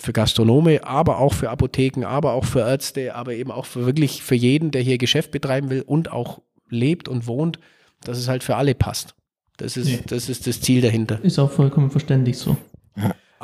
für 0.00 0.12
Gastronome, 0.12 0.84
aber 0.84 1.18
auch 1.18 1.32
für 1.32 1.50
Apotheken, 1.50 2.04
aber 2.04 2.32
auch 2.32 2.44
für 2.44 2.60
Ärzte, 2.60 3.14
aber 3.14 3.34
eben 3.34 3.50
auch 3.50 3.66
für 3.66 3.86
wirklich 3.86 4.22
für 4.22 4.34
jeden, 4.34 4.70
der 4.70 4.82
hier 4.82 4.98
Geschäft 4.98 5.30
betreiben 5.30 5.70
will 5.70 5.82
und 5.82 6.10
auch 6.10 6.40
lebt 6.68 7.08
und 7.08 7.26
wohnt, 7.26 7.58
dass 8.02 8.18
es 8.18 8.28
halt 8.28 8.42
für 8.42 8.56
alle 8.56 8.74
passt. 8.74 9.14
Das 9.56 9.76
ist, 9.76 9.88
ja. 9.88 9.98
das, 10.06 10.28
ist 10.28 10.46
das 10.46 10.60
Ziel 10.60 10.80
dahinter. 10.80 11.22
Ist 11.22 11.38
auch 11.38 11.50
vollkommen 11.50 11.90
verständlich 11.90 12.38
so. 12.38 12.56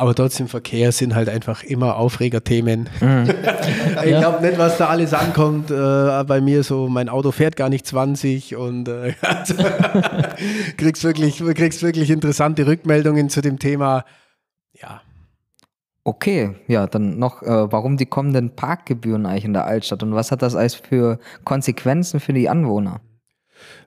Aber 0.01 0.15
trotzdem, 0.15 0.49
Verkehr 0.49 0.93
sind 0.93 1.15
halt 1.15 1.29
einfach 1.29 1.63
immer 1.63 1.97
Aufregerthemen. 1.97 2.89
Mhm. 3.03 3.29
ich 4.03 4.17
glaube 4.17 4.41
nicht, 4.41 4.57
was 4.57 4.79
da 4.79 4.87
alles 4.87 5.13
ankommt. 5.13 5.71
Äh, 5.71 6.25
bei 6.25 6.41
mir 6.41 6.63
so, 6.63 6.89
mein 6.89 7.11
Auto 7.11 7.33
fährt 7.33 7.55
gar 7.55 7.69
nicht 7.69 7.87
20 7.87 8.57
und 8.57 8.89
äh, 8.89 9.13
also, 9.21 9.57
kriegst, 10.79 11.05
wirklich, 11.05 11.45
kriegst 11.55 11.83
wirklich 11.83 12.09
interessante 12.09 12.67
Rückmeldungen 12.67 13.29
zu 13.29 13.43
dem 13.43 13.59
Thema. 13.59 14.07
Ja. 14.73 15.03
Okay, 16.03 16.55
ja, 16.67 16.87
dann 16.87 17.19
noch, 17.19 17.43
äh, 17.43 17.71
warum 17.71 17.99
die 17.99 18.07
kommenden 18.07 18.57
Parkgebühren 18.57 19.27
eigentlich 19.27 19.45
in 19.45 19.53
der 19.53 19.67
Altstadt 19.67 20.03
und 20.03 20.15
was 20.15 20.33
hat 20.33 20.41
das 20.41 20.57
als 20.57 20.77
für 20.77 21.19
Konsequenzen 21.45 22.21
für 22.21 22.33
die 22.33 22.49
Anwohner? 22.49 23.03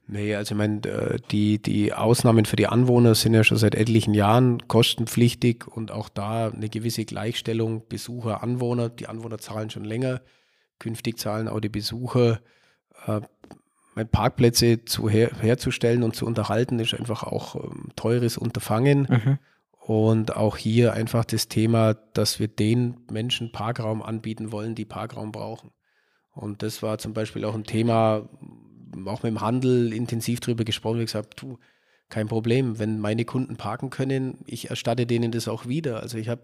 Nee, 0.05 0.35
also 0.35 0.53
ich 0.53 0.57
meine, 0.57 0.81
äh, 0.83 1.17
die, 1.31 1.61
die 1.61 1.93
Ausnahmen 1.93 2.45
für 2.45 2.57
die 2.57 2.67
Anwohner 2.67 3.15
sind 3.15 3.33
ja 3.33 3.43
schon 3.43 3.57
seit 3.57 3.73
etlichen 3.73 4.13
Jahren 4.13 4.67
kostenpflichtig 4.67 5.65
und 5.67 5.91
auch 5.91 6.09
da 6.09 6.49
eine 6.49 6.69
gewisse 6.69 7.05
Gleichstellung 7.05 7.87
Besucher, 7.87 8.43
Anwohner. 8.43 8.89
Die 8.89 9.07
Anwohner 9.07 9.37
zahlen 9.37 9.69
schon 9.69 9.85
länger, 9.85 10.21
künftig 10.79 11.19
zahlen 11.19 11.47
auch 11.47 11.61
die 11.61 11.69
Besucher. 11.69 12.41
Äh, 13.07 13.21
Parkplätze 14.11 14.85
zu 14.85 15.07
her, 15.07 15.31
herzustellen 15.39 16.03
und 16.03 16.15
zu 16.15 16.25
unterhalten 16.25 16.79
ist 16.79 16.95
einfach 16.95 17.23
auch 17.23 17.55
ähm, 17.55 17.89
teures 17.95 18.37
Unterfangen. 18.37 19.07
Mhm. 19.09 19.39
Und 19.79 20.35
auch 20.35 20.57
hier 20.57 20.93
einfach 20.93 21.25
das 21.25 21.49
Thema, 21.49 21.93
dass 21.93 22.39
wir 22.39 22.47
den 22.47 23.01
Menschen 23.11 23.51
Parkraum 23.51 24.01
anbieten 24.01 24.51
wollen, 24.51 24.75
die 24.75 24.85
Parkraum 24.85 25.31
brauchen. 25.31 25.71
Und 26.31 26.63
das 26.63 26.81
war 26.81 26.97
zum 26.97 27.13
Beispiel 27.13 27.43
auch 27.43 27.53
ein 27.53 27.65
Thema, 27.65 28.29
auch 29.05 29.23
mit 29.23 29.31
dem 29.31 29.41
Handel 29.41 29.93
intensiv 29.93 30.39
darüber 30.39 30.63
gesprochen 30.63 30.99
und 30.99 31.05
gesagt, 31.05 31.41
du, 31.41 31.57
kein 32.09 32.27
Problem, 32.27 32.79
wenn 32.79 32.99
meine 32.99 33.25
Kunden 33.25 33.55
parken 33.55 33.89
können, 33.89 34.37
ich 34.45 34.69
erstatte 34.69 35.05
denen 35.05 35.31
das 35.31 35.47
auch 35.47 35.67
wieder. 35.67 36.01
Also 36.01 36.17
ich 36.17 36.29
habe, 36.29 36.43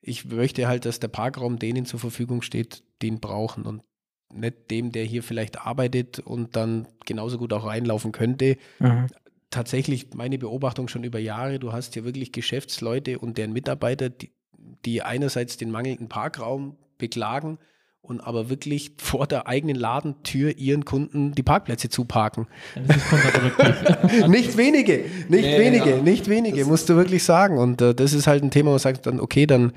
ich 0.00 0.26
möchte 0.26 0.68
halt, 0.68 0.84
dass 0.84 1.00
der 1.00 1.08
Parkraum 1.08 1.58
denen 1.58 1.84
zur 1.84 1.98
Verfügung 1.98 2.42
steht, 2.42 2.82
den 3.02 3.18
brauchen 3.18 3.64
und 3.64 3.82
nicht 4.32 4.70
dem, 4.70 4.92
der 4.92 5.04
hier 5.04 5.22
vielleicht 5.22 5.60
arbeitet 5.60 6.20
und 6.20 6.56
dann 6.56 6.86
genauso 7.06 7.38
gut 7.38 7.52
auch 7.52 7.66
reinlaufen 7.66 8.12
könnte. 8.12 8.56
Mhm. 8.78 9.08
Tatsächlich 9.50 10.14
meine 10.14 10.38
Beobachtung 10.38 10.88
schon 10.88 11.04
über 11.04 11.18
Jahre, 11.18 11.58
du 11.58 11.72
hast 11.72 11.94
hier 11.94 12.04
wirklich 12.04 12.32
Geschäftsleute 12.32 13.18
und 13.18 13.38
deren 13.38 13.52
Mitarbeiter, 13.52 14.10
die, 14.10 14.32
die 14.84 15.02
einerseits 15.02 15.56
den 15.56 15.70
mangelnden 15.70 16.08
Parkraum 16.08 16.76
beklagen, 16.98 17.58
und 18.04 18.20
aber 18.20 18.50
wirklich 18.50 18.92
vor 18.98 19.26
der 19.26 19.48
eigenen 19.48 19.76
Ladentür 19.76 20.56
ihren 20.56 20.84
Kunden 20.84 21.32
die 21.32 21.42
Parkplätze 21.42 21.88
zuparken. 21.88 22.46
das 22.74 22.98
ist 22.98 23.08
kontraproduktiv. 23.08 24.26
nicht 24.28 24.56
wenige, 24.56 25.04
nicht 25.28 25.46
ja, 25.46 25.58
wenige, 25.58 25.90
ja. 25.90 25.96
nicht 26.02 26.28
wenige, 26.28 26.58
das 26.58 26.68
musst 26.68 26.88
du 26.88 26.96
wirklich 26.96 27.24
sagen. 27.24 27.58
Und 27.58 27.80
äh, 27.80 27.94
das 27.94 28.12
ist 28.12 28.26
halt 28.26 28.42
ein 28.42 28.50
Thema, 28.50 28.68
wo 28.68 28.72
man 28.72 28.78
sagt 28.78 29.06
dann, 29.06 29.20
okay, 29.20 29.46
dann, 29.46 29.72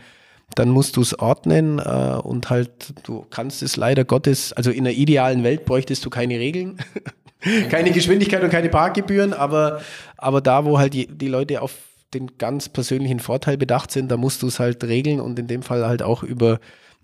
dann 0.56 0.70
musst 0.70 0.98
du 0.98 1.02
es 1.02 1.18
ordnen 1.18 1.80
äh, 1.80 2.20
und 2.22 2.50
halt, 2.50 2.94
du 3.04 3.26
kannst 3.30 3.64
es 3.64 3.78
leider 3.78 4.04
Gottes, 4.04 4.52
also 4.54 4.72
in 4.72 4.86
einer 4.86 4.96
idealen 4.96 5.44
Welt 5.44 5.66
bräuchtest 5.66 6.04
du 6.06 6.10
keine 6.10 6.38
Regeln. 6.38 6.80
keine 7.70 7.92
Geschwindigkeit 7.92 8.44
und 8.44 8.50
keine 8.50 8.70
Parkgebühren, 8.70 9.34
aber, 9.34 9.82
aber 10.18 10.42
da, 10.42 10.66
wo 10.66 10.80
halt 10.80 10.94
die, 10.94 11.08
die 11.08 11.30
Leute 11.30 11.62
auf 11.62 11.76
den 12.14 12.38
ganz 12.38 12.68
persönlichen 12.68 13.20
Vorteil 13.20 13.58
bedacht 13.58 13.92
sind, 13.92 14.10
da 14.10 14.18
musst 14.18 14.42
du 14.42 14.48
es 14.48 14.60
halt 14.60 14.84
regeln 14.84 15.22
und 15.22 15.40
in 15.40 15.48
dem 15.48 15.62
Fall 15.62 15.86
halt 15.86 16.02
auch 16.02 16.24
über 16.24 16.60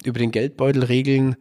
über 0.06 0.20
den 0.20 0.32
Geldbeutel 0.32 0.84
regeln. 0.84 1.36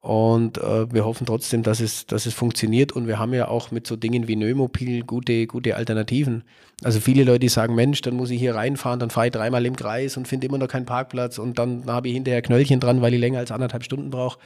Und 0.00 0.58
äh, 0.58 0.92
wir 0.92 1.04
hoffen 1.04 1.26
trotzdem, 1.26 1.62
dass 1.62 1.80
es, 1.80 2.06
dass 2.06 2.26
es 2.26 2.32
funktioniert. 2.32 2.92
Und 2.92 3.08
wir 3.08 3.18
haben 3.18 3.34
ja 3.34 3.48
auch 3.48 3.70
mit 3.72 3.86
so 3.86 3.96
Dingen 3.96 4.28
wie 4.28 4.36
Nömobil 4.36 5.02
gute, 5.02 5.46
gute 5.46 5.76
Alternativen. 5.76 6.44
Also 6.84 7.00
viele 7.00 7.24
Leute 7.24 7.48
sagen, 7.48 7.74
Mensch, 7.74 8.00
dann 8.02 8.14
muss 8.14 8.30
ich 8.30 8.38
hier 8.38 8.54
reinfahren, 8.54 9.00
dann 9.00 9.10
fahre 9.10 9.26
ich 9.26 9.32
dreimal 9.32 9.66
im 9.66 9.74
Kreis 9.74 10.16
und 10.16 10.28
finde 10.28 10.46
immer 10.46 10.58
noch 10.58 10.68
keinen 10.68 10.86
Parkplatz 10.86 11.38
und 11.38 11.58
dann 11.58 11.86
habe 11.86 12.08
ich 12.08 12.14
hinterher 12.14 12.42
Knöllchen 12.42 12.78
dran, 12.78 13.02
weil 13.02 13.14
ich 13.14 13.20
länger 13.20 13.40
als 13.40 13.50
anderthalb 13.50 13.82
Stunden 13.82 14.10
brauche. 14.10 14.38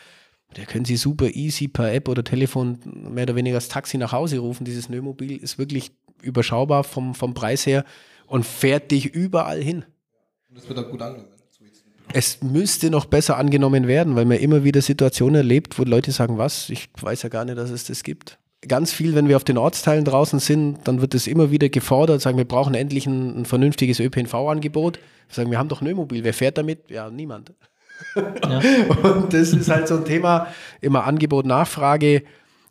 Da 0.54 0.64
können 0.64 0.84
Sie 0.86 0.96
super 0.96 1.28
easy 1.28 1.68
per 1.68 1.92
App 1.92 2.08
oder 2.08 2.24
Telefon 2.24 2.78
mehr 2.84 3.24
oder 3.24 3.36
weniger 3.36 3.56
das 3.56 3.68
Taxi 3.68 3.98
nach 3.98 4.12
Hause 4.12 4.38
rufen. 4.38 4.64
Dieses 4.64 4.88
Nömobil 4.88 5.36
ist 5.36 5.58
wirklich 5.58 5.92
überschaubar 6.22 6.84
vom, 6.84 7.14
vom 7.14 7.34
Preis 7.34 7.66
her 7.66 7.84
und 8.26 8.44
fährt 8.44 8.90
dich 8.90 9.06
überall 9.06 9.62
hin. 9.62 9.84
Und 10.48 10.58
das 10.58 10.68
wird 10.68 10.78
auch 10.78 10.90
gut 10.90 11.02
angenommen 11.02 11.31
es 12.12 12.42
müsste 12.42 12.90
noch 12.90 13.06
besser 13.06 13.36
angenommen 13.38 13.86
werden, 13.86 14.16
weil 14.16 14.24
man 14.24 14.38
immer 14.38 14.64
wieder 14.64 14.82
Situationen 14.82 15.36
erlebt, 15.36 15.78
wo 15.78 15.84
Leute 15.84 16.12
sagen, 16.12 16.38
was, 16.38 16.70
ich 16.70 16.88
weiß 17.00 17.22
ja 17.22 17.28
gar 17.28 17.44
nicht, 17.44 17.58
dass 17.58 17.70
es 17.70 17.84
das 17.84 18.02
gibt. 18.02 18.38
Ganz 18.66 18.92
viel, 18.92 19.14
wenn 19.14 19.28
wir 19.28 19.36
auf 19.36 19.44
den 19.44 19.58
Ortsteilen 19.58 20.04
draußen 20.04 20.38
sind, 20.38 20.78
dann 20.84 21.00
wird 21.00 21.14
es 21.14 21.26
immer 21.26 21.50
wieder 21.50 21.68
gefordert, 21.68 22.20
sagen, 22.20 22.38
wir 22.38 22.44
brauchen 22.44 22.74
endlich 22.74 23.06
ein, 23.06 23.40
ein 23.40 23.44
vernünftiges 23.44 23.98
ÖPNV-Angebot. 23.98 24.98
Wir 24.98 25.34
sagen, 25.34 25.50
wir 25.50 25.58
haben 25.58 25.68
doch 25.68 25.80
Nömobil, 25.80 26.22
wer 26.22 26.34
fährt 26.34 26.58
damit? 26.58 26.88
Ja, 26.88 27.10
niemand. 27.10 27.52
Ja. 28.14 28.60
Und 29.02 29.32
das 29.32 29.52
ist 29.52 29.68
halt 29.68 29.88
so 29.88 29.96
ein 29.96 30.04
Thema, 30.04 30.46
immer 30.80 31.04
Angebot, 31.04 31.46
Nachfrage. 31.46 32.22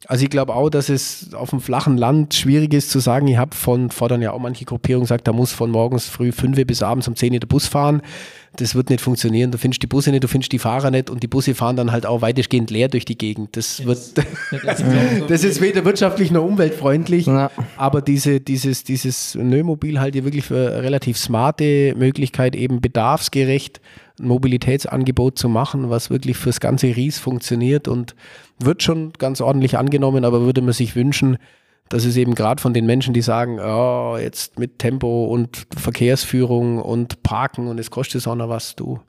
Also 0.08 0.24
ich 0.24 0.30
glaube 0.32 0.56
auch, 0.56 0.70
dass 0.70 0.90
es 0.90 1.34
auf 1.34 1.52
dem 1.52 1.62
flachen 1.62 1.98
Land 1.98 2.34
schwierig 2.34 2.74
ist 2.74 2.90
zu 2.90 3.00
sagen, 3.00 3.28
ich 3.28 3.38
habe 3.38 3.56
von, 3.56 3.92
fordern 3.92 4.22
ja 4.22 4.32
auch 4.32 4.40
manche 4.40 4.66
Gruppierungen 4.66 5.04
gesagt, 5.04 5.28
da 5.28 5.34
muss 5.34 5.52
von 5.52 5.70
morgens 5.70 6.08
früh 6.08 6.32
5 6.32 6.66
bis 6.66 6.82
abends 6.82 7.08
um 7.08 7.16
10 7.16 7.34
Uhr 7.34 7.40
der 7.40 7.48
Bus 7.48 7.68
fahren. 7.68 8.02
Das 8.58 8.76
wird 8.76 8.90
nicht 8.90 9.00
funktionieren. 9.00 9.52
Du 9.52 9.58
findest 9.58 9.82
die 9.82 9.88
Busse 9.88 10.12
nicht, 10.12 10.24
du 10.24 10.28
findest 10.28 10.52
die 10.52 10.60
Fahrer 10.60 10.92
nicht 10.92 11.10
und 11.10 11.24
die 11.24 11.28
Busse 11.28 11.56
fahren 11.56 11.78
dann 11.78 11.92
halt 11.92 12.06
auch 12.06 12.22
weitestgehend 12.22 12.70
leer 12.70 12.90
durch 12.90 13.06
die 13.06 13.18
Gegend. 13.18 13.56
Das, 13.56 13.86
wird, 13.86 14.00
das 15.30 15.44
ist 15.44 15.62
weder 15.62 15.86
wirtschaftlich 15.86 16.32
noch 16.32 16.44
umweltfreundlich, 16.44 17.28
ja. 17.28 17.52
aber 17.78 18.02
diese, 18.02 18.42
dieses, 18.42 18.84
dieses 18.84 19.36
Nömobil 19.36 20.00
halt 20.00 20.16
hier 20.16 20.26
wirklich 20.26 20.46
für 20.46 20.72
eine 20.72 20.84
relativ 20.84 21.18
smarte 21.18 21.94
Möglichkeit, 21.96 22.56
eben 22.56 22.82
bedarfsgerecht 22.82 23.80
ein 24.22 24.28
Mobilitätsangebot 24.28 25.38
zu 25.38 25.50
machen, 25.50 25.90
was 25.90 26.10
wirklich 26.10 26.38
fürs 26.38 26.60
ganze 26.60 26.96
Ries 26.96 27.20
funktioniert 27.20 27.88
und 27.88 28.16
wird 28.60 28.84
schon 28.84 29.14
ganz 29.18 29.42
ordentlich 29.42 29.78
angenommen, 29.78 30.26
aber 30.26 30.42
würde 30.42 30.62
man 30.62 30.74
sich 30.74 30.96
wünschen, 30.96 31.38
dass 31.90 32.06
es 32.06 32.16
eben 32.16 32.36
gerade 32.36 32.62
von 32.62 32.74
den 32.74 32.86
Menschen, 32.86 33.14
die 33.14 33.22
sagen, 33.22 33.60
oh, 33.60 34.18
jetzt 34.18 34.58
mit 34.58 34.80
Tempo 34.80 35.26
und 35.26 35.68
Verkehrsführung 35.76 36.82
und 36.82 37.22
Parken 37.24 37.68
und 37.68 37.80
es 37.80 37.92
kostet 37.92 38.26
auch 38.28 38.36
noch 38.36 38.50
was, 38.50 38.76
du, 38.76 39.00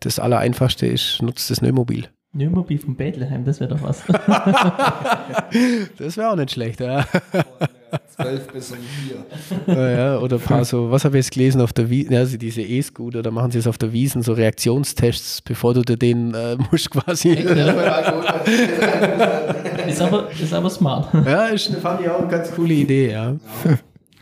das 0.00 0.18
Allereinfachste 0.18 0.86
ist, 0.86 1.20
nutzt 1.20 1.50
das 1.50 1.60
Nömobil. 1.60 2.08
Nömobil 2.32 2.78
von 2.78 2.96
Bethlehem, 2.96 3.44
das 3.44 3.60
wäre 3.60 3.74
doch 3.74 3.82
was. 3.82 4.02
das 5.98 6.16
wäre 6.16 6.30
auch 6.30 6.36
nicht 6.36 6.52
schlecht, 6.52 6.80
ja. 6.80 7.04
12 8.16 8.52
bis 8.52 8.72
um 8.72 8.78
4. 9.66 9.74
Ja, 9.74 9.90
ja, 9.90 10.18
oder 10.18 10.36
ein 10.36 10.42
paar 10.42 10.64
so, 10.64 10.90
was 10.90 11.04
habe 11.04 11.18
ich 11.18 11.24
jetzt 11.26 11.32
gelesen 11.34 11.60
auf 11.60 11.72
der 11.72 11.90
Wiesen, 11.90 12.14
also 12.14 12.36
diese 12.36 12.62
E-Scooter, 12.62 13.22
da 13.22 13.30
machen 13.30 13.50
sie 13.50 13.58
es 13.58 13.66
auf 13.66 13.78
der 13.78 13.92
Wiesen, 13.92 14.22
so 14.22 14.32
Reaktionstests, 14.32 15.42
bevor 15.42 15.74
du 15.74 15.82
dir 15.82 15.96
den 15.96 16.34
äh, 16.34 16.56
musst 16.70 16.90
quasi. 16.90 17.30
Ist 19.86 20.00
aber, 20.00 20.30
ist 20.30 20.54
aber 20.54 20.70
smart. 20.70 21.08
Ja, 21.26 21.46
ist, 21.46 21.74
fand 21.76 22.00
ich 22.00 22.08
auch 22.08 22.20
eine 22.20 22.28
ganz 22.28 22.52
coole 22.52 22.74
Idee, 22.74 23.12
ja. 23.12 23.36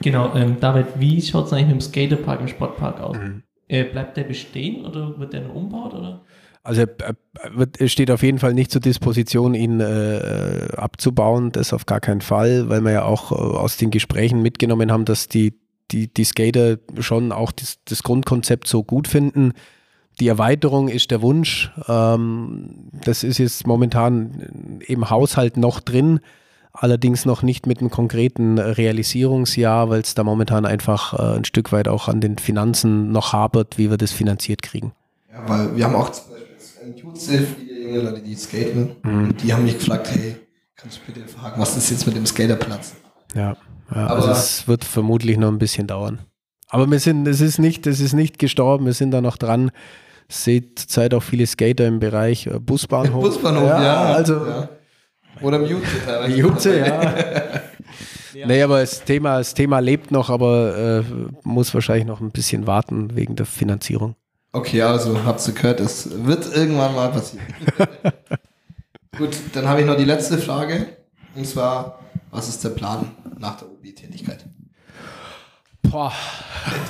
Genau, 0.03 0.35
ähm, 0.35 0.57
David, 0.59 0.87
wie 0.97 1.21
schaut 1.21 1.47
es 1.47 1.53
eigentlich 1.53 1.66
mit 1.66 1.77
dem 1.77 1.81
Skaterpark 1.83 2.41
im 2.41 2.49
Sportpark 2.49 3.01
aus? 3.01 3.16
Äh, 3.68 3.85
bleibt 3.85 4.16
der 4.16 4.25
bestehen 4.25 4.85
oder 4.85 5.18
wird 5.18 5.33
der 5.33 5.43
noch 5.43 5.55
umgebaut? 5.55 5.95
Oder? 5.95 6.23
Also 6.62 6.82
wird- 7.54 7.80
er 7.80 7.88
steht 7.88 8.11
auf 8.11 8.22
jeden 8.22 8.38
Fall 8.38 8.52
nicht 8.52 8.70
zur 8.70 8.82
Disposition, 8.82 9.54
ihn 9.54 9.80
äh, 9.80 10.68
abzubauen, 10.76 11.52
das 11.52 11.72
auf 11.72 11.86
gar 11.86 12.00
keinen 12.00 12.20
Fall, 12.20 12.68
weil 12.68 12.82
wir 12.82 12.92
ja 12.92 13.04
auch 13.04 13.32
äh, 13.32 13.34
aus 13.34 13.78
den 13.78 13.90
Gesprächen 13.90 14.42
mitgenommen 14.42 14.92
haben, 14.92 15.06
dass 15.06 15.26
die, 15.26 15.54
die, 15.90 16.12
die 16.12 16.24
Skater 16.24 16.76
schon 16.98 17.32
auch 17.32 17.50
das, 17.50 17.78
das 17.86 18.02
Grundkonzept 18.02 18.66
so 18.68 18.82
gut 18.82 19.08
finden. 19.08 19.52
Die 20.20 20.28
Erweiterung 20.28 20.88
ist 20.88 21.11
der 21.11 21.22
Wunsch. 21.22 21.72
Ähm, 21.88 22.90
das 23.04 23.24
ist 23.24 23.38
jetzt 23.38 23.66
momentan 23.66 24.78
im 24.86 25.08
Haushalt 25.08 25.56
noch 25.56 25.80
drin, 25.80 26.20
allerdings 26.74 27.24
noch 27.24 27.42
nicht 27.42 27.66
mit 27.66 27.80
einem 27.80 27.90
konkreten 27.90 28.58
Realisierungsjahr, 28.58 29.88
weil 29.88 30.02
es 30.02 30.14
da 30.14 30.24
momentan 30.24 30.66
einfach 30.66 31.18
äh, 31.18 31.38
ein 31.38 31.44
Stück 31.46 31.72
weit 31.72 31.88
auch 31.88 32.08
an 32.08 32.20
den 32.20 32.36
Finanzen 32.36 33.12
noch 33.12 33.32
hapert, 33.32 33.78
wie 33.78 33.88
wir 33.88 33.96
das 33.96 34.12
finanziert 34.12 34.61
kriegen. 34.61 34.92
Ja, 35.32 35.48
weil 35.48 35.74
wir 35.76 35.84
haben 35.84 35.94
auch 35.94 36.11
zum 36.11 36.32
Beispiel 36.32 36.49
ein 36.91 36.97
Jutze, 36.97 37.38
viele 37.59 37.80
junge 37.82 38.01
Leute, 38.11 38.22
die 38.22 38.34
skaten. 38.34 38.97
Und 39.03 39.43
die 39.43 39.53
haben 39.53 39.64
mich 39.64 39.78
gefragt, 39.78 40.11
hey, 40.12 40.36
kannst 40.76 41.01
du 41.07 41.12
bitte 41.12 41.26
fragen, 41.28 41.61
was 41.61 41.76
ist 41.76 41.91
jetzt 41.91 42.07
mit 42.07 42.16
dem 42.16 42.26
Skaterplatz? 42.26 42.95
Ja, 43.34 43.57
ja 43.95 44.07
Aber- 44.07 44.11
also 44.16 44.30
es 44.30 44.68
wird 44.68 44.84
vermutlich 44.84 45.36
noch 45.38 45.49
ein 45.49 45.59
bisschen 45.59 45.86
dauern. 45.86 46.20
Aber 46.68 46.88
wir 46.91 47.01
sind, 47.01 47.26
es 47.26 47.41
ist 47.41 47.59
nicht, 47.59 47.86
es 47.86 48.01
ist 48.01 48.12
nicht 48.12 48.38
gestorben, 48.38 48.86
wir 48.86 48.93
sind 48.93 49.11
da 49.11 49.20
noch 49.20 49.36
dran. 49.36 49.70
Seht 50.28 50.78
zurzeit 50.78 51.12
auch 51.14 51.22
viele 51.22 51.45
Skater 51.47 51.86
im 51.88 51.99
Bereich 51.99 52.47
äh, 52.47 52.61
Busbahnhof. 52.61 53.22
Busbahnhof, 53.24 53.68
ja. 53.68 54.05
Also 54.12 54.47
ja. 54.47 54.68
Oder 55.41 55.57
im 55.59 55.66
Jutze 55.66 56.05
teilweise. 56.05 56.36
Jutze, 56.36 56.78
ja. 56.78 57.14
Nee, 58.47 58.62
aber 58.62 58.80
das 58.80 59.03
Thema, 59.05 59.38
das 59.38 59.55
Thema 59.55 59.80
lebt 59.80 60.12
noch, 60.12 60.30
aber 60.30 61.01
äh, 61.01 61.03
muss 61.43 61.74
wahrscheinlich 61.74 62.07
noch 62.07 62.20
ein 62.20 62.30
bisschen 62.30 62.66
warten 62.66 63.16
wegen 63.16 63.34
der 63.34 63.45
Finanzierung. 63.45 64.14
Okay, 64.53 64.82
also 64.82 65.24
habt 65.24 65.46
ihr 65.46 65.55
gehört, 65.55 65.80
es 65.80 66.09
wird 66.24 66.57
irgendwann 66.57 66.94
mal 66.94 67.11
passieren. 67.11 67.46
Gut, 69.16 69.36
dann 69.53 69.68
habe 69.68 69.80
ich 69.80 69.86
noch 69.86 69.96
die 69.96 70.05
letzte 70.05 70.38
Frage. 70.38 70.86
Und 71.36 71.46
zwar, 71.46 72.01
was 72.30 72.48
ist 72.48 72.64
der 72.64 72.70
Plan 72.70 73.12
nach 73.38 73.59
der 73.59 73.68
OB-Tätigkeit? 73.68 74.44
Boah. 75.82 76.12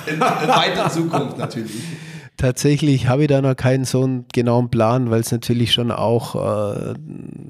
In, 0.06 0.14
in 0.14 0.20
weiter 0.20 0.88
Zukunft 0.90 1.36
natürlich. 1.36 1.82
Tatsächlich 2.38 3.06
habe 3.08 3.22
ich 3.22 3.28
da 3.28 3.42
noch 3.42 3.54
keinen 3.54 3.84
so 3.84 4.04
einen 4.04 4.24
genauen 4.32 4.70
Plan, 4.70 5.10
weil 5.10 5.20
es 5.20 5.30
natürlich 5.30 5.74
schon 5.74 5.90
auch 5.90 6.36
äh, 6.36 6.94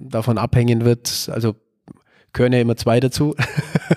davon 0.09 0.39
abhängen 0.39 0.85
wird. 0.85 1.31
Also 1.33 1.55
gehören 2.33 2.53
ja 2.53 2.61
immer 2.61 2.77
zwei 2.77 3.01
dazu. 3.01 3.35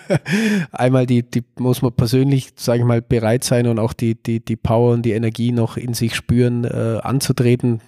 Einmal 0.72 1.06
die, 1.06 1.24
die 1.24 1.44
muss 1.58 1.82
man 1.82 1.94
persönlich, 1.94 2.52
sage 2.56 2.80
ich 2.80 2.86
mal, 2.86 3.02
bereit 3.02 3.44
sein 3.44 3.68
und 3.68 3.80
auch 3.80 3.94
die, 3.94 4.16
die, 4.16 4.44
die 4.44 4.56
Power 4.56 4.94
und 4.94 5.04
die 5.04 5.12
Energie 5.12 5.52
noch 5.52 5.78
in 5.78 5.94
sich 5.94 6.16
spüren, 6.16 6.64
äh, 6.64 7.00
anzutreten. 7.02 7.82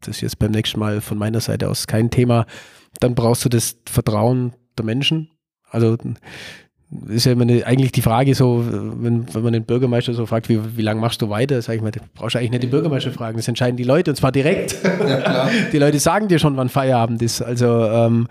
Das 0.00 0.16
ist 0.16 0.20
jetzt 0.22 0.38
beim 0.38 0.52
nächsten 0.52 0.80
Mal 0.80 1.00
von 1.00 1.18
meiner 1.18 1.40
Seite 1.40 1.68
aus 1.68 1.86
kein 1.86 2.10
Thema. 2.10 2.46
Dann 3.00 3.14
brauchst 3.14 3.44
du 3.44 3.48
das 3.48 3.76
Vertrauen 3.86 4.54
der 4.78 4.84
Menschen. 4.84 5.30
Also 5.70 5.96
ist 7.08 7.26
ja 7.26 7.32
immer 7.32 7.42
eine, 7.42 7.64
eigentlich 7.66 7.92
die 7.92 8.02
Frage 8.02 8.34
so, 8.34 8.64
wenn, 8.66 9.32
wenn 9.32 9.42
man 9.42 9.52
den 9.52 9.64
Bürgermeister 9.64 10.12
so 10.12 10.26
fragt, 10.26 10.48
wie, 10.48 10.76
wie 10.76 10.82
lange 10.82 11.00
machst 11.00 11.22
du 11.22 11.30
weiter, 11.30 11.62
sag 11.62 11.76
ich 11.76 11.82
mal, 11.82 11.92
du 11.92 12.00
brauchst 12.14 12.34
eigentlich 12.34 12.50
nicht 12.50 12.64
den 12.64 12.70
Bürgermeister 12.70 13.12
fragen, 13.12 13.36
das 13.36 13.46
entscheiden 13.46 13.76
die 13.76 13.84
Leute 13.84 14.10
und 14.10 14.16
zwar 14.16 14.32
direkt. 14.32 14.76
Ja. 14.82 15.48
Die 15.72 15.78
Leute 15.78 16.00
sagen 16.00 16.26
dir 16.28 16.38
schon, 16.38 16.56
wann 16.56 16.68
Feierabend 16.68 17.22
ist. 17.22 17.42
Also 17.42 17.84
ähm, 17.84 18.26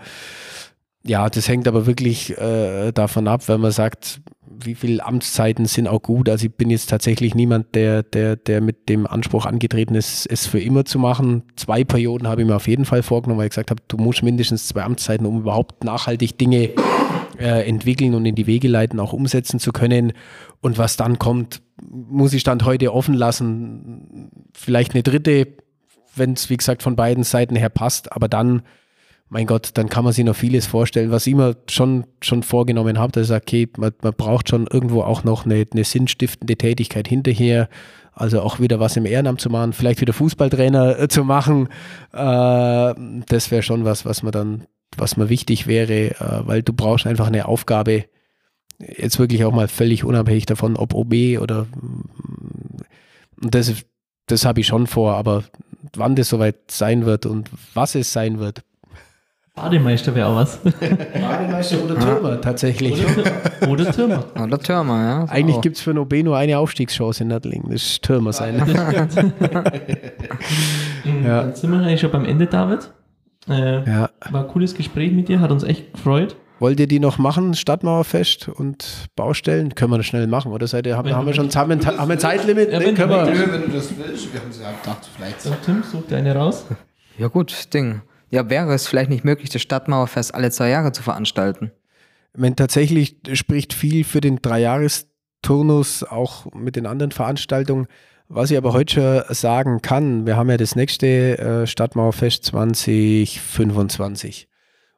ja, 1.04 1.28
das 1.30 1.48
hängt 1.48 1.66
aber 1.66 1.86
wirklich 1.86 2.36
äh, 2.38 2.92
davon 2.92 3.26
ab, 3.28 3.48
wenn 3.48 3.60
man 3.60 3.72
sagt, 3.72 4.20
wie 4.64 4.74
viele 4.74 5.04
Amtszeiten 5.04 5.64
sind 5.66 5.88
auch 5.88 6.02
gut. 6.02 6.28
Also 6.28 6.46
ich 6.46 6.54
bin 6.54 6.70
jetzt 6.70 6.90
tatsächlich 6.90 7.34
niemand, 7.34 7.74
der, 7.74 8.02
der, 8.02 8.36
der 8.36 8.60
mit 8.60 8.88
dem 8.88 9.06
Anspruch 9.06 9.46
angetreten 9.46 9.94
ist, 9.94 10.26
es 10.26 10.46
für 10.46 10.60
immer 10.60 10.84
zu 10.84 10.98
machen. 10.98 11.44
Zwei 11.56 11.84
Perioden 11.84 12.28
habe 12.28 12.42
ich 12.42 12.46
mir 12.46 12.56
auf 12.56 12.68
jeden 12.68 12.84
Fall 12.84 13.02
vorgenommen, 13.02 13.38
weil 13.38 13.46
ich 13.46 13.52
gesagt 13.52 13.70
habe, 13.70 13.82
du 13.88 13.96
musst 13.96 14.22
mindestens 14.22 14.66
zwei 14.66 14.82
Amtszeiten, 14.82 15.26
um 15.26 15.40
überhaupt 15.40 15.84
nachhaltig 15.84 16.36
Dinge 16.36 16.70
äh, 17.38 17.66
entwickeln 17.66 18.14
und 18.14 18.26
in 18.26 18.34
die 18.34 18.46
Wege 18.46 18.68
leiten, 18.68 19.00
auch 19.00 19.12
umsetzen 19.12 19.60
zu 19.60 19.72
können. 19.72 20.12
Und 20.60 20.76
was 20.76 20.96
dann 20.96 21.18
kommt, 21.18 21.62
muss 21.82 22.34
ich 22.34 22.42
Stand 22.42 22.64
heute 22.64 22.92
offen 22.92 23.14
lassen. 23.14 24.30
Vielleicht 24.52 24.94
eine 24.94 25.02
dritte, 25.02 25.48
wenn 26.14 26.34
es, 26.34 26.50
wie 26.50 26.56
gesagt, 26.56 26.82
von 26.82 26.96
beiden 26.96 27.24
Seiten 27.24 27.56
her 27.56 27.70
passt, 27.70 28.12
aber 28.12 28.28
dann, 28.28 28.62
mein 29.30 29.46
Gott, 29.46 29.70
dann 29.74 29.88
kann 29.88 30.02
man 30.04 30.12
sich 30.12 30.24
noch 30.24 30.34
vieles 30.34 30.66
vorstellen, 30.66 31.12
was 31.12 31.26
ich 31.26 31.36
mir 31.36 31.56
schon, 31.68 32.04
schon 32.20 32.42
vorgenommen 32.42 32.98
habe, 32.98 33.12
dass 33.12 33.22
ich 33.22 33.28
sage, 33.28 33.44
okay, 33.46 33.68
man, 33.78 33.92
man 34.02 34.12
braucht 34.12 34.48
schon 34.48 34.66
irgendwo 34.66 35.02
auch 35.02 35.22
noch 35.22 35.44
eine, 35.44 35.64
eine 35.72 35.84
sinnstiftende 35.84 36.56
Tätigkeit 36.56 37.06
hinterher, 37.06 37.68
also 38.12 38.42
auch 38.42 38.58
wieder 38.58 38.80
was 38.80 38.96
im 38.96 39.06
Ehrenamt 39.06 39.40
zu 39.40 39.48
machen, 39.48 39.72
vielleicht 39.72 40.00
wieder 40.00 40.12
Fußballtrainer 40.12 40.98
äh, 40.98 41.08
zu 41.08 41.24
machen, 41.24 41.68
äh, 42.12 42.94
das 43.28 43.52
wäre 43.52 43.62
schon 43.62 43.84
was, 43.84 44.04
was 44.04 44.24
man 44.24 44.32
dann, 44.32 44.66
was 44.96 45.16
mir 45.16 45.28
wichtig 45.28 45.68
wäre, 45.68 46.10
äh, 46.10 46.46
weil 46.46 46.62
du 46.64 46.72
brauchst 46.72 47.06
einfach 47.06 47.28
eine 47.28 47.46
Aufgabe, 47.46 48.06
jetzt 48.80 49.20
wirklich 49.20 49.44
auch 49.44 49.52
mal 49.52 49.68
völlig 49.68 50.02
unabhängig 50.02 50.46
davon, 50.46 50.76
ob 50.76 50.92
OB 50.92 51.38
oder 51.40 51.66
und 53.42 53.54
das, 53.54 53.72
das 54.26 54.44
habe 54.44 54.60
ich 54.60 54.66
schon 54.66 54.88
vor, 54.88 55.14
aber 55.14 55.44
wann 55.94 56.16
das 56.16 56.28
soweit 56.28 56.70
sein 56.70 57.06
wird 57.06 57.26
und 57.26 57.48
was 57.74 57.94
es 57.94 58.12
sein 58.12 58.40
wird. 58.40 58.64
Bademeister 59.62 60.14
wäre 60.14 60.28
auch 60.28 60.36
was. 60.36 60.58
Bademeister 60.80 61.82
oder 61.84 61.98
Türmer 61.98 62.40
tatsächlich. 62.40 63.02
Oder, 63.04 63.68
oder 63.70 63.92
Türmer. 63.92 64.24
Oder 64.42 64.58
Türmer, 64.58 65.02
ja. 65.04 65.24
Eigentlich 65.28 65.60
gibt 65.60 65.76
es 65.76 65.82
für 65.82 65.98
OB 65.98 66.12
nur 66.24 66.36
eine 66.36 66.58
Aufstiegschance 66.58 67.22
in 67.22 67.28
Nördling, 67.28 67.64
das 67.70 67.82
ist 67.82 68.02
Türmer 68.02 68.32
sein. 68.32 68.56
Mhm, 71.04 71.24
Ja. 71.26 71.42
Dann 71.42 71.54
sind 71.54 71.70
wir 71.70 71.78
eigentlich 71.80 72.00
schon 72.00 72.10
beim 72.10 72.24
Ende, 72.24 72.46
David. 72.46 72.90
Äh, 73.48 73.84
Ja. 73.88 74.10
War 74.30 74.42
ein 74.42 74.48
cooles 74.48 74.74
Gespräch 74.74 75.12
mit 75.12 75.28
dir, 75.28 75.40
hat 75.40 75.50
uns 75.50 75.62
echt 75.62 75.92
gefreut. 75.94 76.36
Wollt 76.58 76.78
ihr 76.78 76.86
die 76.86 77.00
noch 77.00 77.16
machen, 77.16 77.54
Stadtmauerfest 77.54 78.48
und 78.50 79.06
Baustellen? 79.16 79.74
Können 79.74 79.92
wir 79.92 79.96
das 79.96 80.06
schnell 80.06 80.26
machen, 80.26 80.52
oder 80.52 80.66
seid 80.66 80.86
ihr, 80.86 80.94
haben, 80.96 81.10
haben 81.14 81.26
wir 81.26 81.32
schon 81.32 81.48
haben 81.54 81.70
wir 81.70 81.76
ein, 81.76 81.86
haben 81.98 82.08
wir 82.08 82.16
ein 82.16 82.18
Zeitlimit? 82.18 82.70
Ja, 82.70 82.78
Nee, 82.80 82.86
wenn 82.86 82.94
du 82.94 83.00
können 83.00 83.10
wir. 83.12 83.52
wenn 83.52 83.62
du 83.62 83.68
das 83.68 83.90
willst, 83.96 84.32
wir 84.34 84.40
haben 84.42 84.52
sie 84.52 84.62
ja 84.62 84.70
gedacht, 84.72 85.08
vielleicht. 85.16 85.40
So, 85.40 85.50
Tim, 85.64 85.82
such 85.90 86.06
dir 86.06 86.18
eine 86.18 86.34
raus. 86.34 86.66
Ja, 87.16 87.28
gut, 87.28 87.72
Ding. 87.72 88.02
Ja, 88.30 88.48
wäre 88.48 88.72
es 88.72 88.86
vielleicht 88.86 89.10
nicht 89.10 89.24
möglich, 89.24 89.50
das 89.50 89.60
Stadtmauerfest 89.60 90.34
alle 90.34 90.50
zwei 90.50 90.70
Jahre 90.70 90.92
zu 90.92 91.02
veranstalten? 91.02 91.72
Wenn 92.32 92.54
tatsächlich 92.54 93.16
spricht 93.32 93.74
viel 93.74 94.04
für 94.04 94.20
den 94.20 94.40
Dreijahresturnus, 94.40 96.04
auch 96.04 96.46
mit 96.54 96.76
den 96.76 96.86
anderen 96.86 97.10
Veranstaltungen. 97.10 97.88
Was 98.28 98.52
ich 98.52 98.56
aber 98.56 98.72
heute 98.72 99.24
schon 99.26 99.34
sagen 99.34 99.82
kann, 99.82 100.26
wir 100.26 100.36
haben 100.36 100.48
ja 100.48 100.56
das 100.56 100.76
nächste 100.76 101.38
äh, 101.38 101.66
Stadtmauerfest 101.66 102.44
2025. 102.44 104.46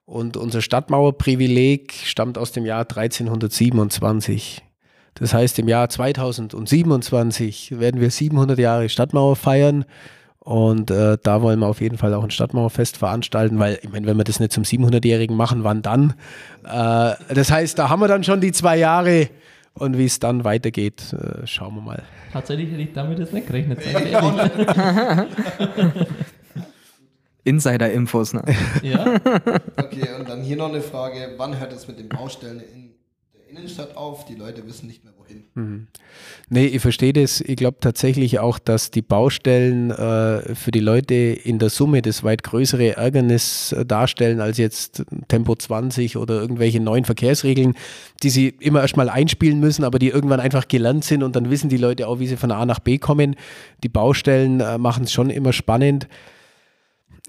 Und 0.05 0.37
unser 0.37 0.61
Stadtmauerprivileg 0.61 1.95
stammt 2.05 2.37
aus 2.37 2.53
dem 2.53 2.66
Jahr 2.66 2.80
1327. 2.80 4.62
Das 5.14 5.33
heißt, 5.33 5.59
im 5.59 5.68
Jahr 5.68 5.89
2027 5.89 7.78
werden 7.78 8.03
wir 8.03 8.11
700 8.11 8.59
Jahre 8.59 8.91
Stadtmauer 8.91 9.37
feiern. 9.37 9.87
Und 10.45 10.90
äh, 10.90 11.18
da 11.22 11.40
wollen 11.40 11.61
wir 11.61 11.68
auf 11.68 11.80
jeden 11.80 11.99
Fall 11.99 12.12
auch 12.14 12.24
ein 12.24 12.32
Stadtmauerfest 12.32 12.97
veranstalten, 12.97 13.61
weil, 13.61 13.78
ich 13.80 13.90
meine, 13.90 14.07
wenn 14.09 14.16
wir 14.16 14.24
das 14.24 14.40
nicht 14.40 14.51
zum 14.51 14.64
700-Jährigen 14.64 15.36
machen, 15.36 15.62
wann 15.62 15.82
dann? 15.82 16.14
Äh, 16.64 17.14
das 17.32 17.53
heißt, 17.53 17.78
da 17.78 17.88
haben 17.88 18.01
wir 18.01 18.09
dann 18.09 18.24
schon 18.24 18.40
die 18.40 18.51
zwei 18.51 18.76
Jahre 18.76 19.28
und 19.74 19.99
wie 19.99 20.05
es 20.05 20.18
dann 20.18 20.43
weitergeht, 20.43 21.12
äh, 21.12 21.47
schauen 21.47 21.76
wir 21.76 21.82
mal. 21.82 22.03
Tatsächlich 22.32 22.72
hätte 22.72 22.82
ich 22.82 22.93
damit 22.93 23.20
jetzt 23.20 23.32
nicht 23.32 23.47
gerechnet. 23.47 23.78
Insider-Infos, 27.45 28.34
ne? 28.34 28.43
ja, 28.82 29.20
Okay, 29.76 30.09
und 30.18 30.28
dann 30.28 30.43
hier 30.43 30.57
noch 30.57 30.70
eine 30.70 30.80
Frage, 30.80 31.34
wann 31.36 31.59
hört 31.61 31.72
es 31.72 31.86
mit 31.86 32.01
den 32.01 32.09
Baustellen 32.09 32.61
in 32.61 32.95
der 33.34 33.49
Innenstadt 33.49 33.97
auf? 33.97 34.24
Die 34.24 34.34
Leute 34.34 34.66
wissen 34.66 34.88
nicht 34.88 35.05
mehr 35.05 35.12
wohin. 35.55 35.87
Nee, 36.49 36.66
ich 36.66 36.83
verstehe 36.83 37.12
das. 37.12 37.41
Ich 37.41 37.57
glaube 37.57 37.78
tatsächlich 37.80 38.39
auch, 38.39 38.59
dass 38.59 38.91
die 38.91 39.03
Baustellen 39.03 39.91
äh, 39.91 40.55
für 40.55 40.70
die 40.70 40.80
Leute 40.80 41.14
in 41.14 41.59
der 41.59 41.70
Summe 41.70 42.03
das 42.03 42.24
weit 42.24 42.43
größere 42.43 42.97
Ärgernis 42.97 43.72
äh, 43.72 43.87
darstellen 43.87 44.41
als 44.41 44.59
jetzt 44.59 45.05
Tempo 45.28 45.55
20 45.55 46.16
oder 46.16 46.41
irgendwelche 46.41 46.80
neuen 46.80 47.05
Verkehrsregeln, 47.05 47.74
die 48.22 48.30
sie 48.30 48.49
immer 48.61 48.83
erstmal 48.83 49.09
einspielen 49.09 49.61
müssen, 49.61 49.85
aber 49.85 49.99
die 49.99 50.09
irgendwann 50.09 50.41
einfach 50.41 50.68
gelernt 50.68 51.05
sind 51.05 51.22
und 51.22 51.37
dann 51.37 51.51
wissen 51.51 51.68
die 51.68 51.78
Leute 51.78 52.09
auch, 52.09 52.18
wie 52.18 52.26
sie 52.26 52.37
von 52.37 52.51
A 52.51 52.66
nach 52.66 52.80
B 52.80 52.99
kommen. 52.99 53.37
Die 53.83 53.89
Baustellen 53.89 54.61
äh, 54.61 54.78
machen 54.78 55.05
es 55.05 55.12
schon 55.12 55.30
immer 55.30 55.53
spannend. 55.53 56.07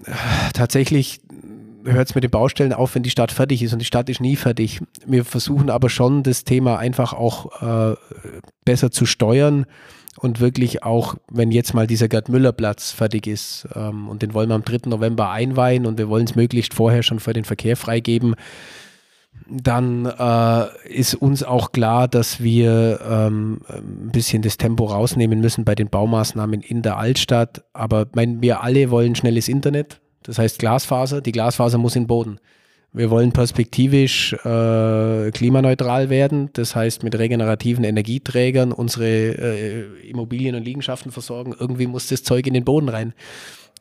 Äh, 0.04 0.12
tatsächlich 0.52 1.20
hört 1.84 2.08
es 2.08 2.14
mit 2.14 2.24
den 2.24 2.30
Baustellen 2.30 2.72
auf, 2.72 2.94
wenn 2.94 3.02
die 3.02 3.10
Stadt 3.10 3.32
fertig 3.32 3.62
ist 3.62 3.72
und 3.72 3.78
die 3.78 3.84
Stadt 3.86 4.08
ist 4.08 4.20
nie 4.20 4.36
fertig. 4.36 4.80
Wir 5.06 5.24
versuchen 5.24 5.70
aber 5.70 5.88
schon 5.90 6.22
das 6.22 6.44
Thema 6.44 6.78
einfach 6.78 7.12
auch 7.12 7.62
äh, 7.62 7.96
besser 8.64 8.90
zu 8.90 9.06
steuern 9.06 9.66
und 10.18 10.40
wirklich 10.40 10.82
auch, 10.82 11.16
wenn 11.30 11.50
jetzt 11.50 11.74
mal 11.74 11.86
dieser 11.86 12.08
Gerd-Müller-Platz 12.08 12.92
fertig 12.92 13.26
ist 13.26 13.68
ähm, 13.74 14.08
und 14.08 14.22
den 14.22 14.34
wollen 14.34 14.48
wir 14.48 14.54
am 14.54 14.64
3. 14.64 14.88
November 14.88 15.30
einweihen 15.30 15.86
und 15.86 15.98
wir 15.98 16.08
wollen 16.08 16.24
es 16.24 16.34
möglichst 16.34 16.74
vorher 16.74 17.02
schon 17.02 17.20
für 17.20 17.32
den 17.32 17.44
Verkehr 17.44 17.76
freigeben, 17.76 18.34
dann 19.48 20.06
äh, 20.06 20.88
ist 20.88 21.14
uns 21.14 21.42
auch 21.42 21.72
klar, 21.72 22.08
dass 22.08 22.42
wir 22.42 23.00
ähm, 23.06 23.60
ein 23.68 24.10
bisschen 24.10 24.42
das 24.42 24.56
Tempo 24.56 24.86
rausnehmen 24.86 25.40
müssen 25.40 25.64
bei 25.64 25.74
den 25.74 25.90
Baumaßnahmen 25.90 26.60
in 26.60 26.82
der 26.82 26.96
Altstadt. 26.96 27.64
Aber 27.72 28.06
mein, 28.14 28.40
wir 28.40 28.62
alle 28.62 28.90
wollen 28.90 29.14
schnelles 29.14 29.48
Internet, 29.48 30.00
das 30.24 30.38
heißt 30.38 30.58
Glasfaser. 30.58 31.20
Die 31.20 31.32
Glasfaser 31.32 31.78
muss 31.78 31.94
in 31.94 32.02
den 32.02 32.08
Boden. 32.08 32.40
Wir 32.92 33.10
wollen 33.10 33.32
perspektivisch 33.32 34.34
äh, 34.44 35.30
klimaneutral 35.32 36.10
werden, 36.10 36.50
das 36.52 36.76
heißt 36.76 37.02
mit 37.02 37.18
regenerativen 37.18 37.82
Energieträgern 37.82 38.70
unsere 38.70 39.06
äh, 39.06 40.08
Immobilien 40.08 40.54
und 40.54 40.62
Liegenschaften 40.62 41.10
versorgen. 41.10 41.56
Irgendwie 41.58 41.88
muss 41.88 42.06
das 42.06 42.22
Zeug 42.22 42.46
in 42.46 42.54
den 42.54 42.64
Boden 42.64 42.88
rein. 42.88 43.12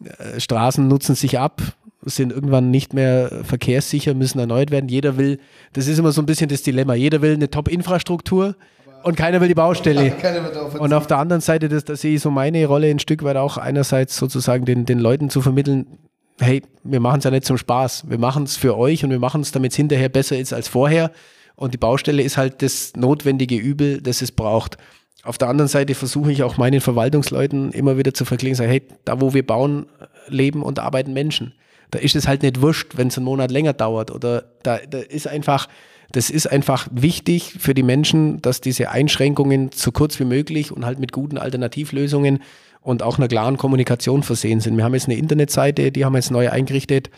Äh, 0.03 0.39
Straßen 0.39 0.87
nutzen 0.87 1.13
sich 1.13 1.37
ab, 1.37 1.61
sind 2.01 2.31
irgendwann 2.31 2.71
nicht 2.71 2.95
mehr 2.95 3.43
verkehrssicher, 3.43 4.15
müssen 4.15 4.39
erneuert 4.39 4.71
werden. 4.71 4.89
Jeder 4.89 5.15
will, 5.15 5.39
das 5.73 5.87
ist 5.87 5.99
immer 5.99 6.11
so 6.11 6.23
ein 6.23 6.25
bisschen 6.25 6.49
das 6.49 6.63
Dilemma, 6.63 6.95
jeder 6.95 7.21
will 7.21 7.35
eine 7.35 7.51
Top-Infrastruktur 7.51 8.55
und 9.03 9.15
keiner 9.15 9.41
will 9.41 9.47
die 9.47 9.53
Baustelle. 9.53 10.15
und 10.79 10.91
auf 10.91 11.05
der 11.05 11.19
anderen 11.19 11.41
Seite, 11.41 11.69
das, 11.69 11.85
da 11.85 11.95
sehe 11.95 12.15
ich 12.15 12.21
so 12.21 12.31
meine 12.31 12.65
Rolle 12.65 12.89
ein 12.89 12.97
Stück 12.97 13.23
weit 13.23 13.37
auch 13.37 13.57
einerseits 13.57 14.17
sozusagen 14.17 14.65
den, 14.65 14.87
den 14.87 14.97
Leuten 14.97 15.29
zu 15.29 15.43
vermitteln, 15.43 15.99
hey, 16.39 16.61
wir 16.84 16.99
machen 16.99 17.19
es 17.19 17.23
ja 17.23 17.31
nicht 17.31 17.45
zum 17.45 17.57
Spaß. 17.57 18.09
Wir 18.09 18.17
machen 18.17 18.43
es 18.43 18.57
für 18.57 18.77
euch 18.77 19.03
und 19.03 19.11
wir 19.11 19.19
machen 19.19 19.41
es, 19.41 19.51
damit 19.51 19.71
es 19.71 19.77
hinterher 19.77 20.09
besser 20.09 20.38
ist 20.38 20.53
als 20.53 20.67
vorher. 20.67 21.11
Und 21.55 21.73
die 21.73 21.77
Baustelle 21.77 22.23
ist 22.23 22.38
halt 22.38 22.61
das 22.61 22.93
notwendige 22.95 23.55
Übel, 23.55 24.01
das 24.01 24.21
es 24.21 24.31
braucht. 24.31 24.77
Auf 25.23 25.38
der 25.38 25.47
anderen 25.47 25.69
Seite 25.69 25.95
versuche 25.95 26.31
ich 26.31 26.43
auch 26.43 26.57
meinen 26.57 26.81
Verwaltungsleuten 26.81 27.71
immer 27.71 27.97
wieder 27.97 28.13
zu 28.13 28.25
verklingen, 28.25 28.55
sagen, 28.55 28.71
hey, 28.71 28.84
da 29.05 29.21
wo 29.21 29.34
wir 29.34 29.45
bauen, 29.45 29.86
leben 30.27 30.63
und 30.63 30.79
arbeiten 30.79 31.13
Menschen. 31.13 31.53
Da 31.91 31.99
ist 31.99 32.15
es 32.15 32.27
halt 32.27 32.41
nicht 32.41 32.61
wurscht, 32.61 32.97
wenn 32.97 33.07
es 33.07 33.17
einen 33.17 33.25
Monat 33.25 33.51
länger 33.51 33.73
dauert. 33.73 34.11
Oder 34.11 34.45
da, 34.63 34.79
da 34.79 34.97
ist 34.97 35.27
einfach, 35.27 35.69
das 36.11 36.29
ist 36.29 36.51
einfach 36.51 36.88
wichtig 36.91 37.55
für 37.59 37.73
die 37.73 37.84
Menschen, 37.84 38.41
dass 38.41 38.61
diese 38.61 38.89
Einschränkungen 38.89 39.69
so 39.73 39.91
kurz 39.91 40.19
wie 40.19 40.25
möglich 40.25 40.71
und 40.71 40.86
halt 40.86 40.99
mit 40.99 41.11
guten 41.11 41.38
Alternativlösungen 41.38 42.39
und 42.84 43.01
auch 43.01 43.17
einer 43.17 43.27
klaren 43.27 43.57
Kommunikation 43.57 44.23
versehen 44.23 44.59
sind. 44.59 44.77
Wir 44.77 44.84
haben 44.84 44.93
jetzt 44.93 45.07
eine 45.07 45.17
Internetseite, 45.17 45.91
die 45.91 46.05
haben 46.05 46.13
wir 46.13 46.19
jetzt 46.19 46.31
neu 46.31 46.49
eingerichtet, 46.49 47.09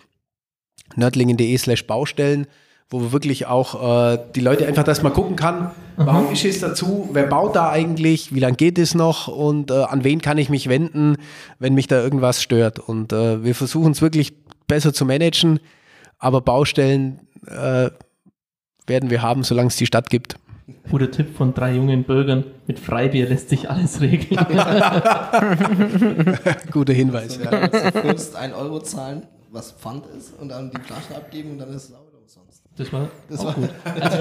nördlingen.de 0.96 1.58
slash 1.58 1.88
Baustellen, 1.88 2.48
wo 2.90 3.02
wir 3.02 3.12
wirklich 3.12 3.48
auch 3.48 4.14
äh, 4.14 4.20
die 4.36 4.42
Leute 4.42 4.68
einfach 4.68 4.84
das 4.84 5.02
mal 5.02 5.10
gucken 5.10 5.36
kann, 5.36 5.72
warum 5.98 6.32
ist 6.32 6.46
es 6.46 6.60
dazu, 6.60 7.10
wer 7.14 7.26
baut 7.26 7.56
da 7.56 7.72
eigentlich, 7.72 8.34
wie 8.34 8.40
lange 8.40 8.58
geht 8.58 8.78
es 8.78 8.94
noch 8.94 9.28
und 9.28 9.72
äh, 9.72 9.84
an 9.84 10.04
wen 10.04 10.22
kann 10.22 10.38
ich 10.38 10.50
mich 10.50 10.70
wenden, 10.70 11.18
wenn 11.58 11.74
mich 11.74 11.88
da 11.88 12.02
irgendwas 12.02 12.44
stört. 12.44 12.78
Und 12.78 13.12
äh, 13.12 13.44
wir 13.44 13.56
versuchen 13.56 13.92
es 13.92 14.04
wirklich 14.04 14.36
besser 14.68 14.94
zu 14.94 15.04
managen, 15.06 15.60
aber 16.20 16.42
Baustellen 16.42 17.22
äh, 17.48 17.90
werden 18.88 19.10
wir 19.10 19.24
haben, 19.24 19.44
solange 19.44 19.70
es 19.70 19.78
die 19.78 19.88
Stadt 19.88 20.12
gibt. 20.12 20.36
Guter 20.90 21.12
Tipp 21.12 21.36
von 21.38 21.54
drei 21.54 21.74
jungen 21.76 22.04
Bürgern. 22.04 22.44
Mit 22.66 22.80
Freibier 22.80 23.28
lässt 23.30 23.50
sich 23.50 23.70
alles 23.70 24.02
regeln. 24.02 24.40
Guter 26.72 26.94
Hinweis. 26.94 27.40
Also, 27.40 27.44
ja. 27.44 27.92
Du 27.92 28.08
musst 28.08 28.36
1 28.36 28.54
Euro 28.56 28.80
zahlen, 28.80 29.24
was 29.52 29.72
Pfand 29.74 30.06
ist, 30.18 30.34
und 30.40 30.50
dann 30.50 30.72
die 30.72 30.82
Flasche 30.82 31.16
abgeben 31.16 31.52
und 31.52 31.60
dann 31.60 31.70
ist 31.70 31.90
es 31.90 31.94
auch 31.94 32.08
wieder 32.08 32.18
umsonst. 32.22 32.64
Das 32.78 32.92
war 32.92 33.08
Das 33.30 33.40
auch 33.42 33.46
war- 33.46 33.54
gut. 33.54 33.70
Also, 34.02 34.18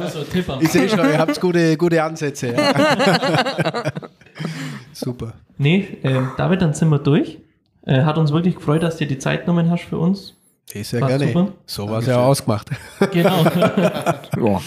nur 0.00 0.10
so 0.10 0.18
ein 0.20 0.28
Tipp 0.30 0.48
am 0.50 0.60
Ich 0.62 0.68
sehe 0.70 0.88
schon, 0.88 0.98
ihr 1.00 1.18
habt 1.18 1.40
gute, 1.40 1.76
gute 1.78 2.02
Ansätze. 2.02 2.54
Ja. 2.54 3.82
Super. 4.92 5.32
Nee, 5.56 5.96
ähm, 6.02 6.30
David, 6.36 6.60
dann 6.62 6.74
sind 6.74 6.88
wir 6.90 6.98
durch. 6.98 7.38
Äh, 7.86 8.02
hat 8.02 8.18
uns 8.18 8.30
wirklich 8.32 8.56
gefreut, 8.56 8.82
dass 8.82 8.96
du 8.98 9.04
dir 9.06 9.14
die 9.14 9.18
Zeit 9.18 9.46
genommen 9.46 9.70
hast 9.70 9.84
für 9.84 9.98
uns. 9.98 10.34
Sehr 10.70 11.00
War 11.00 11.08
gerne. 11.08 11.28
super. 11.28 11.48
So 11.66 11.88
war 11.88 12.00
es 12.00 12.06
ja 12.06 12.18
auch 12.18 12.26
ausgemacht. 12.26 12.68
Genau. 13.10 13.42
Ja. 13.44 14.60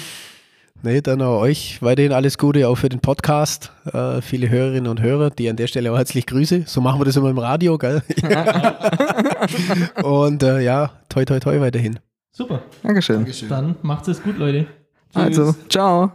Nee, 0.83 1.01
dann 1.01 1.21
auch 1.21 1.41
euch 1.41 1.79
weiterhin 1.81 2.11
alles 2.11 2.39
Gute, 2.39 2.67
auch 2.67 2.75
für 2.75 2.89
den 2.89 3.01
Podcast. 3.01 3.71
Äh, 3.93 4.21
viele 4.21 4.49
Hörerinnen 4.49 4.87
und 4.87 4.99
Hörer, 4.99 5.29
die 5.29 5.47
an 5.47 5.55
der 5.55 5.67
Stelle 5.67 5.91
auch 5.91 5.97
herzlich 5.97 6.25
grüße. 6.25 6.63
So 6.65 6.81
machen 6.81 6.99
wir 6.99 7.05
das 7.05 7.15
immer 7.15 7.29
im 7.29 7.37
Radio, 7.37 7.77
gell? 7.77 8.01
und 10.03 10.41
äh, 10.41 10.61
ja, 10.61 10.91
toi 11.07 11.23
toi 11.23 11.39
toi 11.39 11.59
weiterhin. 11.61 11.99
Super. 12.31 12.63
Dankeschön. 12.81 13.17
Dankeschön. 13.17 13.49
Dann 13.49 13.75
macht's 13.83 14.07
es 14.07 14.23
gut, 14.23 14.39
Leute. 14.39 14.65
Also, 15.13 15.53
ciao. 15.69 16.11